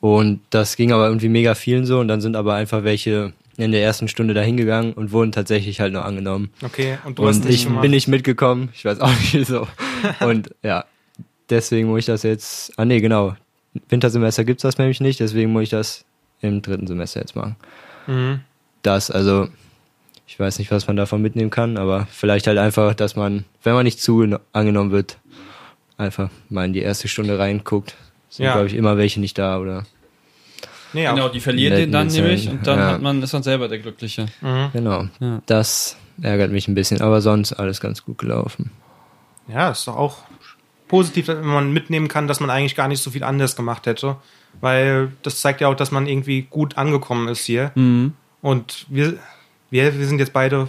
Und 0.00 0.40
das 0.50 0.76
ging 0.76 0.92
aber 0.92 1.06
irgendwie 1.06 1.28
mega 1.28 1.54
vielen 1.54 1.86
so 1.86 1.98
und 2.00 2.08
dann 2.08 2.20
sind 2.20 2.36
aber 2.36 2.54
einfach 2.54 2.84
welche 2.84 3.32
in 3.56 3.72
der 3.72 3.82
ersten 3.82 4.06
Stunde 4.08 4.34
da 4.34 4.42
hingegangen 4.42 4.92
und 4.92 5.12
wurden 5.12 5.32
tatsächlich 5.32 5.80
halt 5.80 5.92
noch 5.92 6.04
angenommen. 6.04 6.50
okay, 6.62 6.98
und 7.04 7.18
du 7.18 7.26
hast 7.26 7.36
Und 7.38 7.44
nicht 7.46 7.54
ich 7.54 7.64
gemacht. 7.66 7.82
bin 7.82 7.90
nicht 7.90 8.06
mitgekommen, 8.06 8.68
ich 8.74 8.84
weiß 8.84 9.00
auch 9.00 9.08
nicht 9.08 9.32
wieso. 9.32 9.66
Und 10.20 10.50
ja, 10.62 10.84
deswegen 11.48 11.88
muss 11.88 12.00
ich 12.00 12.04
das 12.06 12.22
jetzt, 12.22 12.78
ah 12.78 12.84
nee, 12.84 13.00
genau, 13.00 13.34
Wintersemester 13.88 14.44
gibt's 14.44 14.62
das 14.62 14.76
nämlich 14.76 15.00
nicht, 15.00 15.20
deswegen 15.20 15.52
muss 15.52 15.62
ich 15.64 15.70
das 15.70 16.04
im 16.42 16.60
dritten 16.60 16.86
Semester 16.86 17.20
jetzt 17.20 17.34
machen. 17.34 17.56
Mhm. 18.06 18.40
Das, 18.82 19.10
also, 19.10 19.48
ich 20.26 20.38
weiß 20.38 20.58
nicht, 20.58 20.70
was 20.70 20.86
man 20.86 20.96
davon 20.96 21.22
mitnehmen 21.22 21.50
kann, 21.50 21.76
aber 21.76 22.06
vielleicht 22.10 22.46
halt 22.46 22.58
einfach, 22.58 22.94
dass 22.94 23.16
man, 23.16 23.44
wenn 23.62 23.74
man 23.74 23.84
nicht 23.84 24.00
zu 24.00 24.38
angenommen 24.52 24.90
wird, 24.90 25.18
einfach 25.98 26.30
mal 26.50 26.64
in 26.66 26.72
die 26.72 26.80
erste 26.80 27.08
Stunde 27.08 27.38
reinguckt. 27.38 27.94
Sind, 28.28 28.44
Ja. 28.46 28.52
glaube 28.52 28.66
ich, 28.66 28.74
immer 28.74 28.96
welche 28.96 29.20
nicht 29.20 29.38
da 29.38 29.58
oder. 29.58 29.84
Nee, 30.92 31.06
Genau, 31.06 31.28
die 31.28 31.40
verlieren 31.40 31.74
Nett 31.74 31.82
den 31.84 31.92
dann 31.92 32.06
nämlich 32.08 32.48
und 32.48 32.66
dann 32.66 32.78
Ja. 32.78 32.86
hat 32.92 33.02
man, 33.02 33.22
ist 33.22 33.32
man 33.32 33.42
selber 33.42 33.68
der 33.68 33.78
Glückliche. 33.78 34.26
Mhm. 34.40 34.70
Genau. 34.72 35.06
Ja. 35.20 35.42
Das 35.46 35.96
ärgert 36.22 36.50
mich 36.52 36.68
ein 36.68 36.74
bisschen, 36.74 37.00
aber 37.02 37.20
sonst 37.20 37.52
alles 37.52 37.80
ganz 37.80 38.04
gut 38.04 38.18
gelaufen. 38.18 38.70
Ja, 39.48 39.70
ist 39.70 39.86
doch 39.86 39.96
auch 39.96 40.18
positiv, 40.88 41.28
wenn 41.28 41.44
man 41.44 41.72
mitnehmen 41.72 42.08
kann, 42.08 42.26
dass 42.28 42.40
man 42.40 42.50
eigentlich 42.50 42.74
gar 42.74 42.88
nicht 42.88 43.02
so 43.02 43.10
viel 43.10 43.24
anders 43.24 43.56
gemacht 43.56 43.86
hätte. 43.86 44.16
Weil 44.60 45.12
das 45.22 45.40
zeigt 45.40 45.60
ja 45.60 45.68
auch, 45.68 45.74
dass 45.76 45.90
man 45.92 46.06
irgendwie 46.06 46.42
gut 46.42 46.78
angekommen 46.78 47.28
ist 47.28 47.44
hier. 47.44 47.72
Mhm. 47.74 48.14
Und 48.40 48.86
wir, 48.88 49.14
wir, 49.70 49.98
wir 49.98 50.06
sind 50.06 50.18
jetzt 50.18 50.32
beide, 50.32 50.68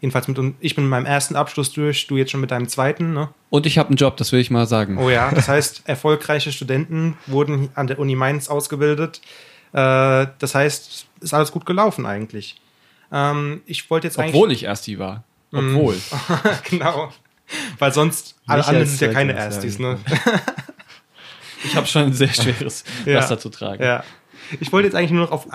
jedenfalls 0.00 0.28
mit 0.28 0.38
uns, 0.38 0.54
ich 0.60 0.74
bin 0.74 0.84
mit 0.84 0.90
meinem 0.90 1.06
ersten 1.06 1.36
Abschluss 1.36 1.72
durch, 1.72 2.06
du 2.06 2.16
jetzt 2.16 2.30
schon 2.30 2.40
mit 2.40 2.50
deinem 2.50 2.68
zweiten, 2.68 3.12
ne? 3.12 3.28
Und 3.50 3.66
ich 3.66 3.78
habe 3.78 3.88
einen 3.88 3.96
Job, 3.96 4.16
das 4.16 4.32
will 4.32 4.40
ich 4.40 4.50
mal 4.50 4.66
sagen. 4.66 4.98
Oh 4.98 5.10
ja, 5.10 5.30
das 5.30 5.48
heißt, 5.48 5.82
erfolgreiche 5.86 6.52
Studenten 6.52 7.16
wurden 7.26 7.70
an 7.74 7.86
der 7.86 7.98
Uni 7.98 8.16
Mainz 8.16 8.48
ausgebildet. 8.48 9.20
Äh, 9.72 10.26
das 10.38 10.54
heißt, 10.54 11.06
ist 11.20 11.34
alles 11.34 11.52
gut 11.52 11.66
gelaufen 11.66 12.06
eigentlich. 12.06 12.60
Ähm, 13.10 13.62
ich 13.66 13.90
wollte 13.90 14.06
jetzt 14.06 14.18
Obwohl 14.18 14.52
ich 14.52 14.64
Ersti 14.64 14.98
war. 14.98 15.24
Obwohl. 15.52 15.94
eigentlich. 15.94 16.62
genau. 16.70 17.12
Weil 17.78 17.92
sonst, 17.92 18.36
alle 18.46 18.58
Nicht 18.58 18.68
anderen 18.68 18.86
sind 18.86 19.00
ja 19.00 19.12
keine 19.12 19.34
Erstis, 19.34 19.78
ne? 19.78 19.98
Ich 21.64 21.76
habe 21.76 21.86
schon 21.86 22.02
ein 22.02 22.12
sehr 22.12 22.32
schweres 22.32 22.84
Ja. 23.04 23.14
Laster 23.14 23.38
zu 23.38 23.48
tragen. 23.48 23.82
Ja. 23.82 24.04
Ich 24.60 24.72
wollte 24.72 24.86
jetzt 24.88 24.94
eigentlich 24.94 25.12
nur 25.12 25.24
noch 25.24 25.32
auf 25.32 25.52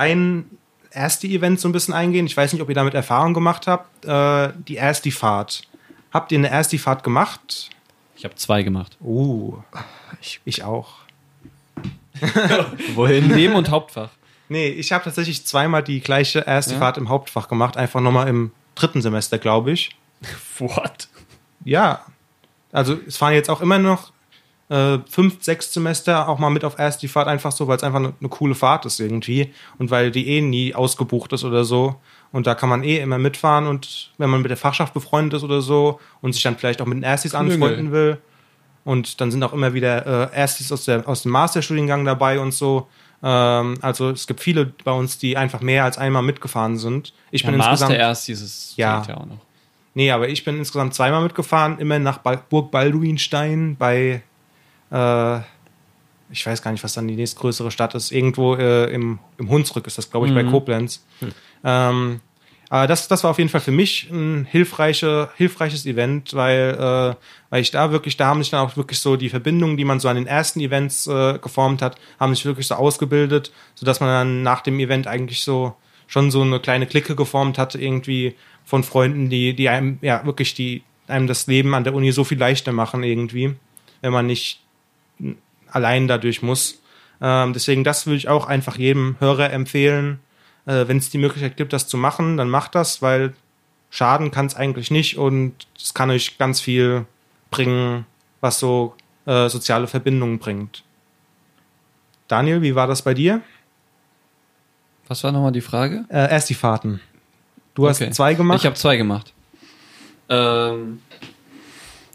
ein 0.87 1.01
Ersti-Event 1.01 1.59
so 1.59 1.67
ein 1.67 1.71
bisschen 1.71 1.93
eingehen. 1.93 2.25
Ich 2.25 2.35
weiß 2.35 2.53
nicht, 2.53 2.61
ob 2.61 2.69
ihr 2.69 2.75
damit 2.75 2.93
Erfahrung 2.93 3.33
gemacht 3.33 3.67
habt. 3.67 4.05
Äh, 4.05 4.53
die 4.67 4.77
Ersti-Fahrt. 4.77 5.63
Habt 6.11 6.31
ihr 6.31 6.37
eine 6.37 6.49
Ersti-Fahrt 6.49 7.03
gemacht? 7.03 7.69
Ich 8.15 8.23
habe 8.23 8.35
zwei 8.35 8.63
gemacht. 8.63 8.97
Uh, 9.01 9.57
ich, 10.45 10.63
auch. 10.63 10.95
Wohin? 12.95 13.27
Neben- 13.27 13.55
und 13.55 13.69
Hauptfach. 13.69 14.09
Nee, 14.49 14.69
ich 14.69 14.91
habe 14.91 15.03
tatsächlich 15.03 15.45
zweimal 15.45 15.83
die 15.83 15.99
gleiche 15.99 16.47
Ersti-Fahrt 16.47 16.97
im 16.97 17.09
Hauptfach 17.09 17.47
gemacht. 17.47 17.77
Einfach 17.77 18.01
nochmal 18.01 18.27
im 18.27 18.51
dritten 18.75 19.01
Semester, 19.01 19.37
glaube 19.37 19.71
ich. 19.71 19.95
What? 20.57 21.09
Ja. 21.63 22.05
Also 22.71 22.97
es 23.07 23.17
fahren 23.17 23.33
jetzt 23.33 23.49
auch 23.49 23.61
immer 23.61 23.77
noch 23.77 24.11
äh, 24.69 24.97
fünf, 25.09 25.43
sechs 25.43 25.73
Semester 25.73 26.27
auch 26.27 26.39
mal 26.39 26.49
mit 26.49 26.65
auf 26.65 26.77
erst 26.77 27.01
die 27.01 27.07
Fahrt 27.07 27.27
einfach 27.27 27.51
so, 27.51 27.67
weil 27.67 27.77
es 27.77 27.83
einfach 27.83 27.99
eine 27.99 28.13
ne 28.19 28.29
coole 28.29 28.55
Fahrt 28.55 28.85
ist 28.85 28.99
irgendwie 28.99 29.53
und 29.77 29.91
weil 29.91 30.11
die 30.11 30.27
eh 30.27 30.41
nie 30.41 30.75
ausgebucht 30.75 31.31
ist 31.33 31.43
oder 31.43 31.63
so. 31.63 31.95
Und 32.33 32.45
da 32.45 32.55
kann 32.55 32.67
man 32.69 32.83
eh 32.83 32.97
immer 32.99 33.17
mitfahren 33.17 33.67
und 33.67 34.11
wenn 34.17 34.29
man 34.29 34.41
mit 34.41 34.49
der 34.49 34.57
Fachschaft 34.57 34.93
befreundet 34.93 35.37
ist 35.37 35.43
oder 35.43 35.61
so 35.61 35.99
und 36.21 36.33
sich 36.33 36.43
dann 36.43 36.57
vielleicht 36.57 36.81
auch 36.81 36.85
mit 36.85 36.97
den 36.97 37.03
Erstis 37.03 37.33
anfreunden 37.33 37.91
will. 37.91 38.17
Und 38.83 39.19
dann 39.19 39.31
sind 39.31 39.43
auch 39.43 39.53
immer 39.53 39.73
wieder 39.73 40.31
äh, 40.33 40.35
Erstis 40.35 40.71
aus, 40.71 40.85
der, 40.85 41.07
aus 41.07 41.23
dem 41.23 41.31
Masterstudiengang 41.31 42.05
dabei 42.05 42.39
und 42.39 42.53
so. 42.53 42.87
Ähm, 43.23 43.75
also 43.81 44.09
es 44.11 44.27
gibt 44.27 44.39
viele 44.41 44.65
bei 44.83 44.91
uns, 44.91 45.17
die 45.17 45.35
einfach 45.37 45.61
mehr 45.61 45.83
als 45.85 45.97
einmal 45.97 46.21
mitgefahren 46.23 46.77
sind. 46.77 47.13
Ich 47.31 47.41
Ja, 47.41 47.49
bin 47.49 47.57
Master 47.57 47.71
insgesamt. 47.73 47.99
erst 47.99 48.27
dieses 48.27 48.73
Ja. 48.77 49.03
ja 49.07 49.17
auch 49.17 49.25
noch. 49.25 49.39
Nee, 49.93 50.11
aber 50.11 50.29
ich 50.29 50.45
bin 50.45 50.57
insgesamt 50.57 50.93
zweimal 50.93 51.23
mitgefahren, 51.23 51.79
immer 51.79 51.97
nach 51.97 52.19
ba 52.19 52.35
Burg 52.49 52.71
Balduinstein 52.71 53.75
bei, 53.77 54.21
äh, 54.91 55.39
ich 56.29 56.45
weiß 56.45 56.61
gar 56.61 56.71
nicht, 56.71 56.83
was 56.83 56.93
dann 56.93 57.07
die 57.07 57.15
nächstgrößere 57.15 57.71
Stadt 57.71 57.95
ist. 57.95 58.11
Irgendwo 58.11 58.55
äh, 58.55 58.91
im, 58.93 59.19
im 59.37 59.49
Hunsrück 59.49 59.87
ist 59.87 59.97
das, 59.97 60.11
glaube 60.11 60.27
ich, 60.27 60.33
bei 60.33 60.43
Koblenz. 60.43 61.05
Ähm, 61.63 62.19
aber 62.69 62.87
das, 62.87 63.07
das 63.07 63.23
war 63.23 63.31
auf 63.31 63.37
jeden 63.37 63.49
Fall 63.49 63.61
für 63.61 63.71
mich 63.71 64.09
ein 64.11 64.45
hilfreiche, 64.45 65.29
hilfreiches 65.37 65.85
Event, 65.85 66.33
weil, 66.33 66.75
äh, 66.77 67.15
weil 67.49 67.61
ich 67.61 67.71
da 67.71 67.91
wirklich, 67.91 68.17
da 68.17 68.27
haben 68.27 68.43
sich 68.43 68.51
dann 68.51 68.65
auch 68.65 68.75
wirklich 68.75 68.99
so 68.99 69.15
die 69.15 69.29
Verbindungen, 69.29 69.77
die 69.77 69.85
man 69.85 70.01
so 70.01 70.09
an 70.09 70.17
den 70.17 70.27
ersten 70.27 70.59
Events 70.59 71.07
äh, 71.07 71.39
geformt 71.39 71.81
hat, 71.81 71.97
haben 72.19 72.35
sich 72.35 72.45
wirklich 72.45 72.67
so 72.67 72.75
ausgebildet, 72.75 73.53
sodass 73.75 74.01
man 74.01 74.09
dann 74.09 74.43
nach 74.43 74.61
dem 74.61 74.79
Event 74.79 75.07
eigentlich 75.07 75.43
so 75.43 75.75
schon 76.07 76.31
so 76.31 76.41
eine 76.41 76.59
kleine 76.59 76.87
Clique 76.87 77.15
geformt 77.15 77.57
hatte, 77.57 77.79
irgendwie 77.79 78.35
von 78.65 78.83
Freunden, 78.83 79.29
die, 79.29 79.53
die 79.53 79.69
einem, 79.69 79.99
ja, 80.01 80.25
wirklich, 80.25 80.53
die 80.53 80.83
einem 81.07 81.27
das 81.27 81.47
Leben 81.47 81.73
an 81.73 81.85
der 81.85 81.93
Uni 81.93 82.11
so 82.11 82.25
viel 82.25 82.37
leichter 82.37 82.73
machen, 82.73 83.03
irgendwie, 83.03 83.55
wenn 84.01 84.11
man 84.11 84.25
nicht 84.25 84.61
allein 85.71 86.07
dadurch 86.07 86.41
muss. 86.41 86.81
Ähm, 87.21 87.53
deswegen, 87.53 87.83
das 87.83 88.05
würde 88.05 88.17
ich 88.17 88.27
auch 88.27 88.45
einfach 88.47 88.77
jedem 88.77 89.15
Hörer 89.19 89.51
empfehlen. 89.51 90.19
Äh, 90.65 90.87
wenn 90.87 90.97
es 90.97 91.09
die 91.09 91.17
Möglichkeit 91.17 91.57
gibt, 91.57 91.73
das 91.73 91.87
zu 91.87 91.97
machen, 91.97 92.37
dann 92.37 92.49
macht 92.49 92.75
das, 92.75 93.01
weil 93.01 93.33
schaden 93.89 94.31
kann 94.31 94.45
es 94.45 94.55
eigentlich 94.55 94.91
nicht 94.91 95.17
und 95.17 95.53
es 95.77 95.93
kann 95.93 96.09
euch 96.09 96.37
ganz 96.37 96.59
viel 96.61 97.05
bringen, 97.51 98.05
was 98.41 98.59
so 98.59 98.93
äh, 99.25 99.47
soziale 99.49 99.87
Verbindungen 99.87 100.39
bringt. 100.39 100.83
Daniel, 102.27 102.61
wie 102.61 102.75
war 102.75 102.87
das 102.87 103.01
bei 103.01 103.13
dir? 103.13 103.41
Was 105.07 105.23
war 105.23 105.31
nochmal 105.31 105.53
die 105.53 105.61
Frage? 105.61 106.03
Äh, 106.09 106.29
erst 106.29 106.49
die 106.49 106.53
Fahrten. 106.53 106.99
Du 107.75 107.87
hast 107.87 108.01
Okay. 108.01 108.11
zwei 108.11 108.33
gemacht. 108.33 108.59
Ich 108.59 108.65
habe 108.65 108.75
zwei 108.75 108.97
gemacht. 108.97 109.33
Ähm, 110.29 110.99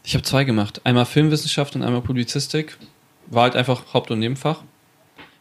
ich 0.03 0.13
habe 0.13 0.23
zwei 0.23 0.43
gemacht. 0.43 0.81
Einmal 0.83 1.05
Filmwissenschaft 1.05 1.75
und 1.75 1.81
einmal 1.81 2.01
Publizistik. 2.01 2.77
War 3.27 3.43
halt 3.43 3.55
einfach 3.55 3.93
Haupt- 3.93 4.11
und 4.11 4.19
Nebenfach. 4.19 4.63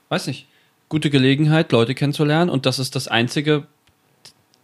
Weiß 0.08 0.26
nicht. 0.26 0.46
Gute 0.88 1.10
Gelegenheit, 1.10 1.72
Leute 1.72 1.94
kennenzulernen. 1.94 2.50
Und 2.50 2.66
das 2.66 2.78
ist 2.78 2.94
das 2.94 3.08
Einzige, 3.08 3.66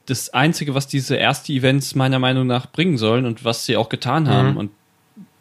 das 0.07 0.31
Einzige, 0.31 0.75
was 0.75 0.87
diese 0.87 1.19
ersten 1.19 1.53
Events 1.53 1.95
meiner 1.95 2.19
Meinung 2.19 2.47
nach 2.47 2.67
bringen 2.67 2.99
sollen 2.99 3.27
und 3.27 3.45
was 3.45 3.67
sie 3.67 3.77
auch 3.77 3.89
getan 3.89 4.29
haben. 4.29 4.53
Mhm. 4.53 4.57
Und 4.57 4.71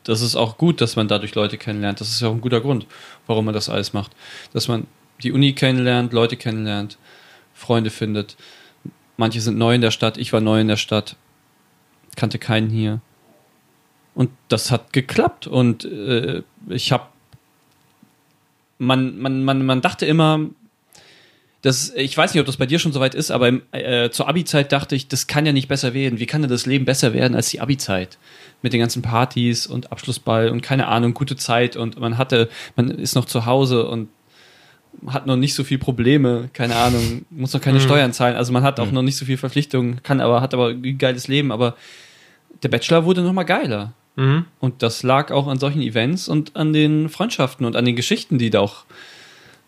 das 0.03 0.21
ist 0.21 0.35
auch 0.35 0.57
gut, 0.57 0.79
dass 0.79 0.95
man 0.95 1.07
dadurch 1.07 1.35
Leute 1.35 1.57
kennenlernt. 1.57 1.99
Das 1.99 2.09
ist 2.09 2.21
ja 2.21 2.29
auch 2.29 2.33
ein 2.33 2.41
guter 2.41 2.61
Grund, 2.61 2.85
warum 3.27 3.45
man 3.45 3.53
das 3.53 3.67
alles 3.67 3.91
macht. 3.91 4.11
Dass 4.53 4.67
man 4.67 4.87
die 5.21 5.31
Uni 5.31 5.53
kennenlernt, 5.53 6.13
Leute 6.13 6.37
kennenlernt, 6.37 6.97
Freunde 7.53 7.89
findet. 7.89 8.37
Manche 9.17 9.41
sind 9.41 9.57
neu 9.57 9.75
in 9.75 9.81
der 9.81 9.91
Stadt, 9.91 10.17
ich 10.17 10.31
war 10.31 10.41
neu 10.41 10.61
in 10.61 10.67
der 10.67 10.77
Stadt, 10.77 11.17
kannte 12.15 12.39
keinen 12.39 12.69
hier. 12.69 13.01
Und 14.13 14.31
das 14.47 14.71
hat 14.71 14.93
geklappt. 14.93 15.45
Und 15.45 15.85
äh, 15.85 16.41
ich 16.69 16.91
habe, 16.91 17.07
man, 18.77 19.17
man, 19.19 19.43
man, 19.43 19.65
man 19.65 19.81
dachte 19.81 20.05
immer, 20.05 20.39
das, 21.61 21.91
ich 21.95 22.15
weiß 22.15 22.33
nicht, 22.33 22.39
ob 22.39 22.45
das 22.45 22.57
bei 22.57 22.65
dir 22.65 22.79
schon 22.79 22.93
soweit 22.93 23.15
ist, 23.15 23.31
aber 23.31 23.47
im, 23.47 23.61
äh, 23.71 24.09
zur 24.09 24.29
Abi-Zeit 24.29 24.71
dachte 24.71 24.95
ich, 24.95 25.07
das 25.07 25.27
kann 25.27 25.45
ja 25.45 25.51
nicht 25.51 25.67
besser 25.67 25.93
werden. 25.93 26.19
Wie 26.19 26.25
kann 26.27 26.41
denn 26.41 26.51
das 26.51 26.65
Leben 26.65 26.85
besser 26.85 27.13
werden 27.13 27.35
als 27.35 27.49
die 27.49 27.59
Abi-Zeit? 27.59 28.17
Mit 28.61 28.73
den 28.73 28.79
ganzen 28.79 29.01
Partys 29.01 29.67
und 29.67 29.91
Abschlussball 29.91 30.49
und 30.49 30.61
keine 30.61 30.87
Ahnung, 30.87 31.13
gute 31.13 31.35
Zeit 31.35 31.75
und 31.75 31.99
man 31.99 32.17
hatte, 32.17 32.49
man 32.75 32.89
ist 32.89 33.15
noch 33.15 33.25
zu 33.25 33.45
Hause 33.45 33.87
und 33.87 34.09
hat 35.07 35.27
noch 35.27 35.35
nicht 35.35 35.53
so 35.53 35.63
viel 35.63 35.77
Probleme, 35.77 36.49
keine 36.53 36.75
Ahnung, 36.75 37.25
muss 37.29 37.53
noch 37.53 37.61
keine 37.61 37.79
Steuern 37.79 38.13
zahlen, 38.13 38.35
also 38.35 38.51
man 38.51 38.63
hat 38.63 38.79
auch 38.79 38.91
noch 38.91 39.03
nicht 39.03 39.15
so 39.15 39.25
viel 39.25 39.37
Verpflichtungen, 39.37 40.01
kann 40.01 40.21
aber, 40.21 40.41
hat 40.41 40.55
aber 40.55 40.69
ein 40.69 40.97
geiles 40.97 41.27
Leben, 41.27 41.51
aber 41.51 41.75
der 42.63 42.69
Bachelor 42.69 43.05
wurde 43.05 43.21
noch 43.21 43.33
mal 43.33 43.43
geiler. 43.43 43.93
Mhm. 44.17 44.45
Und 44.59 44.83
das 44.83 45.03
lag 45.03 45.31
auch 45.31 45.47
an 45.47 45.57
solchen 45.59 45.81
Events 45.81 46.27
und 46.27 46.55
an 46.57 46.73
den 46.73 47.07
Freundschaften 47.07 47.65
und 47.65 47.75
an 47.77 47.85
den 47.85 47.95
Geschichten, 47.95 48.37
die 48.37 48.49
da 48.49 48.59
auch 48.59 48.83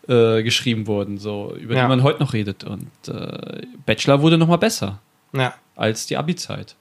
äh, 0.10 0.41
geschrieben 0.43 0.88
wurden, 0.88 1.18
so 1.20 1.56
über 1.58 1.76
Ja. 1.76 1.84
die 1.84 1.88
man 1.88 2.04
heute 2.04 2.20
noch 2.20 2.34
redet. 2.34 2.64
Und 2.66 2.88
äh, 3.08 3.62
Bachelor 3.86 4.22
wurde 4.22 4.38
noch 4.38 4.47
mal 4.47 4.58
besser 4.58 5.00
Ja. 5.34 5.54
als 5.76 6.08
die 6.08 6.18
Abi-Zeit. 6.18 6.76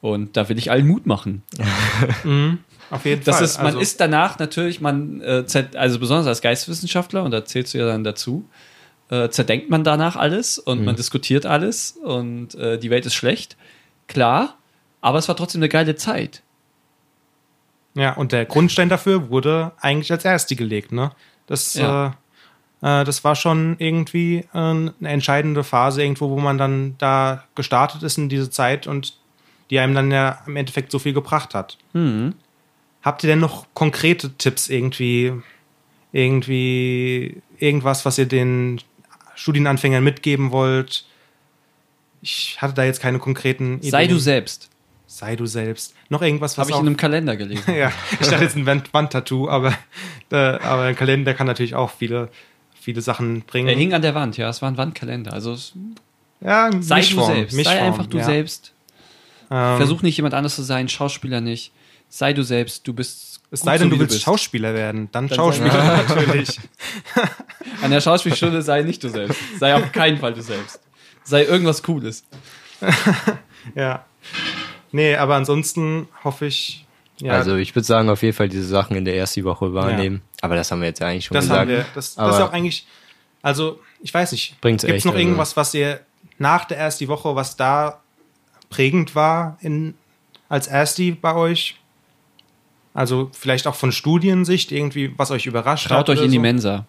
Und 0.00 0.36
da 0.36 0.48
will 0.48 0.58
ich 0.58 0.70
allen 0.70 0.86
Mut 0.86 1.06
machen. 1.06 1.42
Mhm. 2.24 2.58
Auf 2.90 3.04
jeden 3.04 3.22
Das 3.24 3.36
Fall. 3.36 3.44
ist, 3.44 3.56
man 3.58 3.66
Also- 3.66 3.78
ist 3.80 4.00
danach 4.00 4.38
natürlich, 4.38 4.80
man, 4.80 5.20
äh, 5.20 5.44
zählt- 5.46 5.76
also 5.76 5.98
besonders 5.98 6.26
als 6.26 6.40
Geistwissenschaftler, 6.40 7.22
und 7.22 7.30
da 7.32 7.44
zählst 7.44 7.74
du 7.74 7.78
ja 7.78 7.86
dann 7.86 8.02
dazu, 8.02 8.48
äh, 9.10 9.28
zerdenkt 9.28 9.68
man 9.70 9.84
danach 9.84 10.16
alles 10.16 10.58
und 10.58 10.80
Mhm. 10.80 10.84
man 10.86 10.96
diskutiert 10.96 11.44
alles 11.46 11.92
und 12.02 12.54
äh, 12.54 12.78
die 12.78 12.88
Welt 12.90 13.04
ist 13.06 13.14
schlecht. 13.14 13.56
Klar, 14.06 14.56
aber 15.02 15.18
es 15.18 15.28
war 15.28 15.36
trotzdem 15.36 15.60
eine 15.60 15.68
geile 15.68 15.96
Zeit. 15.96 16.42
Ja, 17.98 18.12
und 18.12 18.30
der 18.30 18.44
Grundstein 18.44 18.88
dafür 18.88 19.28
wurde 19.28 19.72
eigentlich 19.80 20.12
als 20.12 20.24
erste 20.24 20.54
gelegt, 20.54 20.92
ne? 20.92 21.10
Das, 21.46 21.74
Ja. 21.74 22.14
äh, 22.82 23.00
äh, 23.00 23.04
das 23.04 23.24
war 23.24 23.34
schon 23.34 23.74
irgendwie 23.78 24.44
äh, 24.54 24.58
eine 24.58 24.94
entscheidende 25.00 25.64
Phase 25.64 26.02
irgendwo, 26.02 26.30
wo 26.30 26.38
man 26.38 26.58
dann 26.58 26.94
da 26.98 27.42
gestartet 27.56 28.04
ist 28.04 28.16
in 28.16 28.28
diese 28.28 28.50
Zeit 28.50 28.86
und 28.86 29.14
die 29.70 29.80
einem 29.80 29.94
dann 29.96 30.12
ja 30.12 30.42
im 30.46 30.54
Endeffekt 30.54 30.92
so 30.92 31.00
viel 31.00 31.12
gebracht 31.12 31.54
hat. 31.54 31.76
Mhm. 31.92 32.34
Habt 33.02 33.24
ihr 33.24 33.30
denn 33.30 33.40
noch 33.40 33.66
konkrete 33.74 34.30
Tipps 34.38 34.68
irgendwie, 34.68 35.32
irgendwie 36.12 37.42
irgendwas, 37.58 38.04
was 38.04 38.16
ihr 38.16 38.26
den 38.26 38.80
Studienanfängern 39.34 40.04
mitgeben 40.04 40.52
wollt? 40.52 41.04
Ich 42.22 42.62
hatte 42.62 42.74
da 42.74 42.84
jetzt 42.84 43.00
keine 43.00 43.18
konkreten 43.18 43.78
Ideen. 43.78 43.90
Sei 43.90 44.06
du 44.06 44.18
selbst. 44.18 44.70
Sei 45.10 45.36
du 45.36 45.46
selbst. 45.46 45.94
Noch 46.10 46.20
irgendwas, 46.20 46.58
was 46.58 46.62
Habe 46.64 46.70
ich 46.70 46.74
auch 46.76 46.80
in 46.80 46.86
einem 46.88 46.96
Kalender 46.98 47.34
gelesen. 47.38 47.74
ja, 47.74 47.90
ich 48.20 48.28
dachte 48.28 48.44
jetzt 48.44 48.56
ein 48.56 48.66
Wand- 48.66 48.92
Wandtattoo, 48.92 49.48
aber, 49.48 49.72
äh, 50.30 50.36
aber 50.36 50.82
ein 50.82 50.94
Kalender 50.96 51.32
kann 51.34 51.46
natürlich 51.46 51.74
auch 51.74 51.90
viele, 51.90 52.28
viele 52.78 53.00
Sachen 53.00 53.40
bringen. 53.42 53.68
Er 53.68 53.74
hing 53.74 53.94
an 53.94 54.02
der 54.02 54.14
Wand, 54.14 54.36
ja, 54.36 54.48
es 54.50 54.60
war 54.60 54.70
ein 54.70 54.76
Wandkalender. 54.76 55.32
Also 55.32 55.54
es- 55.54 55.72
ja, 56.42 56.70
sei 56.80 56.96
Mischform, 56.98 57.26
du 57.28 57.34
selbst. 57.34 57.52
sei 57.52 57.56
Mischform, 57.58 57.82
einfach 57.84 58.06
du 58.06 58.18
ja. 58.18 58.24
selbst. 58.24 58.72
Ähm, 59.50 59.76
Versuch 59.78 60.02
nicht 60.02 60.16
jemand 60.18 60.34
anderes 60.34 60.54
zu 60.56 60.62
sein, 60.62 60.88
Schauspieler 60.90 61.40
nicht. 61.40 61.72
Sei 62.10 62.32
du 62.34 62.42
selbst, 62.42 62.86
du 62.86 62.92
bist. 62.92 63.40
es 63.50 63.60
sei 63.60 63.78
denn, 63.78 63.88
so, 63.88 63.94
du 63.94 64.00
willst 64.00 64.12
bist. 64.14 64.24
Schauspieler 64.24 64.74
werden, 64.74 65.08
dann, 65.10 65.26
Dann 65.28 65.36
Schauspieler 65.36 66.04
natürlich. 66.06 66.58
An 67.82 67.90
der 67.90 68.00
Schauspielschule 68.02 68.60
sei 68.62 68.82
nicht 68.82 69.02
du 69.02 69.08
selbst. 69.08 69.38
Sei 69.58 69.74
auf 69.74 69.90
keinen 69.92 70.18
Fall 70.18 70.34
du 70.34 70.42
selbst. 70.42 70.80
Sei 71.24 71.44
irgendwas 71.44 71.82
Cooles. 71.82 72.24
ja. 73.74 74.04
Nee, 74.92 75.16
aber 75.16 75.36
ansonsten 75.36 76.08
hoffe 76.24 76.46
ich, 76.46 76.86
ja, 77.20 77.32
Also 77.32 77.56
ich 77.56 77.74
würde 77.74 77.86
sagen, 77.86 78.08
auf 78.10 78.22
jeden 78.22 78.36
Fall 78.36 78.48
diese 78.48 78.66
Sachen 78.66 78.96
in 78.96 79.04
der 79.04 79.16
ersten 79.16 79.42
Woche 79.44 79.74
wahrnehmen. 79.74 80.22
Aber 80.40 80.54
das 80.54 80.70
haben 80.70 80.80
wir 80.80 80.88
jetzt 80.88 81.00
ja 81.00 81.08
eigentlich 81.08 81.24
schon 81.24 81.34
das 81.34 81.44
gesagt. 81.44 81.60
haben 81.62 81.68
wir. 81.68 81.84
Das, 81.94 82.14
das 82.14 82.36
ist 82.36 82.40
auch 82.40 82.52
eigentlich, 82.52 82.86
also 83.42 83.80
ich 84.00 84.14
weiß 84.14 84.32
nicht, 84.32 84.60
Bringt's 84.60 84.82
gibt 84.84 84.92
es 84.92 84.96
echt, 84.98 85.06
noch 85.06 85.12
also. 85.14 85.24
irgendwas, 85.24 85.56
was 85.56 85.74
ihr 85.74 86.00
nach 86.38 86.64
der 86.64 86.78
ersten 86.78 87.08
Woche, 87.08 87.34
was 87.34 87.56
da 87.56 88.00
prägend 88.70 89.14
war 89.14 89.58
in, 89.60 89.94
als 90.48 90.68
Ersti 90.68 91.12
bei 91.12 91.34
euch? 91.34 91.76
Also 92.94 93.30
vielleicht 93.32 93.66
auch 93.66 93.74
von 93.74 93.92
Studiensicht 93.92 94.70
irgendwie, 94.72 95.12
was 95.16 95.30
euch 95.30 95.46
überrascht 95.46 95.86
hat? 95.90 96.06
Traut 96.06 96.10
euch 96.10 96.22
in 96.24 96.30
die 96.30 96.36
so? 96.36 96.42
Mensa. 96.42 96.86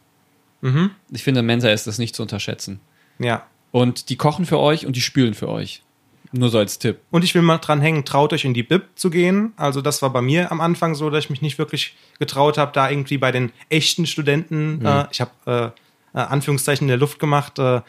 Mhm. 0.62 0.91
Ich 1.12 1.24
finde, 1.24 1.41
Mensa 1.41 1.70
ist 1.70 1.88
das 1.88 1.97
nicht 1.97 2.16
zu 2.16 2.22
unterschätzen. 2.22 2.80
Ja. 3.18 3.45
Und 3.72 4.10
die 4.10 4.16
kochen 4.16 4.45
für 4.45 4.60
euch 4.60 4.86
und 4.86 4.95
die 4.95 5.02
spülen 5.02 5.34
für 5.34 5.50
euch. 5.50 5.84
Nur 6.32 6.50
so 6.50 6.60
als 6.60 6.78
Tipp. 6.78 7.00
Und 7.10 7.24
ich 7.24 7.34
will 7.34 7.42
mal 7.42 7.58
dran 7.58 7.82
hängen, 7.82 8.06
traut 8.06 8.34
euch 8.34 8.46
in 8.46 8.54
die 8.54 8.64
Bib 8.64 8.84
zu 8.96 9.10
gehen. 9.10 9.54
Also 9.56 9.82
das 9.82 10.02
war 10.02 10.12
bei 10.12 10.22
mir 10.22 10.52
am 10.52 10.62
Anfang 10.62 10.94
so, 10.94 11.10
dass 11.10 11.24
ich 11.24 11.30
mich 11.30 11.42
nicht 11.42 11.58
wirklich 11.58 11.96
getraut 12.20 12.58
habe, 12.58 12.72
da 12.74 12.90
irgendwie 12.90 13.18
bei 13.18 13.32
den 13.32 13.52
echten 13.70 14.06
Studenten, 14.06 14.86
äh, 14.86 15.06
ich 15.12 15.22
habe 15.22 15.74
äh, 16.14 16.18
äh, 16.18 16.22
Anführungszeichen 16.22 16.86
in 16.86 16.90
der 16.90 16.98
Luft 16.98 17.20
gemacht, 17.20 17.60
äh, 17.60 17.78
äh, 17.78 17.82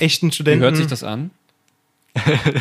echten 0.00 0.28
Wie 0.28 0.32
Studenten. 0.32 0.62
hört 0.62 0.76
sich 0.76 0.86
das 0.86 1.04
an? 1.04 1.30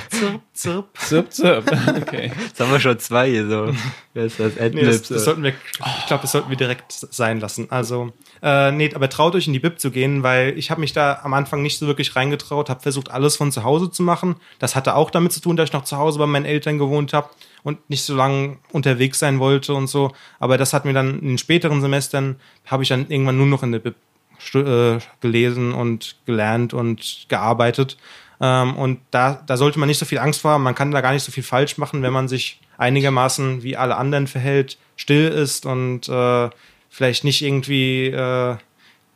Zirp, 0.09 0.41
zirp. 0.53 0.97
Zirp, 0.97 1.31
zirp. 1.31 1.71
Okay. 2.01 2.31
Jetzt 2.47 2.59
haben 2.59 2.71
wir 2.71 2.79
schon 2.79 2.97
zwei 2.97 3.29
hier 3.29 3.47
so. 3.47 3.71
Wer 4.13 4.25
ist 4.25 4.39
das? 4.39 4.55
Nee, 4.55 4.59
das, 4.59 4.65
Adlibs, 4.65 5.07
das 5.09 5.25
sollten 5.25 5.43
wir, 5.43 5.53
ich 5.99 6.05
glaube, 6.07 6.23
das 6.23 6.31
sollten 6.31 6.49
wir 6.49 6.57
direkt 6.57 6.91
sein 6.91 7.39
lassen. 7.39 7.67
Also, 7.69 8.11
äh, 8.41 8.71
nee, 8.71 8.91
aber 8.93 9.09
traut 9.09 9.35
euch 9.35 9.45
in 9.45 9.53
die 9.53 9.59
Bib 9.59 9.79
zu 9.79 9.91
gehen, 9.91 10.23
weil 10.23 10.57
ich 10.57 10.71
habe 10.71 10.81
mich 10.81 10.91
da 10.91 11.19
am 11.23 11.35
Anfang 11.35 11.61
nicht 11.61 11.77
so 11.77 11.85
wirklich 11.85 12.15
reingetraut, 12.15 12.69
habe 12.69 12.81
versucht, 12.81 13.11
alles 13.11 13.35
von 13.35 13.51
zu 13.51 13.63
Hause 13.63 13.91
zu 13.91 14.01
machen. 14.01 14.37
Das 14.57 14.75
hatte 14.75 14.95
auch 14.95 15.11
damit 15.11 15.31
zu 15.33 15.39
tun, 15.39 15.55
dass 15.55 15.69
ich 15.69 15.73
noch 15.73 15.83
zu 15.83 15.97
Hause 15.97 16.17
bei 16.17 16.25
meinen 16.25 16.45
Eltern 16.45 16.79
gewohnt 16.79 17.13
habe 17.13 17.29
und 17.61 17.89
nicht 17.91 18.03
so 18.03 18.15
lange 18.15 18.57
unterwegs 18.71 19.19
sein 19.19 19.39
wollte 19.39 19.75
und 19.75 19.87
so. 19.87 20.11
Aber 20.39 20.57
das 20.57 20.73
hat 20.73 20.83
mir 20.83 20.93
dann 20.93 21.19
in 21.19 21.27
den 21.27 21.37
späteren 21.37 21.79
Semestern, 21.81 22.37
habe 22.65 22.81
ich 22.81 22.89
dann 22.89 23.07
irgendwann 23.07 23.37
nur 23.37 23.47
noch 23.47 23.61
in 23.61 23.71
der 23.71 23.79
Bib 23.79 23.95
äh, 24.55 24.97
gelesen 25.21 25.73
und 25.73 26.17
gelernt 26.25 26.73
und 26.73 27.25
gearbeitet. 27.29 27.97
Ähm, 28.41 28.75
und 28.75 28.99
da, 29.11 29.41
da 29.45 29.57
sollte 29.57 29.79
man 29.79 29.87
nicht 29.87 29.99
so 29.99 30.05
viel 30.05 30.19
Angst 30.19 30.41
vor 30.41 30.51
haben. 30.51 30.63
Man 30.63 30.75
kann 30.75 30.91
da 30.91 31.01
gar 31.01 31.13
nicht 31.13 31.23
so 31.23 31.31
viel 31.31 31.43
falsch 31.43 31.77
machen, 31.77 32.01
wenn 32.01 32.13
man 32.13 32.27
sich 32.27 32.59
einigermaßen 32.77 33.63
wie 33.63 33.77
alle 33.77 33.97
anderen 33.97 34.27
verhält, 34.27 34.77
still 34.95 35.27
ist 35.27 35.65
und 35.65 36.09
äh, 36.09 36.49
vielleicht 36.89 37.23
nicht 37.23 37.41
irgendwie 37.41 38.07
äh, 38.07 38.57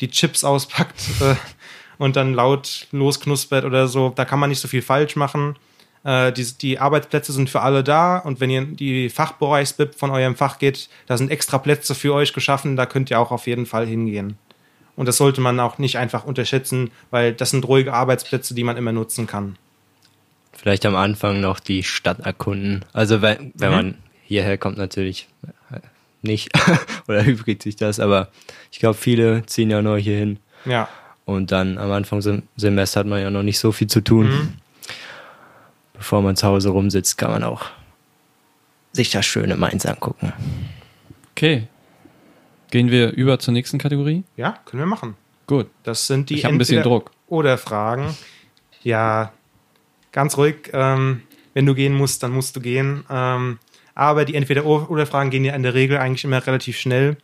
die 0.02 0.10
Chips 0.10 0.44
auspackt 0.44 1.02
äh, 1.22 1.36
und 1.98 2.16
dann 2.16 2.34
laut 2.34 2.88
losknuspert 2.92 3.66
oder 3.66 3.88
so. 3.88 4.12
Da 4.16 4.26
kann 4.26 4.40
man 4.40 4.50
nicht 4.50 4.60
so 4.60 4.68
viel 4.68 4.82
falsch 4.82 5.16
machen. 5.16 5.56
Äh, 6.04 6.32
die, 6.32 6.46
die 6.54 6.80
Arbeitsplätze 6.80 7.34
sind 7.34 7.50
für 7.50 7.62
alle 7.62 7.84
da 7.84 8.18
und 8.18 8.40
wenn 8.40 8.50
ihr 8.50 8.62
in 8.62 8.76
die 8.78 9.10
Fachbereichsbib 9.10 9.96
von 9.96 10.12
eurem 10.12 10.36
Fach 10.36 10.60
geht, 10.60 10.90
da 11.08 11.18
sind 11.18 11.32
extra 11.32 11.58
Plätze 11.58 11.96
für 11.96 12.14
euch 12.14 12.34
geschaffen, 12.34 12.76
da 12.76 12.86
könnt 12.86 13.10
ihr 13.10 13.20
auch 13.20 13.32
auf 13.32 13.48
jeden 13.48 13.66
Fall 13.66 13.86
hingehen. 13.86 14.38
Und 14.98 15.06
das 15.06 15.16
sollte 15.18 15.40
man 15.40 15.58
auch 15.62 15.78
nicht 15.78 15.98
einfach 15.98 16.26
unterschätzen, 16.26 16.92
weil 17.12 17.32
das 17.32 17.52
sind 17.52 17.66
ruhige 17.66 17.94
Arbeitsplätze, 17.94 18.54
die 18.54 18.64
man 18.66 18.76
immer 18.76 18.92
nutzen 18.92 19.28
kann. 19.28 19.56
Vielleicht 20.52 20.86
am 20.86 20.96
Anfang 20.96 21.40
noch 21.40 21.60
die 21.62 21.84
Stadt 21.84 22.20
erkunden. 22.20 22.84
Also 22.92 23.22
wenn, 23.22 23.54
wenn 23.56 23.70
Mhm. 23.70 23.76
man 23.76 23.96
hierher 24.26 24.58
kommt 24.58 24.78
natürlich 24.78 25.30
äh, 25.72 25.80
nicht 26.24 26.50
oder 27.08 27.24
übrigt 27.24 27.62
sich 27.64 27.76
das, 27.78 28.00
aber 28.02 28.30
ich 28.72 28.80
glaube, 28.80 28.98
viele 28.98 29.46
ziehen 29.46 29.70
ja 29.70 29.82
neu 29.82 30.02
hier 30.02 30.18
hin. 30.18 30.40
Ja. 30.66 30.90
Und 31.26 31.52
dann 31.52 31.78
am 31.78 31.92
Anfang 31.92 32.22
Sem 32.22 32.44
Semester 32.56 33.02
hat 33.02 33.08
man 33.08 33.22
ja 33.22 33.30
noch 33.30 33.44
nicht 33.44 33.60
so 33.60 33.72
viel 33.72 33.88
zu 33.88 34.02
tun. 34.02 34.28
Mhm. 34.30 34.54
Bevor 35.94 36.22
man 36.22 36.36
zu 36.36 36.48
Hause 36.48 36.70
rumsitzt, 36.70 37.18
kann 37.18 37.32
man 37.32 37.44
auch 37.44 37.66
sich 38.94 39.10
das 39.12 39.26
schöne 39.26 39.56
Mainz 39.58 39.86
angucken. 39.86 40.34
Okay. 41.32 41.68
Gehen 42.72 42.92
wir 42.92 43.12
über 43.14 43.40
zur 43.40 43.54
nächsten 43.54 43.78
Kategorie? 43.78 44.24
Ja, 44.36 44.58
können 44.66 44.82
wir 44.82 44.88
machen. 44.88 45.16
Gut. 45.48 45.68
Das 45.84 46.08
sind 46.08 46.30
die 46.30 46.36
Ich 46.36 46.46
habe 46.46 46.56
ein 46.56 46.58
bisschen 46.58 46.84
Druck. 46.84 47.12
oder 47.28 47.58
Fragen. 47.58 48.16
Ja, 48.84 49.32
ganz 50.12 50.38
ruhig. 50.38 50.70
Ähm, 50.74 51.22
wenn 51.54 51.66
du 51.66 51.74
gehen 51.74 51.94
musst, 51.96 52.24
dann 52.24 52.32
musst 52.32 52.56
du 52.56 52.60
gehen. 52.60 53.04
Ähm, 53.10 53.60
aber 53.96 54.26
die 54.26 54.36
Entweder-Oder-Fragen 54.36 55.30
gehen 55.30 55.46
ja 55.46 55.56
in 55.56 55.64
der 55.64 55.74
Regel 55.74 55.98
eigentlich 55.98 56.24
immer 56.24 56.46
relativ 56.46 56.78
schnell. 56.78 57.18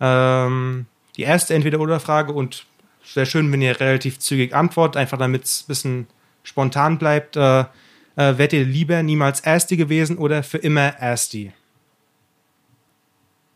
Ähm, 0.00 0.86
die 1.16 1.22
erste 1.22 1.54
Entweder-Oder-Frage 1.54 2.32
und 2.32 2.64
es 3.04 3.16
wäre 3.16 3.26
schön, 3.26 3.50
wenn 3.52 3.62
ihr 3.62 3.78
relativ 3.80 4.18
zügig 4.18 4.54
antwortet, 4.54 4.96
einfach 4.96 5.18
damit 5.18 5.44
es 5.44 5.62
ein 5.62 5.66
bisschen 5.68 6.06
spontan 6.42 6.98
bleibt. 6.98 7.36
Äh, 7.36 7.60
äh, 7.60 8.38
Wärt 8.38 8.52
ihr 8.52 8.64
lieber 8.64 9.02
niemals 9.02 9.40
Ersti 9.40 9.76
gewesen 9.76 10.18
oder 10.18 10.42
für 10.42 10.58
immer 10.58 10.82
Ersti? 10.98 11.52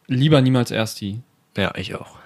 Lieber 0.07 0.41
niemals 0.41 0.71
Ersti. 0.71 1.21
Ja, 1.57 1.73
ich 1.77 1.95
auch. 1.95 2.17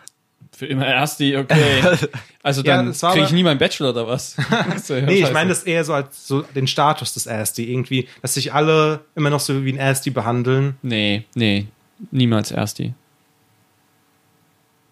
Für 0.53 0.67
immer 0.67 0.87
Ersti, 0.87 1.37
okay. 1.37 1.83
Also 2.43 2.63
Ja, 2.63 2.79
dann 2.79 3.03
war 3.03 3.13
kriege 3.13 3.27
ich 3.27 3.33
nie 3.33 3.43
meinen 3.43 3.59
Bachelor 3.59 3.91
oder 3.91 4.07
was? 4.09 4.37
Wär 4.89 5.01
ja 5.01 5.07
Nee, 5.07 5.23
ich 5.23 5.33
meine 5.33 5.51
das 5.51 5.65
eher 5.65 5.85
so 5.85 5.93
als 5.93 6.27
so 6.27 6.43
den 6.43 6.67
Status 6.67 7.15
des 7.15 7.27
Ersti. 7.27 7.71
Irgendwie, 7.71 8.09
dass 8.23 8.35
sich 8.35 8.53
alle 8.53 9.01
immer 9.15 9.31
noch 9.31 9.41
so 9.41 9.65
wie 9.65 9.73
ein 9.73 9.77
Ersti 9.77 10.11
behandeln. 10.11 10.77
Nee, 10.83 11.25
nee. 11.35 11.67
Niemals 12.11 12.51
Ersti. 12.51 12.95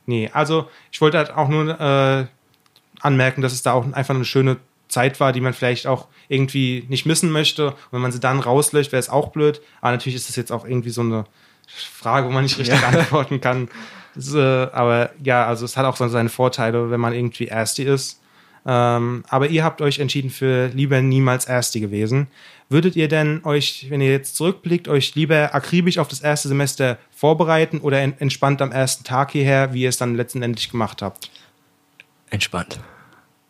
Nee, 0.06 0.30
also 0.32 0.68
ich 0.92 1.00
wollte 1.00 1.18
halt 1.18 1.30
auch 1.32 1.48
nur 1.48 1.80
äh, 1.80 2.26
anmerken, 3.00 3.42
dass 3.42 3.52
es 3.52 3.62
da 3.62 3.72
auch 3.72 3.90
einfach 3.92 4.14
eine 4.14 4.24
schöne 4.24 4.58
Zeit 4.88 5.18
war, 5.18 5.32
die 5.32 5.40
man 5.40 5.52
vielleicht 5.52 5.86
auch 5.86 6.06
irgendwie 6.28 6.84
nicht 6.88 7.06
missen 7.06 7.30
möchte. 7.30 7.68
Und 7.68 7.92
wenn 7.92 8.00
man 8.02 8.12
sie 8.12 8.20
dann 8.20 8.38
rauslöscht, 8.38 8.92
wäre 8.92 9.00
es 9.00 9.08
auch 9.08 9.30
blöd. 9.30 9.60
Aber 9.80 9.92
natürlich 9.92 10.16
ist 10.16 10.28
das 10.28 10.36
jetzt 10.36 10.52
auch 10.52 10.64
irgendwie 10.64 10.90
so 10.90 11.00
eine 11.00 11.24
Frage, 11.66 12.26
wo 12.26 12.30
man 12.30 12.44
nicht 12.44 12.58
richtig 12.58 12.82
antworten 12.82 13.40
kann. 13.40 13.68
Das, 14.14 14.34
äh, 14.34 14.38
aber 14.38 15.10
ja, 15.22 15.46
also 15.46 15.64
es 15.64 15.76
hat 15.76 15.84
auch 15.84 15.96
so 15.96 16.08
seine 16.08 16.28
Vorteile, 16.28 16.90
wenn 16.90 17.00
man 17.00 17.12
irgendwie 17.12 17.48
Ersti 17.48 17.82
ist. 17.82 18.20
Ähm, 18.64 19.24
aber 19.28 19.48
ihr 19.48 19.62
habt 19.62 19.80
euch 19.80 20.00
entschieden 20.00 20.30
für 20.30 20.68
lieber 20.68 21.00
niemals 21.00 21.44
Ersti 21.44 21.80
gewesen. 21.80 22.26
Würdet 22.68 22.96
ihr 22.96 23.06
denn 23.06 23.42
euch, 23.44 23.86
wenn 23.90 24.00
ihr 24.00 24.10
jetzt 24.10 24.34
zurückblickt, 24.34 24.88
euch 24.88 25.14
lieber 25.14 25.54
akribisch 25.54 25.98
auf 25.98 26.08
das 26.08 26.20
erste 26.20 26.48
Semester 26.48 26.98
vorbereiten 27.14 27.78
oder 27.78 28.00
en 28.00 28.18
entspannt 28.18 28.60
am 28.60 28.72
ersten 28.72 29.04
Tag 29.04 29.30
hierher, 29.30 29.72
wie 29.72 29.82
ihr 29.82 29.88
es 29.88 29.98
dann 29.98 30.16
letztendlich 30.16 30.70
gemacht 30.70 31.00
habt? 31.00 31.30
Entspannt. 32.30 32.80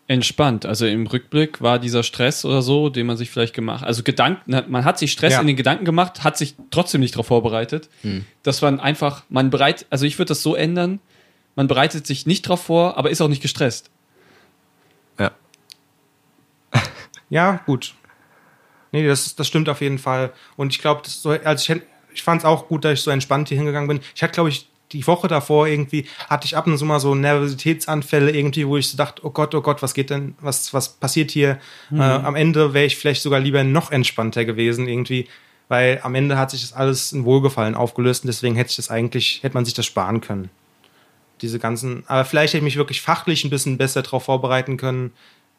Entspannt. 0.08 0.64
Also 0.66 0.86
im 0.86 1.06
Rückblick 1.08 1.60
war 1.60 1.78
dieser 1.80 2.02
Stress 2.04 2.44
oder 2.44 2.62
so, 2.62 2.88
den 2.90 3.06
man 3.06 3.16
sich 3.16 3.28
vielleicht 3.30 3.54
gemacht 3.54 3.84
Also 3.84 4.04
Gedanken, 4.04 4.54
man 4.70 4.84
hat 4.84 4.98
sich 5.00 5.10
Stress 5.10 5.32
Ja. 5.32 5.40
in 5.40 5.48
den 5.48 5.56
Gedanken 5.56 5.84
gemacht, 5.84 6.22
hat 6.22 6.36
sich 6.38 6.54
trotzdem 6.70 7.00
nicht 7.00 7.14
darauf 7.14 7.26
vorbereitet. 7.26 7.88
Dass 8.44 8.62
man 8.62 8.78
einfach, 8.78 9.24
man 9.28 9.50
bereit, 9.50 9.84
also 9.90 10.04
ich 10.06 10.18
würde 10.18 10.28
das 10.28 10.42
so 10.42 10.54
ändern, 10.54 11.00
man 11.56 11.66
bereitet 11.66 12.06
sich 12.06 12.24
nicht 12.26 12.42
drauf 12.42 12.62
vor, 12.62 12.96
aber 12.98 13.10
ist 13.10 13.20
auch 13.20 13.28
nicht 13.28 13.42
gestresst. 13.42 13.90
Ja. 15.18 15.32
Ja, 17.28 17.60
gut. 17.66 17.94
Nee, 18.92 19.04
das, 19.06 19.34
das 19.34 19.48
stimmt 19.48 19.68
auf 19.68 19.80
jeden 19.80 19.98
Fall. 19.98 20.32
Und 20.56 20.72
ich 20.72 20.78
glaube, 20.80 21.02
so, 21.08 21.30
also 21.30 21.74
ich, 21.74 21.82
ich 22.14 22.22
fand 22.22 22.42
es 22.42 22.44
auch 22.44 22.68
gut, 22.68 22.84
dass 22.84 22.92
ich 22.92 23.00
so 23.00 23.10
entspannt 23.10 23.48
hier 23.48 23.56
hingegangen 23.58 23.88
bin. 23.88 24.00
Ich 24.14 24.22
hatte, 24.22 24.32
glaube 24.34 24.48
ich, 24.50 24.68
die 24.92 25.06
Woche 25.06 25.28
davor 25.28 25.66
irgendwie 25.66 26.06
hatte 26.28 26.46
ich 26.46 26.56
ab 26.56 26.66
und 26.66 26.78
zu 26.78 26.84
mal 26.84 27.00
so 27.00 27.14
Nervositätsanfälle 27.14 28.30
irgendwie, 28.30 28.66
wo 28.66 28.76
ich 28.76 28.88
so 28.88 28.96
dachte, 28.96 29.24
oh 29.24 29.30
Gott, 29.30 29.54
oh 29.54 29.60
Gott, 29.60 29.82
was 29.82 29.94
geht 29.94 30.10
denn, 30.10 30.34
was, 30.40 30.72
was 30.72 30.88
passiert 30.88 31.30
hier? 31.30 31.58
Äh, 31.92 32.00
am 32.00 32.36
Ende 32.36 32.72
wäre 32.72 32.86
ich 32.86 32.96
vielleicht 32.96 33.22
sogar 33.22 33.40
lieber 33.40 33.64
noch 33.64 33.90
entspannter 33.90 34.44
gewesen 34.44 34.88
irgendwie, 34.88 35.26
weil 35.68 36.00
am 36.02 36.14
Ende 36.14 36.38
hat 36.38 36.50
sich 36.50 36.60
das 36.60 36.72
alles 36.72 37.12
in 37.12 37.24
Wohlgefallen 37.24 37.74
aufgelöst 37.74 38.24
und 38.24 38.28
deswegen 38.28 38.54
hätte 38.54 38.70
ich 38.70 38.76
das 38.76 38.90
eigentlich, 38.90 39.40
hätte 39.42 39.54
man 39.54 39.64
sich 39.64 39.74
das 39.74 39.86
sparen 39.86 40.20
können. 40.20 40.50
Diese 41.42 41.58
ganzen, 41.58 42.04
aber 42.06 42.24
vielleicht 42.24 42.54
hätte 42.54 42.58
ich 42.58 42.64
mich 42.64 42.76
wirklich 42.76 43.02
fachlich 43.02 43.44
ein 43.44 43.50
bisschen 43.50 43.76
besser 43.76 44.02
darauf 44.02 44.24
vorbereiten 44.24 44.76
können. 44.76 45.12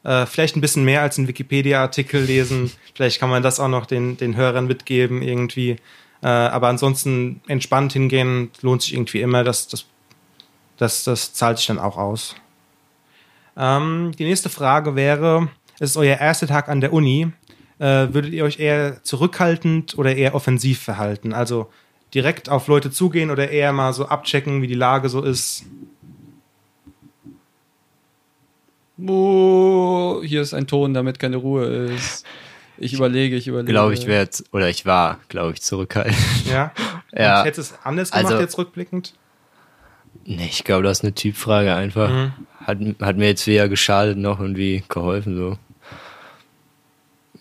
Äh, 0.03 0.25
vielleicht 0.25 0.55
ein 0.55 0.61
bisschen 0.61 0.86
mehr 0.86 1.01
als 1.01 1.17
einen 1.17 1.28
Wikipedia-Artikel 1.28 2.23
lesen. 2.23 2.71
vielleicht 2.95 3.19
kann 3.19 3.30
man 3.30 3.43
das 3.43 3.59
auch 3.59 3.67
noch 3.67 3.86
den, 3.86 4.17
den 4.17 4.36
Hörern 4.36 4.67
mitgeben 4.67 5.21
irgendwie. 5.21 5.75
Äh, 6.22 6.28
aber 6.28 6.68
ansonsten 6.68 7.41
entspannt 7.47 7.93
hingehen 7.93 8.51
lohnt 8.61 8.82
sich 8.82 8.93
irgendwie 8.93 9.22
immer. 9.22 9.43
Das, 9.43 9.68
das, 9.68 9.86
das, 10.78 11.03
das 11.03 11.34
zahlt 11.34 11.57
sich 11.57 11.68
dann 11.68 11.80
auch 11.80 11.97
aus. 11.97 12.36
Ähm, 13.55 14.11
die 14.18 14.26
nächste 14.26 14.49
Frage 14.49 14.95
wäre: 14.95 15.49
Es 15.80 15.91
ist 15.91 15.97
euer 15.97 16.18
erster 16.18 16.47
Tag 16.47 16.70
an 16.70 16.82
der 16.82 16.93
Uni. 16.93 17.32
Äh, 17.80 18.13
würdet 18.13 18.34
ihr 18.34 18.43
euch 18.43 18.59
eher 18.59 19.03
zurückhaltend 19.03 19.97
oder 19.97 20.15
eher 20.15 20.34
offensiv 20.34 20.82
verhalten? 20.82 21.34
Also 21.34 21.70
direkt 22.13 22.49
auf 22.49 22.68
Leute 22.68 22.89
zugehen 22.89 23.30
oder 23.30 23.49
eher 23.49 23.74
mal 23.74 23.93
so 23.93 24.07
abchecken, 24.07 24.61
wie 24.61 24.68
die 24.68 24.74
Lage 24.74 25.09
so 25.09 25.22
ist? 25.22 25.65
Oh, 29.05 30.22
hier 30.24 30.41
ist 30.41 30.55
ein 30.55 30.65
Ton, 30.65 30.93
damit 30.95 31.20
keine 31.20 31.38
Ruhe 31.38 31.65
ist. 31.65 32.26
Ich 32.78 32.93
überlege, 32.93 33.36
ich 33.36 33.47
überlege. 33.47 33.71
Glaube 33.71 33.93
ich 33.93 34.05
werde, 34.07 34.32
oder 34.51 34.69
ich 34.69 34.86
war, 34.86 35.19
glaube 35.30 35.53
ich, 35.53 35.61
zurückhaltend. 35.61 36.17
Ja. 36.49 36.71
Ja. 37.17 37.39
Und 37.39 37.45
hätte 37.45 37.61
es 37.61 37.73
anders 37.84 38.11
gemacht 38.11 38.25
Also- 38.28 38.39
jetzt 38.39 38.57
rückblickend? 38.57 39.13
Nee, 40.25 40.47
ich 40.51 40.63
glaube, 40.65 40.84
das 40.84 40.99
ist 40.99 41.03
eine 41.05 41.15
Typfrage 41.15 41.73
einfach. 41.73 42.09
Mhm. 42.09 42.34
Hat, 42.65 42.78
hat 43.01 43.17
mir 43.17 43.28
jetzt 43.28 43.47
weder 43.47 43.69
geschadet 43.69 44.17
noch 44.17 44.39
irgendwie 44.41 44.84
geholfen, 44.89 45.36
so. 45.38 45.57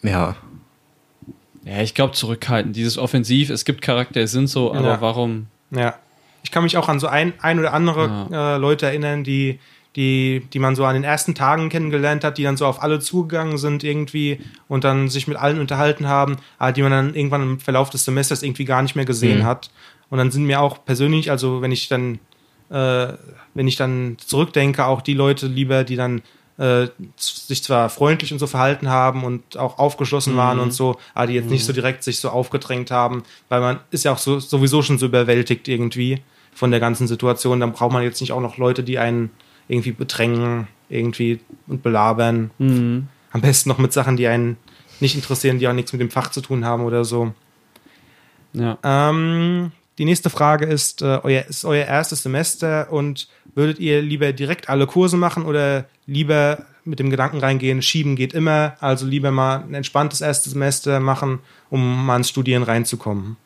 Ja. 0.03 0.37
Ja, 1.65 1.83
ich 1.83 1.95
glaube 1.95 2.13
zurückhalten. 2.13 2.73
Dieses 2.73 2.97
Offensiv, 2.97 3.51
es 3.51 3.65
gibt 3.65 3.83
Charaktere, 3.83 4.29
sind 4.29 4.47
so, 4.47 4.73
aber 4.73 4.87
Ja. 4.87 5.01
warum? 5.01 5.47
Ja. 5.73 5.97
Ich 6.45 6.53
kann 6.53 6.63
mich 6.63 6.77
auch 6.77 6.89
an 6.89 7.01
so 7.01 7.09
ein, 7.09 7.33
ein 7.43 7.59
oder 7.59 7.73
andere 7.73 8.29
äh, 8.33 8.57
Leute 8.57 8.87
erinnern, 8.87 9.25
die, 9.25 9.59
die, 9.97 10.47
die 10.53 10.59
man 10.59 10.77
so 10.77 10.85
an 10.85 10.95
den 10.95 11.05
ersten 11.05 11.35
Tagen 11.35 11.69
kennengelernt 11.71 12.23
hat, 12.23 12.37
die 12.39 12.43
dann 12.43 12.57
so 12.57 12.67
auf 12.67 12.83
alle 12.83 13.01
zugegangen 13.01 13.57
sind 13.59 13.83
irgendwie 13.83 14.39
und 14.69 14.85
dann 14.85 15.09
sich 15.09 15.27
mit 15.27 15.39
allen 15.39 15.59
unterhalten 15.59 16.07
haben, 16.07 16.37
aber 16.59 16.73
die 16.73 16.83
man 16.83 16.91
dann 16.93 17.15
irgendwann 17.15 17.43
im 17.43 17.61
Verlauf 17.61 17.89
des 17.91 18.05
Semesters 18.05 18.43
irgendwie 18.43 18.67
gar 18.67 18.83
nicht 18.83 18.95
mehr 18.95 19.07
gesehen 19.07 19.39
Mhm. 19.41 19.45
hat. 19.45 19.71
Und 20.11 20.19
dann 20.19 20.31
sind 20.31 20.45
mir 20.45 20.61
auch 20.61 20.85
persönlich, 20.85 21.31
also 21.31 21.63
wenn 21.63 21.73
ich 21.73 21.89
dann, 21.89 22.19
äh, 22.71 23.09
wenn 23.55 23.67
ich 23.67 23.77
dann 23.77 24.17
zurückdenke, 24.19 24.85
auch 24.85 25.01
die 25.01 25.15
Leute 25.15 25.47
lieber, 25.47 25.83
die 25.83 25.97
dann 25.97 26.23
äh, 26.59 26.89
sich 27.17 27.63
zwar 27.63 27.91
freundlich 27.91 28.33
und 28.33 28.39
so 28.39 28.47
verhalten 28.47 28.89
haben 28.89 29.25
und 29.25 29.59
auch 29.59 29.79
aufgeschlossen 29.79 30.37
waren 30.37 30.59
und 30.59 30.73
so, 30.73 30.97
aber 31.13 31.27
die 31.27 31.35
jetzt 31.35 31.51
nicht 31.51 31.67
so 31.67 31.73
direkt 31.75 32.03
sich 32.03 32.19
so 32.19 32.31
aufgedrängt 32.31 32.91
haben, 32.91 33.25
weil 33.51 33.61
man 33.61 33.81
ist 33.91 34.05
ja 34.05 34.13
auch 34.13 34.19
so, 34.19 34.39
sowieso 34.39 34.81
schon 34.81 34.99
so 34.99 35.05
überwältigt 35.07 35.69
irgendwie 35.69 36.23
von 36.55 36.71
der 36.71 36.81
ganzen 36.81 37.07
Situation. 37.09 37.61
Dann 37.61 37.73
braucht 37.73 37.93
man 37.93 38.03
jetzt 38.03 38.23
nicht 38.23 38.33
auch 38.33 38.41
noch 38.41 38.57
Leute, 38.57 38.83
die 38.83 38.99
einen 38.99 39.31
irgendwie 39.69 39.93
bedrängen, 39.93 40.69
irgendwie 40.89 41.41
und 41.67 41.83
belabern. 41.83 42.51
Mhm. 42.59 43.09
Am 43.33 43.41
besten 43.41 43.69
noch 43.69 43.79
mit 43.79 43.93
Sachen, 43.93 44.17
die 44.17 44.27
einen 44.27 44.57
nicht 45.01 45.15
interessieren, 45.15 45.59
die 45.59 45.69
auch 45.69 45.73
nichts 45.73 45.93
mit 45.93 46.01
dem 46.01 46.11
Fach 46.11 46.31
zu 46.31 46.41
tun 46.41 46.65
haben 46.65 46.85
oder 46.85 47.05
so. 47.05 47.35
Ja. 48.53 48.79
Ähm, 48.83 49.73
die 49.99 50.05
nächste 50.05 50.31
Frage 50.31 50.67
ist, 50.67 51.03
äh, 51.03 51.21
euer, 51.23 51.45
ist 51.47 51.65
euer 51.65 51.85
erstes 51.85 52.23
Semester 52.23 52.93
und 52.93 53.29
würdet 53.55 53.79
ihr 53.79 54.03
lieber 54.03 54.33
direkt 54.33 54.69
alle 54.69 54.87
Kurse 54.87 55.17
machen 55.17 55.45
oder 55.45 55.87
lieber 56.07 56.67
mit 56.85 56.99
dem 56.99 57.11
Gedanken 57.11 57.39
reingehen, 57.39 57.83
schieben 57.83 58.15
geht 58.15 58.33
immer, 58.33 58.77
also 58.81 59.07
lieber 59.07 59.31
mal 59.31 59.65
ein 59.65 59.75
entspanntes 59.75 60.21
erstes 60.21 60.53
Semester 60.53 61.01
machen, 61.01 61.41
um 61.69 62.07
mal 62.07 62.17
ins 62.17 62.29
Studieren 62.29 62.63
reinzukommen? 62.63 63.37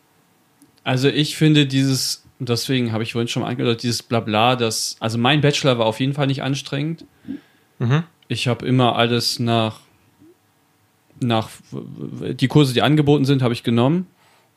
Also 0.84 1.08
ich 1.08 1.36
finde 1.36 1.66
dieses, 1.66 2.24
und 2.40 2.48
deswegen 2.48 2.92
habe 2.92 3.02
ich 3.02 3.12
vorhin 3.12 3.28
schon 3.28 3.42
mal 3.42 3.50
angedeutet, 3.50 3.82
dieses 3.82 4.02
Blabla, 4.02 4.56
das, 4.56 4.96
also 4.98 5.18
mein 5.18 5.40
Bachelor 5.42 5.78
war 5.78 5.86
auf 5.86 6.00
jeden 6.00 6.14
Fall 6.14 6.26
nicht 6.26 6.42
anstrengend. 6.42 7.04
Mhm. 7.78 8.02
Ich 8.28 8.48
habe 8.48 8.66
immer 8.66 8.96
alles 8.96 9.38
nach, 9.38 9.80
nach, 11.20 11.50
die 11.70 12.48
Kurse, 12.48 12.72
die 12.72 12.82
angeboten 12.82 13.24
sind, 13.26 13.42
habe 13.42 13.52
ich 13.52 13.62
genommen. 13.62 14.06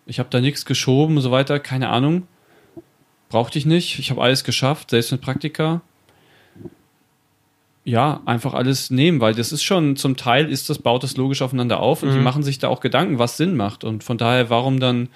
Ich 0.05 0.19
habe 0.19 0.29
da 0.31 0.39
nichts 0.41 0.65
geschoben 0.65 1.17
und 1.17 1.21
so 1.21 1.31
weiter, 1.31 1.59
keine 1.59 1.89
Ahnung. 1.89 2.25
Brauchte 3.29 3.57
ich 3.59 3.65
nicht. 3.65 3.99
Ich 3.99 4.11
habe 4.11 4.21
alles 4.21 4.43
geschafft, 4.43 4.91
selbst 4.91 5.11
mit 5.11 5.21
Praktika. 5.21 5.81
Ja, 7.85 8.21
einfach 8.25 8.53
alles 8.53 8.91
nehmen, 8.91 9.19
weil 9.19 9.33
das 9.33 9.51
ist 9.51 9.63
schon, 9.63 9.97
zum 9.97 10.15
Teil 10.15 10.49
ist 10.49 10.69
das, 10.69 10.79
baut 10.79 11.03
das 11.03 11.17
logisch 11.17 11.41
aufeinander 11.41 11.81
auf 11.81 12.01
und 12.01 12.11
die 12.11 12.17
Mhm. 12.17 12.23
machen 12.23 12.43
sich 12.43 12.59
da 12.59 12.69
auch 12.69 12.79
Gedanken, 12.79 13.19
was 13.19 13.35
Sinn 13.35 13.57
macht. 13.57 13.83
Und 13.83 14.05
von 14.05 14.17
daher, 14.17 14.49
warum 14.49 14.79
dann, 14.79 15.09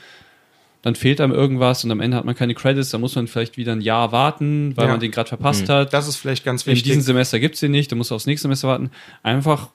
dann 0.88 0.96
fehlt 0.96 1.20
einem 1.20 1.34
irgendwas 1.34 1.84
und 1.84 1.92
am 1.92 2.00
Ende 2.00 2.16
hat 2.16 2.24
man 2.24 2.34
keine 2.34 2.56
Credits, 2.56 2.92
dann 2.92 3.02
muss 3.02 3.14
man 3.14 3.28
vielleicht 3.28 3.58
wieder 3.58 3.74
ein 3.74 3.82
Jahr 3.82 4.14
warten, 4.14 4.72
weil 4.78 4.86
Ja. 4.86 4.92
man 4.92 5.02
den 5.02 5.12
gerade 5.12 5.28
verpasst 5.28 5.68
Mhm. 5.68 5.72
hat. 5.74 5.92
Das 5.94 6.08
ist 6.08 6.16
vielleicht 6.16 6.46
ganz 6.46 6.66
In 6.66 6.72
wichtig. 6.72 6.84
diesem 6.86 7.02
Semester 7.02 7.42
gibt 7.42 7.56
es 7.56 7.60
den 7.60 7.72
nicht, 7.72 7.92
dann 7.92 7.98
musst 7.98 8.12
du 8.12 8.16
aufs 8.16 8.26
nächste 8.26 8.44
Semester 8.44 8.70
warten. 8.70 8.90
Einfach 9.22 9.68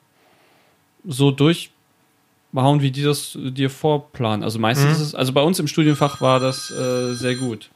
so 1.05 1.29
durchhauen, 1.29 2.81
wie 2.81 2.89
die 2.89 3.03
das 3.03 3.37
dir 3.39 3.69
vorplanen. 3.69 4.43
Also 4.43 4.57
meistens 4.57 4.85
Mhm. 4.85 4.91
ist 4.93 4.99
es, 5.01 5.15
also 5.15 5.33
bei 5.33 5.41
uns 5.41 5.59
im 5.59 5.67
Studienfach 5.67 6.19
war 6.19 6.39
das 6.39 6.71
äh, 6.71 7.13
sehr 7.13 7.35
gut. 7.35 7.69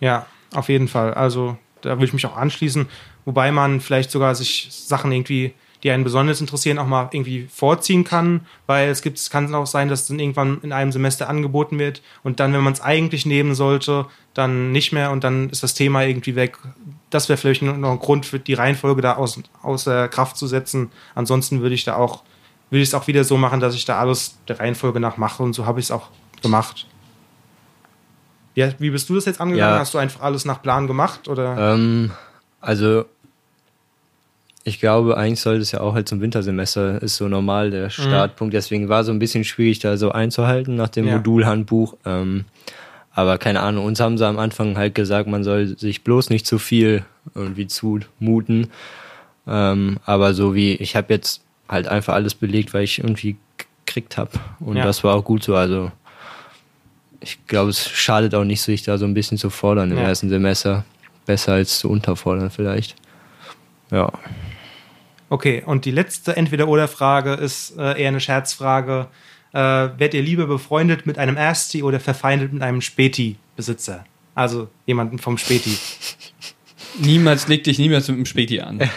Ja, 0.00 0.24
auf 0.54 0.70
jeden 0.70 0.88
Fall. 0.88 1.12
Also 1.12 1.58
da 1.82 1.90
würde 1.90 2.06
ich 2.06 2.12
mich 2.14 2.24
auch 2.24 2.36
anschließen, 2.36 2.86
wobei 3.26 3.52
man 3.52 3.80
vielleicht 3.80 4.10
sogar 4.10 4.34
sich 4.34 4.68
Sachen 4.70 5.12
irgendwie, 5.12 5.52
die 5.84 5.90
einen 5.90 6.02
besonders 6.02 6.40
interessieren, 6.40 6.78
auch 6.78 6.86
mal 6.86 7.10
irgendwie 7.12 7.46
vorziehen 7.52 8.04
kann, 8.04 8.46
weil 8.66 8.88
es 8.88 9.02
gibt, 9.02 9.18
es 9.18 9.28
kann 9.28 9.54
auch 9.54 9.66
sein, 9.66 9.88
dass 9.88 10.02
es 10.02 10.08
dann 10.08 10.18
irgendwann 10.18 10.60
in 10.62 10.72
einem 10.72 10.90
Semester 10.90 11.28
angeboten 11.28 11.78
wird 11.78 12.02
und 12.22 12.40
dann, 12.40 12.54
wenn 12.54 12.62
man 12.62 12.72
es 12.72 12.80
eigentlich 12.80 13.26
nehmen 13.26 13.54
sollte, 13.54 14.06
dann 14.32 14.72
nicht 14.72 14.92
mehr 14.92 15.10
und 15.10 15.22
dann 15.22 15.50
ist 15.50 15.62
das 15.62 15.74
Thema 15.74 16.02
irgendwie 16.02 16.34
weg. 16.34 16.56
Das 17.10 17.28
wäre 17.28 17.36
vielleicht 17.36 17.60
noch 17.60 17.74
ein 17.74 17.98
Grund 17.98 18.24
für 18.24 18.38
die 18.38 18.54
Reihenfolge 18.54 19.02
da 19.02 19.16
aus, 19.16 19.38
außer 19.62 20.08
Kraft 20.08 20.38
zu 20.38 20.46
setzen. 20.46 20.90
Ansonsten 21.14 21.60
würde 21.60 21.74
ich 21.74 21.84
da 21.84 21.96
auch, 21.96 22.22
würde 22.70 22.82
ich 22.82 22.88
es 22.88 22.94
auch 22.94 23.06
wieder 23.06 23.22
so 23.22 23.36
machen, 23.36 23.60
dass 23.60 23.74
ich 23.74 23.84
da 23.84 23.98
alles 23.98 24.38
der 24.48 24.58
Reihenfolge 24.58 25.00
nach 25.00 25.18
mache 25.18 25.42
und 25.42 25.52
so 25.52 25.66
habe 25.66 25.80
ich 25.80 25.86
es 25.86 25.90
auch 25.90 26.08
gemacht. 26.40 26.86
Ja, 28.54 28.70
wie 28.78 28.88
bist 28.88 29.10
du 29.10 29.16
das 29.16 29.26
jetzt 29.26 29.40
angegangen? 29.40 29.74
Ja. 29.74 29.80
Hast 29.80 29.92
du 29.92 29.98
einfach 29.98 30.22
alles 30.22 30.46
nach 30.46 30.62
Plan 30.62 30.86
gemacht 30.86 31.28
oder? 31.28 31.74
Ähm, 31.74 32.12
also, 32.62 33.04
ich 34.66 34.80
glaube, 34.80 35.16
eigentlich 35.18 35.40
sollte 35.40 35.60
es 35.60 35.72
ja 35.72 35.80
auch 35.80 35.94
halt 35.94 36.08
zum 36.08 36.20
Wintersemester 36.22 37.02
ist 37.02 37.16
so 37.16 37.28
normal 37.28 37.68
Mhm. 37.68 37.72
der 37.72 37.90
Startpunkt. 37.90 38.54
Deswegen 38.54 38.88
war 38.88 39.04
so 39.04 39.12
ein 39.12 39.18
bisschen 39.18 39.44
schwierig, 39.44 39.78
da 39.80 39.96
so 39.98 40.10
einzuhalten 40.10 40.74
nach 40.74 40.88
dem 40.88 41.06
Ja. 41.06 41.16
Modulhandbuch. 41.16 41.96
Ähm, 42.06 42.46
aber 43.12 43.36
keine 43.38 43.60
Ahnung, 43.60 43.84
uns 43.84 44.00
haben 44.00 44.16
sie 44.18 44.26
am 44.26 44.38
Anfang 44.38 44.76
halt 44.76 44.94
gesagt, 44.94 45.28
man 45.28 45.44
soll 45.44 45.78
sich 45.78 46.02
bloß 46.02 46.30
nicht 46.30 46.46
zu 46.46 46.58
viel 46.58 47.04
irgendwie 47.34 47.66
zumuten. 47.66 48.68
Ähm, 49.46 49.98
aber 50.06 50.32
so 50.34 50.54
wie, 50.54 50.72
ich 50.76 50.96
habe 50.96 51.12
jetzt 51.12 51.42
halt 51.68 51.86
einfach 51.86 52.14
alles 52.14 52.34
belegt, 52.34 52.72
weil 52.74 52.84
ich 52.84 52.98
irgendwie 52.98 53.36
gekriegt 53.86 54.16
habe. 54.16 54.30
Und 54.60 54.76
Ja. 54.78 54.84
das 54.84 55.04
war 55.04 55.14
auch 55.14 55.24
gut 55.24 55.44
so. 55.44 55.54
Also 55.54 55.92
ich 57.20 57.46
glaube, 57.46 57.70
es 57.70 57.86
schadet 57.88 58.34
auch 58.34 58.44
nicht, 58.44 58.62
sich 58.62 58.82
da 58.82 58.96
so 58.98 59.04
ein 59.04 59.14
bisschen 59.14 59.36
zu 59.38 59.50
fordern 59.50 59.90
im 59.90 59.98
Ja. 59.98 60.04
ersten 60.04 60.28
Semester. 60.30 60.84
Besser 61.26 61.52
als 61.54 61.78
zu 61.78 61.88
unterfordern 61.90 62.50
vielleicht. 62.50 62.96
Ja. 63.90 64.10
Okay, 65.28 65.62
und 65.64 65.84
die 65.84 65.90
letzte 65.90 66.36
Entweder-Oder-Frage 66.36 67.34
ist 67.34 67.76
äh, 67.78 68.00
eher 68.00 68.08
eine 68.08 68.20
Scherzfrage. 68.20 69.08
Äh, 69.52 69.58
werdet 69.58 70.14
ihr 70.14 70.22
lieber 70.22 70.46
befreundet 70.46 71.06
mit 71.06 71.18
einem 71.18 71.36
Ersti 71.36 71.82
oder 71.82 72.00
verfeindet 72.00 72.52
mit 72.52 72.62
einem 72.62 72.80
Späti-Besitzer? 72.80 74.04
Also 74.34 74.68
jemanden 74.86 75.18
vom 75.18 75.38
Späti. 75.38 75.76
Niemals 76.98 77.48
leg 77.48 77.64
dich 77.64 77.78
niemals 77.78 78.08
mit 78.08 78.18
dem 78.18 78.26
Späti 78.26 78.60
an. 78.60 78.80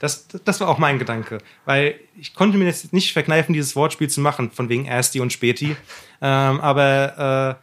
Das, 0.00 0.26
das 0.46 0.60
war 0.60 0.68
auch 0.68 0.78
mein 0.78 0.98
Gedanke, 0.98 1.42
weil 1.66 1.94
ich 2.18 2.32
konnte 2.32 2.56
mir 2.56 2.64
jetzt 2.64 2.90
nicht 2.94 3.12
verkneifen, 3.12 3.52
dieses 3.52 3.76
Wortspiel 3.76 4.08
zu 4.08 4.22
machen, 4.22 4.50
von 4.50 4.70
wegen 4.70 4.86
Ersti 4.86 5.20
und 5.20 5.30
Späti. 5.30 5.76
Ähm, 6.22 6.60
aber, 6.60 7.58
äh, 7.60 7.62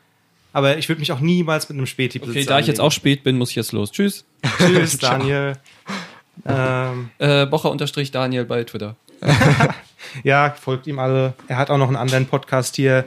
aber 0.54 0.78
ich 0.78 0.88
würde 0.88 1.00
mich 1.00 1.12
auch 1.12 1.20
niemals 1.20 1.68
mit 1.68 1.80
einem 1.80 1.88
Späti-Besitzer 1.88 2.40
Okay, 2.40 2.46
da 2.46 2.60
ich 2.60 2.68
jetzt 2.68 2.80
auch 2.80 2.92
spät 2.92 3.24
bin, 3.24 3.40
muss 3.40 3.50
ich 3.50 3.56
jetzt 3.56 3.72
los. 3.72 3.92
Tschüss. 3.92 4.24
Tschüss, 4.60 4.98
Daniel. 5.00 5.54
Ähm, 6.46 7.10
Äh, 7.18 7.46
Bocher-Daniel 7.46 8.46
bei 8.46 8.64
Twitter. 8.64 8.96
Ja, 10.24 10.52
folgt 10.52 10.88
ihm 10.88 11.00
alle. 11.00 11.34
Er 11.48 11.58
hat 11.58 11.70
auch 11.70 11.78
noch 11.78 11.88
einen 11.88 11.96
anderen 11.98 12.28
Podcast 12.28 12.76
hier, 12.76 13.06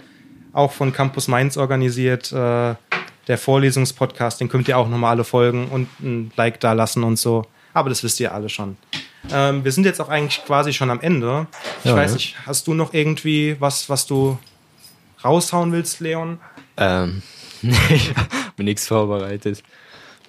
auch 0.53 0.73
von 0.73 0.93
Campus 0.93 1.29
Mainz 1.29 1.57
organisiert. 1.57 2.31
Äh, 2.33 2.75
der 3.29 3.39
Vorlesungspodcast, 3.39 4.41
den 4.41 4.49
könnt 4.49 4.67
ihr 4.69 4.77
auch 4.77 4.89
nochmal 4.89 5.13
alle 5.13 5.25
folgen 5.25 5.69
und 5.69 5.89
ein 6.01 6.33
Like 6.37 6.59
da 6.61 6.73
lassen 6.73 7.05
und 7.05 7.17
so. 7.17 7.47
Aber 7.75 7.89
das 7.89 8.03
wisst 8.03 8.19
ihr 8.21 8.35
alle 8.35 8.49
schon. 8.49 8.77
Ähm, 9.33 9.65
wir 9.65 9.71
sind 9.73 9.85
jetzt 9.85 10.01
auch 10.01 10.09
eigentlich 10.09 10.45
quasi 10.45 10.73
schon 10.73 10.91
am 10.91 11.01
Ende. 11.01 11.47
Ich 11.85 11.91
Ja, 11.91 11.97
weiß 11.97 12.11
ja. 12.11 12.15
nicht, 12.17 12.37
hast 12.47 12.67
du 12.67 12.75
noch 12.75 12.93
irgendwie 12.93 13.57
was, 13.61 13.89
was 13.89 14.07
du 14.07 14.39
raushauen 15.25 15.73
willst, 15.73 16.01
Leon? 16.01 16.41
Ähm, 16.77 17.23
nee, 17.63 17.77
ich 17.91 18.11
habe 18.17 18.27
mir 18.57 18.65
nichts 18.65 18.89
vorbereitet. 18.89 19.63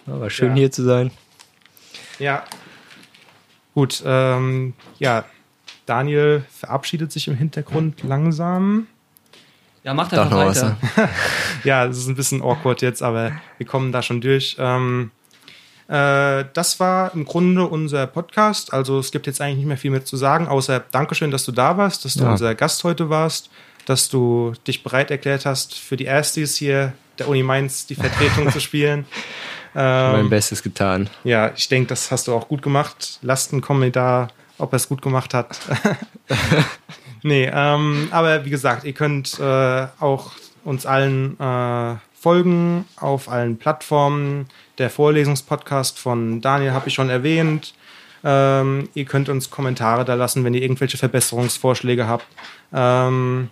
War 0.06 0.30
schön 0.30 0.50
Ja. 0.50 0.56
hier 0.56 0.72
zu 0.72 0.84
sein. 0.84 1.12
Ja. 2.20 2.44
Gut, 3.74 4.04
ähm, 4.06 4.74
ja, 5.00 5.26
Daniel 5.86 6.44
verabschiedet 6.58 7.12
sich 7.12 7.28
im 7.28 7.36
Hintergrund 7.36 8.04
langsam. 8.04 8.88
Ja, 9.84 9.94
macht 9.94 10.14
Doch 10.14 10.20
einfach 10.20 10.38
weiter. 10.38 10.78
Ja, 11.64 11.86
es 11.86 11.98
ist 11.98 12.08
ein 12.08 12.16
bisschen 12.16 12.42
awkward 12.42 12.82
jetzt, 12.82 13.02
aber 13.02 13.32
wir 13.58 13.66
kommen 13.68 13.92
da 13.92 14.02
schon 14.02 14.22
durch. 14.22 14.56
Ähm, 14.60 15.12
äh, 15.88 16.46
das 16.54 16.80
war 16.80 17.14
im 17.14 17.26
Grunde 17.26 17.66
unser 17.68 18.08
Podcast. 18.08 18.74
Also 18.74 19.00
es 19.00 19.12
gibt 19.12 19.26
jetzt 19.28 19.42
eigentlich 19.42 19.58
nicht 19.58 19.68
mehr 19.68 19.78
viel 19.78 19.92
mehr 19.92 20.06
zu 20.06 20.18
sagen, 20.18 20.48
außer 20.48 20.84
Dankeschön, 20.92 21.32
dass 21.32 21.46
du 21.46 21.52
da 21.52 21.78
warst, 21.78 22.06
dass 22.06 22.14
du 22.16 22.24
Ja. 22.24 22.32
unser 22.32 22.54
Gast 22.56 22.84
heute 22.84 23.10
warst, 23.10 23.50
dass 23.86 24.10
du 24.10 24.54
dich 24.68 24.84
bereit 24.84 25.10
erklärt 25.12 25.46
hast, 25.46 25.74
für 25.76 25.98
die 25.98 26.06
Erstis 26.06 26.56
hier 26.58 26.94
der 27.20 27.28
Uni 27.28 27.44
Mainz 27.44 27.88
die 27.88 27.96
Vertretung 27.96 28.52
zu 28.52 28.60
spielen. 28.60 29.06
Mein 29.74 30.20
Ähm, 30.22 30.30
Bestes 30.30 30.62
getan. 30.64 31.10
ja, 31.24 31.52
ich 31.56 31.68
denke, 31.70 31.88
das 31.90 32.12
hast 32.12 32.28
du 32.28 32.34
auch 32.34 32.48
gut 32.48 32.62
gemacht. 32.62 33.20
Lasst 33.22 33.52
einen 33.54 33.62
Kommentar, 33.62 34.30
ob 34.58 34.74
er 34.74 34.78
es 34.78 34.90
gut 34.90 35.02
gemacht 35.02 35.34
hat. 35.34 35.60
nee, 37.24 37.50
ähm, 37.54 38.08
aber 38.12 38.46
wie 38.46 38.50
gesagt, 38.50 38.84
ihr 38.84 38.94
könnt 38.94 39.40
äh, 39.40 39.88
auch 40.00 40.32
uns 40.64 40.86
allen 40.86 41.40
äh, 41.40 41.96
folgen 42.20 42.86
auf 42.98 43.30
allen 43.30 43.58
Plattformen. 43.58 44.48
Der 44.78 44.90
Vorlesungspodcast 44.90 45.98
von 46.00 46.42
Daniel 46.42 46.74
habe 46.74 46.88
ich 46.88 46.94
schon 46.94 47.10
erwähnt. 47.10 47.74
Ähm, 48.24 48.90
ihr 48.94 49.06
könnt 49.06 49.30
uns 49.30 49.50
Kommentare 49.50 50.06
da 50.06 50.14
lassen, 50.14 50.44
wenn 50.44 50.54
ihr 50.54 50.62
irgendwelche 50.62 50.98
Verbesserungsvorschläge 50.98 52.08
habt. 52.08 52.28
Ähm, 52.74 53.50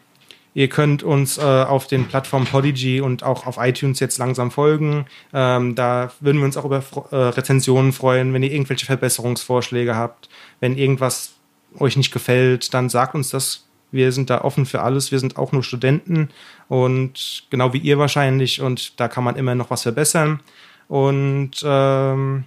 Ihr 0.54 0.68
könnt 0.68 1.04
uns 1.04 1.38
äh, 1.38 1.42
auf 1.42 1.88
den 1.88 2.08
Plattformen 2.08 2.46
Podigy 2.46 3.02
und 3.02 3.24
auch 3.24 3.46
auf 3.46 3.58
iTunes 3.60 4.00
jetzt 4.00 4.18
langsam 4.18 4.52
folgen. 4.52 5.06
Ähm, 5.34 5.76
da 5.76 6.12
würden 6.20 6.40
wir 6.40 6.46
uns 6.46 6.58
auch 6.58 6.66
über 6.66 6.84
äh, 7.12 7.16
Rezensionen 7.16 7.94
freuen, 7.94 8.34
wenn 8.34 8.44
ihr 8.44 8.52
irgendwelche 8.52 8.86
Verbesserungsvorschläge 8.86 9.96
habt. 9.96 10.30
Wenn 10.60 10.78
irgendwas 10.78 11.36
euch 11.78 11.98
nicht 11.98 12.12
gefällt, 12.12 12.74
dann 12.74 12.90
sagt 12.90 13.16
uns 13.16 13.30
das. 13.30 13.66
Wir 13.92 14.12
sind 14.12 14.30
da 14.30 14.42
offen 14.42 14.66
für 14.66 14.82
alles. 14.82 15.12
Wir 15.12 15.20
sind 15.20 15.38
auch 15.38 15.52
nur 15.52 15.64
Studenten 15.64 16.30
und 16.68 17.44
genau 17.50 17.74
wie 17.74 17.80
ihr 17.80 17.98
wahrscheinlich. 17.98 18.62
Und 18.62 19.00
da 19.00 19.08
kann 19.08 19.24
man 19.24 19.36
immer 19.36 19.56
noch 19.56 19.72
was 19.72 19.84
verbessern. 19.84 20.42
Und 20.88 21.52
ähm, 21.64 22.44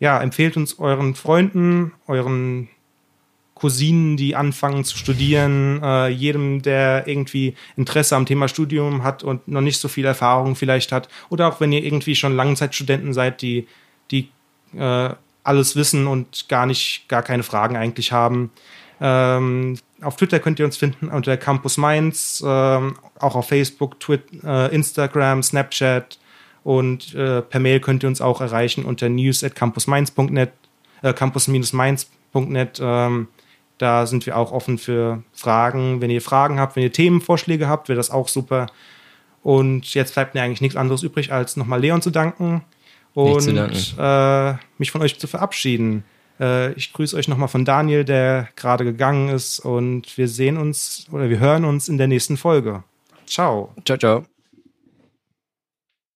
ja, 0.00 0.20
empfehlt 0.20 0.56
uns 0.56 0.78
euren 0.78 1.14
Freunden, 1.14 1.92
euren 2.06 2.68
Cousinen, 3.58 4.16
die 4.16 4.36
anfangen 4.36 4.84
zu 4.84 4.96
studieren, 4.96 5.82
äh, 5.82 6.08
jedem, 6.08 6.62
der 6.62 7.06
irgendwie 7.06 7.54
Interesse 7.76 8.16
am 8.16 8.26
Thema 8.26 8.48
Studium 8.48 9.02
hat 9.02 9.22
und 9.24 9.48
noch 9.48 9.60
nicht 9.60 9.78
so 9.78 9.88
viel 9.88 10.04
Erfahrung 10.04 10.56
vielleicht 10.56 10.92
hat. 10.92 11.08
Oder 11.28 11.48
auch 11.48 11.60
wenn 11.60 11.72
ihr 11.72 11.82
irgendwie 11.82 12.14
schon 12.14 12.36
Langzeitstudenten 12.36 13.12
seid, 13.12 13.42
die, 13.42 13.66
die 14.10 14.28
äh, 14.76 15.10
alles 15.42 15.76
wissen 15.76 16.06
und 16.06 16.48
gar 16.48 16.66
nicht, 16.66 17.08
gar 17.08 17.22
keine 17.22 17.42
Fragen 17.42 17.76
eigentlich 17.76 18.12
haben. 18.12 18.50
Ähm, 19.00 19.78
auf 20.00 20.16
Twitter 20.16 20.40
könnt 20.40 20.58
ihr 20.58 20.64
uns 20.64 20.76
finden 20.76 21.08
unter 21.08 21.36
Campus 21.36 21.76
Mainz, 21.76 22.42
ähm, 22.46 22.96
auch 23.18 23.36
auf 23.36 23.48
Facebook, 23.48 23.98
Twitter, 24.00 24.68
äh, 24.70 24.74
Instagram, 24.74 25.42
Snapchat 25.42 26.18
und 26.64 27.14
äh, 27.14 27.42
per 27.42 27.60
Mail 27.60 27.80
könnt 27.80 28.02
ihr 28.02 28.08
uns 28.08 28.20
auch 28.20 28.40
erreichen 28.40 28.84
unter 28.84 29.08
news 29.08 29.42
at 29.42 29.54
campusmainz.net, 29.54 30.52
äh, 31.02 31.12
campus-mainz.net. 31.12 32.78
Ähm, 32.82 33.28
da 33.78 34.06
sind 34.06 34.26
wir 34.26 34.36
auch 34.36 34.52
offen 34.52 34.78
für 34.78 35.22
Fragen. 35.32 36.00
Wenn 36.00 36.10
ihr 36.10 36.20
Fragen 36.20 36.60
habt, 36.60 36.76
wenn 36.76 36.82
ihr 36.82 36.92
Themenvorschläge 36.92 37.68
habt, 37.68 37.88
wäre 37.88 37.96
das 37.96 38.10
auch 38.10 38.28
super. 38.28 38.66
Und 39.42 39.94
jetzt 39.94 40.14
bleibt 40.14 40.34
mir 40.34 40.42
eigentlich 40.42 40.60
nichts 40.60 40.76
anderes 40.76 41.02
übrig, 41.02 41.32
als 41.32 41.56
nochmal 41.56 41.80
Leon 41.80 42.02
zu 42.02 42.10
danken 42.10 42.62
und 43.14 43.40
zu 43.40 43.52
danken. 43.52 43.74
äh, 43.98 44.58
mich 44.78 44.90
von 44.90 45.00
euch 45.02 45.18
zu 45.18 45.26
verabschieden. 45.26 46.04
Äh, 46.40 46.72
ich 46.72 46.92
grüße 46.92 47.16
euch 47.16 47.28
nochmal 47.28 47.48
von 47.48 47.64
Daniel, 47.64 48.04
der 48.04 48.48
gerade 48.56 48.84
gegangen 48.84 49.28
ist. 49.28 49.60
Und 49.60 50.18
wir 50.18 50.28
sehen 50.28 50.56
uns 50.56 51.06
oder 51.10 51.30
wir 51.30 51.38
hören 51.38 51.64
uns 51.64 51.88
in 51.88 51.98
der 51.98 52.08
nächsten 52.08 52.36
Folge. 52.36 52.82
Ciao. 53.26 53.72
Ciao, 53.84 53.98
ciao. 53.98 54.37